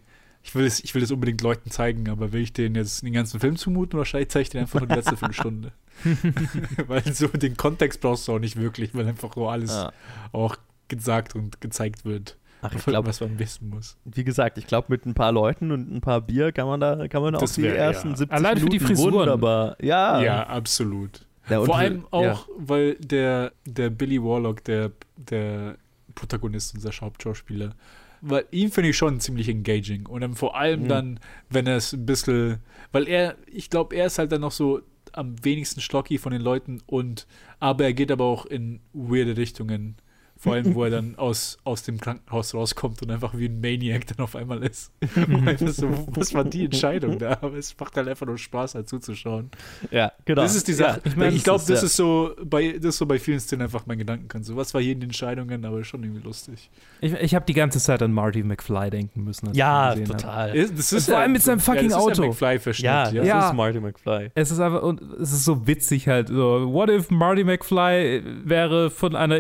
[0.49, 3.12] ich will es, ich will es unbedingt Leuten zeigen, aber will ich denen jetzt den
[3.12, 5.73] ganzen Film zumuten oder zeige ich denen einfach nur die letzte Viertelstunde?
[6.87, 9.93] weil so den Kontext brauchst du auch nicht wirklich, weil einfach so alles Ja.
[10.33, 10.57] auch
[10.89, 13.99] gesagt und gezeigt wird, Ach, ich glaube, was man wissen muss.
[14.07, 17.09] wie gesagt, ich glaube, mit ein paar Leuten und ein paar Bier kann man da,
[17.09, 18.16] kann man auch Das die wär, ersten ja.
[18.16, 19.15] 70 Allein für die Minuten Frisuren.
[19.15, 19.77] wunderbar.
[19.83, 20.23] Ja.
[20.23, 21.27] ja, absolut.
[21.51, 22.55] Ja, Vor allem auch, ja.
[22.57, 25.77] weil der, der Billy Warlock, der, der
[26.15, 27.75] Protagonist, unser Hauptschauspieler,
[28.20, 30.07] weil ihn finde ich schon ziemlich engaging.
[30.07, 30.89] Und dann vor allem Mhm.
[30.89, 31.20] dann,
[31.51, 32.59] wenn er es ein bisschen,
[32.93, 34.81] weil er, ich glaube, er ist halt dann noch so
[35.12, 37.27] am wenigsten schlocky von den Leuten und,
[37.61, 39.97] aber er geht aber auch in weirde Richtungen.
[40.40, 44.06] Vor allem, wo er dann aus, aus dem Krankenhaus rauskommt und einfach wie ein Maniac
[44.06, 44.93] dann auf einmal ist.
[45.66, 47.39] So, was war die Entscheidung da?
[47.40, 49.51] Aber es macht halt einfach nur Spaß, halt zuzuschauen.
[49.90, 50.43] ja, genau.
[50.43, 51.01] Das ist die Sache.
[51.16, 51.86] Ja, ich ich glaube, das ja.
[51.86, 54.43] ist so bei das ist so bei vielen Szenen einfach mein Gedankengang.
[54.44, 56.70] So, was war hier in den Entscheidungen, aber schon irgendwie lustig.
[57.01, 59.52] ich ich habe die ganze Zeit an Marty McFly denken müssen.
[59.55, 60.20] Ja, ihn gesehen hab.
[60.23, 60.69] total.
[60.77, 62.23] Das ist vor allem mit seinem fucking das ist Auto.
[62.23, 63.15] Ja McFly-Verschnitt, Ja, ja.
[63.20, 63.48] das Ja.
[63.48, 64.31] ist Marty McFly.
[64.35, 68.90] Es ist einfach, und es ist so witzig halt, so, what if Marty McFly wäre
[68.90, 69.39] von einer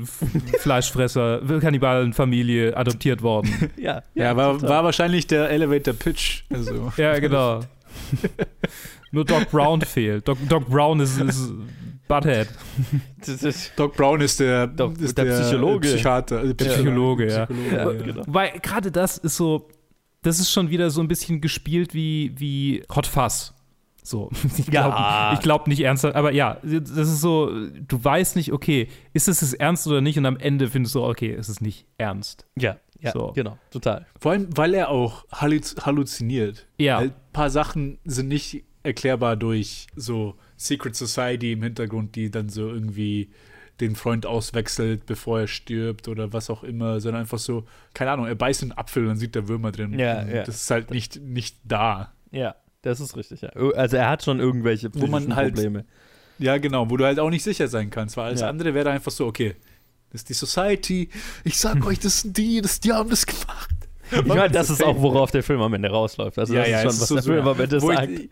[0.00, 3.70] Inzestorgien-Fleischfresser, Kannibalenfamilie adoptiert worden.
[3.76, 4.68] Ja, Ja, war, total.
[4.70, 6.42] war wahrscheinlich der Elevator Pitch.
[6.52, 6.92] Also.
[6.96, 7.60] Ja, genau.
[9.12, 10.26] Nur Doc Brown fehlt.
[10.28, 11.52] Doc, Doc Brown ist, ist
[12.08, 12.48] Butthead.
[13.24, 15.88] Das ist, Doc Brown ist der, Doc- ist der Psychologe.
[15.88, 17.46] Psychiater, äh, Der Psychologe, ja.
[17.46, 18.02] Psychologe, Ja, ja.
[18.02, 18.22] genau.
[18.26, 19.68] Weil gerade das ist so,
[20.22, 23.54] das ist schon wieder so ein bisschen gespielt wie, wie Hot Fuzz.
[24.06, 25.32] So, ich glaube Ja.
[25.34, 29.42] ich glaub nicht ernsthaft, aber ja, das ist so, du weißt nicht, okay, ist es
[29.42, 32.46] es ernst oder nicht und am Ende findest du, okay, es ist nicht ernst.
[32.56, 33.32] ja, ja So.
[33.34, 34.06] genau, total.
[34.20, 36.66] Vor allem, weil er auch halluz halluziniert.
[36.78, 36.98] Ja.
[36.98, 42.68] Ein paar Sachen sind nicht erklärbar durch so Secret Society im Hintergrund, die dann so
[42.68, 43.30] irgendwie
[43.80, 48.26] den Freund auswechselt, bevor er stirbt oder was auch immer, sondern einfach so, keine Ahnung,
[48.26, 49.98] er beißt einen Apfel und dann sieht der Würmer drin.
[49.98, 50.44] Ja, Und ja.
[50.44, 52.12] Das ist halt nicht, nicht da.
[52.30, 52.54] Ja,
[52.90, 53.50] das ist richtig, ja.
[53.50, 55.84] Also er hat schon irgendwelche Wo man halt- Probleme.
[56.38, 58.48] Ja, genau, wo du halt auch nicht sicher sein kannst, weil alles Ja.
[58.48, 59.54] andere wäre einfach so, okay,
[60.10, 61.08] das ist die Society,
[61.44, 63.70] ich sag euch, das sind die, das, die haben das gemacht.
[64.12, 66.38] Ich meine, das ist auch, worauf der Film am Ende rausläuft.
[66.38, 68.08] Also Ja, das ja, ist schon, was so- der Film am Ende sagt.
[68.10, 68.28] ich,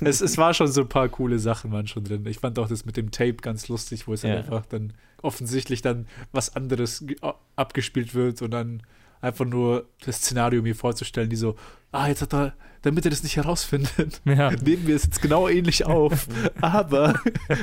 [0.00, 2.26] es, es war schon so ein paar coole Sachen waren schon drin.
[2.26, 4.30] Ich fand auch das mit dem Tape ganz lustig, wo es Ja.
[4.30, 7.16] halt einfach dann offensichtlich dann was anderes ge-
[7.56, 8.82] abgespielt wird und dann
[9.24, 11.56] einfach nur das Szenario mir vorzustellen, die so,
[11.92, 14.50] ah, jetzt hat er, damit er das nicht herausfindet, Ja.
[14.62, 16.28] nehmen wir es jetzt genau ähnlich auf,
[16.60, 17.20] aber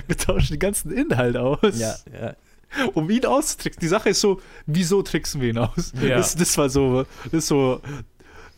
[0.07, 2.35] wir tauschen den ganzen Inhalt aus, ja, ja.
[2.93, 3.79] um ihn auszutricksen.
[3.79, 5.93] Die Sache ist so, wieso tricksen wir ihn aus?
[5.93, 7.81] Das, das war so, das ist so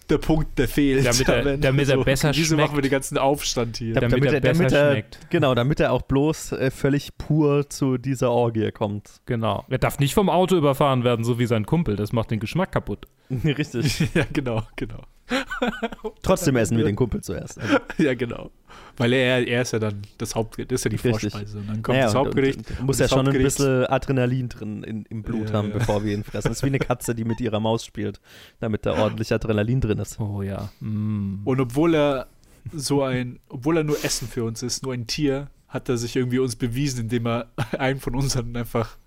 [0.09, 1.05] der Punkt, der fehlt.
[1.05, 2.85] Damit er- damit er so, besser Wieso machen wir schmeckt.
[2.85, 3.93] den ganzen Aufstand hier?
[3.93, 5.19] Damit damit er er, besser damit er, schmeckt.
[5.29, 9.21] Genau, damit er auch bloß äh, völlig pur zu dieser Orgie kommt.
[9.25, 9.65] Genau.
[9.69, 11.95] Er darf nicht vom Auto überfahren werden, so wie sein Kumpel.
[11.95, 13.07] Das macht den Geschmack kaputt.
[13.43, 13.99] Richtig.
[14.13, 15.01] ja, genau, genau.
[16.21, 17.59] Trotzdem essen wir den Kumpel zuerst.
[17.59, 18.51] Also, Ja, genau.
[18.97, 21.31] Weil er, er ist ja dann das Hauptgericht, das ist ja die Richtig.
[21.31, 21.57] Vorspeise.
[21.59, 22.57] Und dann kommt naja, das Hauptgericht.
[22.59, 25.55] und- und muss und ja das schon ein bisschen Adrenalin drin in, im Blut Ja,
[25.55, 25.77] haben, ja.
[25.77, 26.49] bevor wir ihn fressen.
[26.49, 28.19] Das ist wie eine Katze, die mit ihrer Maus spielt,
[28.59, 30.19] damit da ordentlich Adrenalin drin ist.
[30.19, 30.69] Oh ja.
[30.79, 31.41] Mm.
[31.45, 32.27] Und obwohl er
[32.73, 36.15] so ein, obwohl er nur Essen für uns ist, nur ein Tier, hat er sich
[36.15, 37.47] irgendwie uns bewiesen, indem er
[37.79, 38.97] einen von uns dann einfach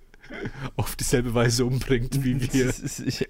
[0.76, 3.26] auf dieselbe Weise umbringt, wie wir, ja.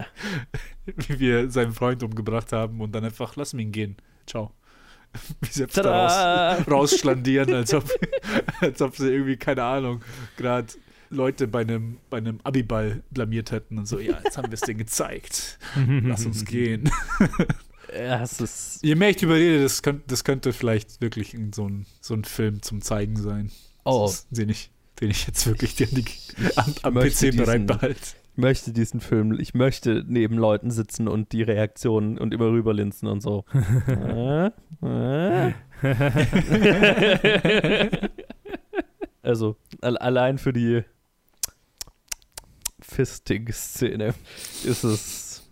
[1.08, 3.96] wie wir seinen Freund umgebracht haben und dann einfach wir ihn gehen.
[4.26, 4.52] Ciao.
[5.40, 6.56] Wie selbst Tada!
[6.56, 7.90] daraus rausschlandieren, als ob,
[8.60, 10.02] als ob sie irgendwie, keine Ahnung,
[10.36, 10.66] gerade
[11.08, 14.62] Leute bei einem, bei einem Abiball blamiert hätten und so, ja, jetzt haben wir es
[14.62, 15.58] denen gezeigt.
[15.76, 16.90] Lass uns gehen.
[17.94, 18.80] Ja, ist.
[18.82, 22.62] Je mehr ich überrede, das, könnt, das könnte vielleicht wirklich so ein, so ein Film
[22.62, 23.50] zum Zeigen sein.
[23.84, 26.04] Oh, Den ich, den ich jetzt wirklich die, die,
[26.56, 28.00] am, am möchte PC bereit behalte.
[28.36, 33.08] Ich möchte diesen Film, ich möchte neben Leuten sitzen und die Reaktionen und immer rüberlinsen
[33.08, 33.44] und so.
[33.88, 34.50] äh,
[34.82, 35.52] äh.
[39.22, 40.82] also, al allein für die
[42.80, 44.14] Fisting-Szene
[44.64, 45.42] ist es.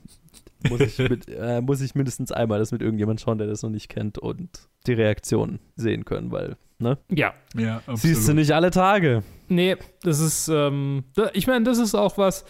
[0.68, 3.68] Muss ich, mit, äh, muss ich mindestens einmal das mit irgendjemand schauen, der das noch
[3.70, 4.48] nicht kennt und
[4.86, 6.96] die Reaktion sehen können, weil, ne?
[7.10, 9.22] Ja, Ja, Siehst du nicht alle Tage.
[9.48, 12.46] Nee, das ist, ähm, da- ich meine, das ist auch was,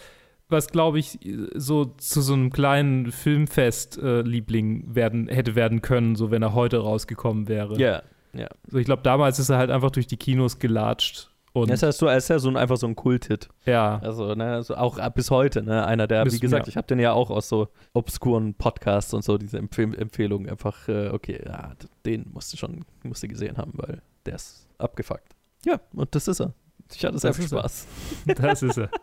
[0.49, 1.19] was glaube ich
[1.55, 7.47] so zu so einem kleinen Filmfest-Liebling werden, hätte werden können, so wenn er heute rausgekommen
[7.47, 7.77] wäre.
[7.79, 8.03] Ja,
[8.33, 8.47] ja.
[8.69, 11.29] So, ich glaube, damals ist er halt einfach durch die Kinos gelatscht.
[11.53, 13.47] Und Das heißt, du ist ja so ein, einfach so ein Kult-Hit.
[13.65, 16.69] ja, Also, ne, also auch ab bis heute, ne, einer der, Bis- wie gesagt, ja.
[16.69, 20.89] ich habe den ja auch aus so obskuren Podcasts und so, diese Empfehl Empfehlungen einfach,
[20.89, 21.71] äh, okay, ja,
[22.05, 25.33] den musst du schon, musst du gesehen haben, weil der ist abgefuckt.
[25.65, 26.53] Ja, und das ist er.
[26.93, 27.47] Ich hatte sehr viel er.
[27.47, 27.87] Spaß.
[28.35, 28.89] das ist er.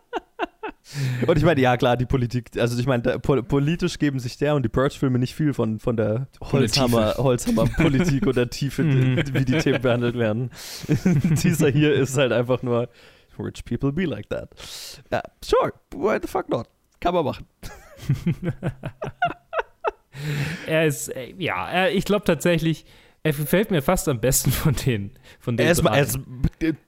[1.27, 4.37] Und ich meine, ja klar, die Politik, also ich meine, da- po politisch geben sich
[4.37, 9.23] der und die Purge-Filme nicht viel von, von der Holzhammer- Holzhammer-Politik und der Tiefe, Mhm.
[9.33, 10.51] wie die Themen behandelt werden.
[11.43, 12.89] Dieser hier ist halt einfach nur,
[13.39, 14.51] rich people be like that.
[15.13, 16.67] Ja, sure, why the fuck not?
[17.01, 17.47] Kann man machen.
[20.67, 22.85] Er ist, äh, ja, ich glaube tatsächlich,
[23.23, 25.11] er gefällt mir fast am besten von den,
[25.41, 26.19] von den Er ist, er ist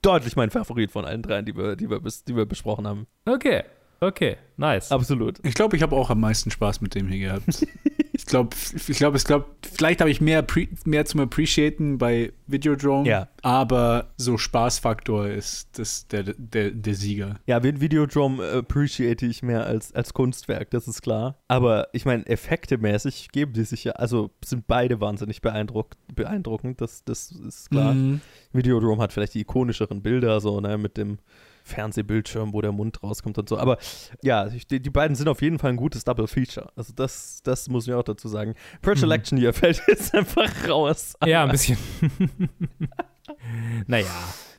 [0.02, 3.06] deutlich mein Favorit von allen dreien, die wir, die wir, bis, die wir besprochen haben.
[3.24, 3.62] Okay,
[4.00, 4.90] okay, nice.
[4.92, 5.38] Absolut.
[5.44, 7.66] Ich glaube, ich habe auch am meisten Spaß mit dem hier gehabt.
[8.12, 8.56] ich glaube,
[8.86, 10.44] ich glaube, ich glaube, vielleicht habe ich mehr,
[10.84, 13.28] mehr zum Appreciaten bei Videodrome, Ja.
[13.42, 17.40] aber so Spaßfaktor ist das der, der, der Sieger.
[17.46, 21.38] Ja, Vid- Videodrome appreciate ich mehr als, als Kunstwerk, das ist klar.
[21.48, 27.04] Aber ich meine, effektemäßig geben die sich ja, also sind beide wahnsinnig beeindruck, beeindruckend, das,
[27.04, 27.94] das ist klar.
[27.94, 28.20] Mhm.
[28.52, 31.18] Videodrome hat vielleicht die ikonischeren Bilder, so, ne, mit dem
[31.64, 33.58] Fernsehbildschirm, wo der Mund rauskommt und so.
[33.58, 33.78] Aber
[34.22, 36.70] ja, die, die beiden sind auf jeden Fall ein gutes Double Feature.
[36.76, 38.54] Also das, das muss ich auch dazu sagen.
[38.82, 39.04] Purge Mhm.
[39.04, 41.14] Election hier fällt jetzt einfach raus.
[41.24, 41.78] ja, ein bisschen.
[43.86, 44.06] naja,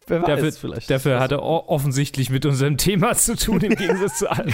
[0.07, 0.90] Wer weiß, dafür, vielleicht.
[0.90, 4.53] dafür hat er o- offensichtlich mit unserem Thema zu tun, im Gegensatz zu allen.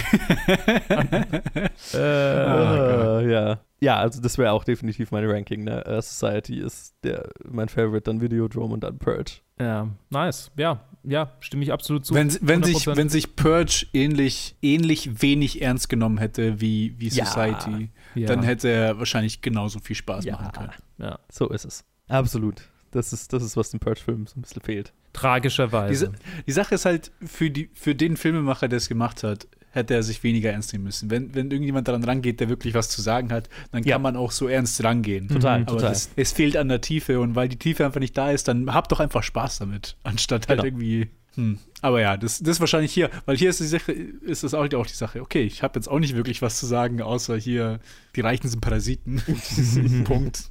[1.94, 3.60] äh, Äh, ja.
[3.80, 5.64] Ja, also das wäre auch definitiv mein Ranking.
[5.64, 5.84] Ne?
[5.84, 9.40] Äh, Society ist der, mein Favorite, dann Videodrome und dann Purge.
[9.60, 10.52] ja, nice.
[10.56, 12.14] Ja, ja, stimme ich absolut zu.
[12.14, 12.96] Wenn, wenn, sich, 100%.
[12.96, 17.26] wenn sich Purge ähnlich, ähnlich wenig ernst genommen hätte wie, wie Ja.
[17.26, 20.70] Society, ja, dann hätte er wahrscheinlich genauso viel Spaß machen können.
[20.98, 21.84] ja, So ist es.
[22.08, 22.62] Absolut.
[22.92, 24.92] Das ist, das ist was dem Purge-Film so ein bisschen fehlt.
[25.12, 26.10] tragischerweise.
[26.10, 26.12] Diese-
[26.46, 30.02] Die Sache ist halt, für, die, für den Filmemacher, der es gemacht hat, hätte er
[30.02, 31.10] sich weniger ernst nehmen müssen.
[31.10, 33.94] Wenn, wenn irgendjemand daran rangeht, der wirklich was zu sagen hat, dann Ja.
[33.94, 35.28] kann man auch so ernst rangehen.
[35.28, 35.66] Total, Mhm.
[35.68, 35.90] Aber total.
[35.92, 38.72] das, es fehlt an der Tiefe und weil die Tiefe einfach nicht da ist, dann
[38.74, 40.66] habt doch einfach Spaß damit, anstatt halt Genau.
[40.68, 41.08] irgendwie.
[41.36, 41.58] Hm.
[41.80, 44.70] Aber ja, das, das ist wahrscheinlich hier, weil hier ist die Sache, ist das auch,
[44.74, 45.22] auch die Sache.
[45.22, 47.80] Okay, ich habe jetzt auch nicht wirklich was zu sagen, außer hier,
[48.14, 49.22] die Reichen sind Parasiten.
[50.04, 50.50] Punkt.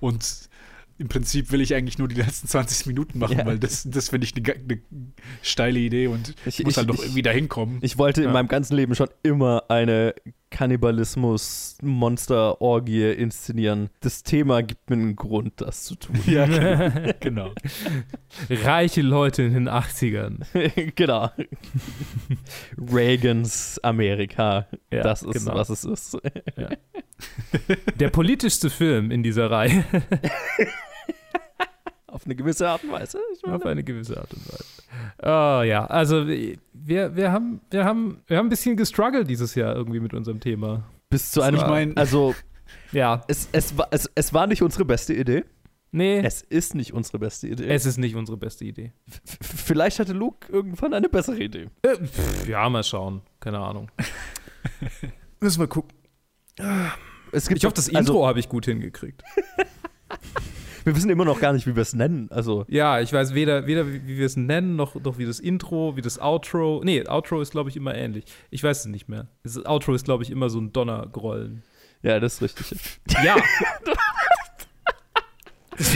[0.00, 0.48] Und
[1.00, 3.46] im Prinzip will ich eigentlich nur die letzten 20 Minuten machen, Ja.
[3.46, 4.80] weil das, das finde ich eine, eine
[5.42, 7.78] steile Idee und Ich- ich muss ich- halt noch ich- irgendwie da hinkommen.
[7.80, 8.32] Ich wollte in Ja.
[8.34, 10.14] meinem ganzen Leben schon immer eine
[10.50, 13.88] Kannibalismus-Monster-Orgie inszenieren.
[14.00, 16.18] Das Thema gibt mir einen Grund, das zu tun.
[16.26, 16.46] ja,
[17.20, 17.52] genau.
[18.50, 20.40] Reiche Leute in den 80ern.
[20.96, 21.30] genau.
[22.92, 24.66] Reagans Amerika.
[24.92, 25.54] Ja, das ist, genau.
[25.54, 26.18] was es ist.
[27.98, 29.84] Der politischste Film in dieser Reihe.
[32.10, 33.18] Auf eine gewisse Art und Weise.
[33.34, 34.64] Ich meine, Auf eine gewisse Art und Weise.
[35.22, 39.74] Oh ja, also wir, wir, haben, wir, haben, wir haben ein bisschen gestruggelt dieses Jahr
[39.76, 40.82] irgendwie mit unserem Thema.
[41.08, 41.56] bis zu einem.
[41.56, 42.34] Ich mein- also,
[42.92, 45.44] Ja, es, es, war, es, es war nicht unsere beste Idee.
[45.92, 47.66] nee, Es ist nicht unsere beste Idee.
[47.68, 48.92] es ist nicht unsere beste Idee.
[49.08, 51.66] F- Vielleicht hatte Luke irgendwann eine bessere Idee.
[51.82, 53.22] Äh, pff, ja, mal schauen.
[53.40, 53.90] Keine Ahnung.
[55.40, 55.96] Müssen wir gucken.
[57.32, 59.22] Es gibt Ich hoffe, das Intro Also, habe ich gut hingekriegt.
[60.84, 62.28] wir wissen immer noch gar nicht, wie wir es nennen.
[62.30, 65.40] Also, Ja, ich weiß weder, weder wie, wie wir es nennen, noch, noch wie das
[65.40, 66.82] Intro, wie das Outro.
[66.84, 68.24] Nee, Outro ist, glaube ich, immer ähnlich.
[68.50, 69.28] Ich weiß es nicht mehr.
[69.42, 71.62] Das Outro ist, glaube ich, immer so ein Donnergrollen.
[72.02, 73.00] ja, das ist richtig.
[73.24, 73.36] Ja,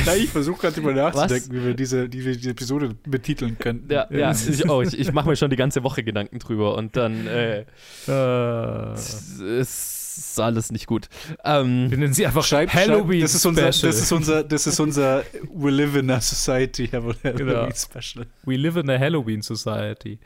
[0.07, 3.93] Ja, ich versuche gerade drüber nachzudenken, wie wir diese, die, wir diese Episode betiteln könnten.
[3.93, 4.83] Ja, ja ich, auch.
[4.83, 7.65] Ich, ich mache mir schon die ganze Woche Gedanken drüber und dann äh,
[8.09, 11.09] äh, es ist alles nicht gut.
[11.45, 13.91] Ähm, wir nennen sie einfach Schreib, Halloween schreib, das ist unser, Special.
[13.93, 17.69] das ist unser, das ist unser We Live in a Society Halloween Genau.
[17.75, 18.27] Special.
[18.45, 20.19] We live in a Halloween Society.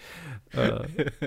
[0.53, 0.81] äh,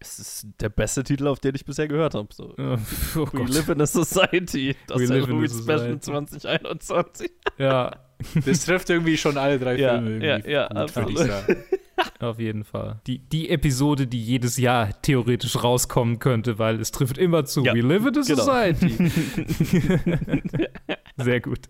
[0.00, 2.28] Es ist der beste Titel, auf den ich bisher gehört habe.
[2.32, 2.54] So.
[2.58, 2.76] äh,
[3.16, 3.48] oh We Gott.
[3.50, 4.74] live in a society.
[4.88, 6.00] Das We Halloween Special society.
[6.00, 7.30] 2021.
[7.58, 7.96] Ja,
[8.46, 10.24] Das trifft irgendwie schon alle drei Ja, Filme.
[10.24, 11.18] ja, irgendwie ja, gut, absolut.
[11.18, 11.56] sagen.
[12.20, 13.00] auf jeden Fall.
[13.06, 17.64] Die, die Episode, die jedes Jahr theoretisch rauskommen könnte, weil es trifft immer zu.
[17.64, 18.42] Ja, We live in a genau.
[18.42, 18.96] society.
[21.16, 21.60] Sehr gut.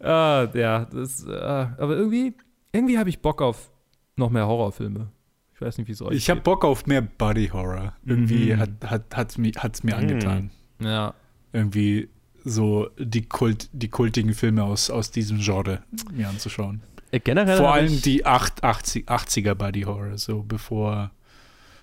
[0.00, 2.34] Ah, ja, das, äh, aber irgendwie,
[2.72, 3.70] irgendwie habe ich Bock auf
[4.16, 5.08] noch mehr Horrorfilme.
[5.54, 6.40] Ich weiß nicht, wie es euch Ich habe.
[6.40, 7.94] Bock auf mehr Body Horror.
[8.04, 8.58] Irgendwie Mhm.
[8.60, 10.00] hat hat hat's mir hat's mir Mhm.
[10.02, 10.50] angetan.
[10.80, 11.14] Ja,
[11.52, 12.08] Irgendwie
[12.44, 16.82] so die Kult die kultigen Filme aus aus diesem Genre mir anzuschauen.
[17.10, 21.10] Äh, Generell Vor allem die 8, 80, 80er Body Horror, so bevor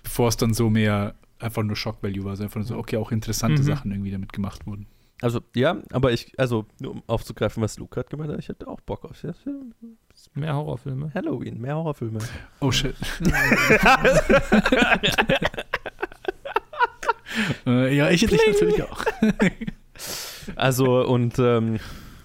[0.02, 2.96] bevor es dann so mehr einfach nur Shock Value war, so einfach nur so okay,
[2.96, 3.66] auch interessante Mhm.
[3.66, 4.86] Sachen irgendwie damit gemacht wurden.
[5.20, 8.66] Also, ja, aber ich, also, nur um aufzugreifen, was Luke hat gemeint hat, ich hätte
[8.66, 9.32] auch Bock auf ja,
[10.34, 11.12] mehr Horrorfilme.
[11.14, 12.18] Halloween, mehr Horrorfilme.
[12.58, 12.96] Oh shit.
[17.66, 19.04] äh, ja, ich, ich natürlich auch.
[20.56, 21.78] Also, und ähm,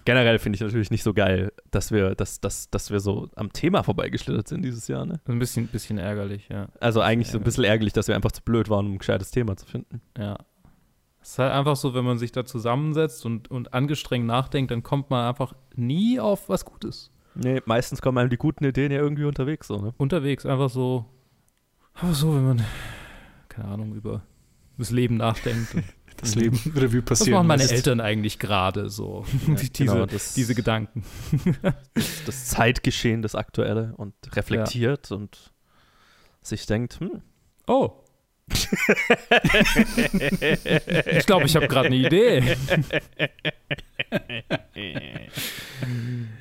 [0.07, 3.51] generell finde ich natürlich nicht so geil, dass wir, dass, dass, dass wir so am
[3.51, 5.19] Thema vorbeigeschlittert sind dieses Jahr, ne?
[5.27, 6.69] Ein bisschen, bisschen ärgerlich, ja.
[6.79, 9.31] Also eigentlich so ein bisschen ärgerlich, dass wir einfach zu blöd waren, um ein gescheites
[9.31, 10.01] Thema zu finden.
[10.17, 10.37] Ja.
[11.21, 14.81] Es ist halt einfach so, wenn man sich da zusammensetzt und, und angestrengt nachdenkt, dann
[14.81, 17.11] kommt man einfach nie auf was Gutes.
[17.35, 19.93] Nee, meistens kommen einem die guten Ideen ja irgendwie unterwegs, so, ne?
[19.97, 21.03] Unterwegs, einfach so,
[21.95, 22.65] einfach so, wenn man,
[23.49, 24.21] keine Ahnung, über
[24.77, 25.75] das Leben nachdenkt.
[26.17, 27.37] Das Leben Revue was passieren.
[27.37, 27.73] machen meine lässt.
[27.73, 29.25] Eltern eigentlich gerade so?
[29.47, 31.03] Ja, diese, genau, das- diese Gedanken.
[32.25, 35.51] Das Zeitgeschehen, das Aktuelle und reflektiert und
[36.41, 37.21] sich denkt, hm,
[37.67, 37.91] Oh.
[38.49, 38.69] ich
[41.25, 42.55] glaube, ich habe gerade eine Idee.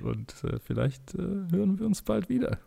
[0.01, 1.19] Und äh, vielleicht äh,
[1.51, 2.59] hören wir uns bald wieder.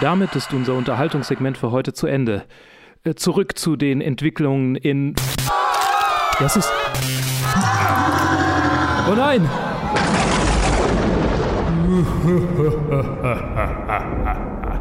[0.00, 2.44] Damit ist unser Unterhaltungssegment für heute zu Ende.
[3.04, 5.14] Äh, Zurück zu den Entwicklungen in.
[6.40, 6.72] Das ist.
[9.08, 9.48] Oh nein!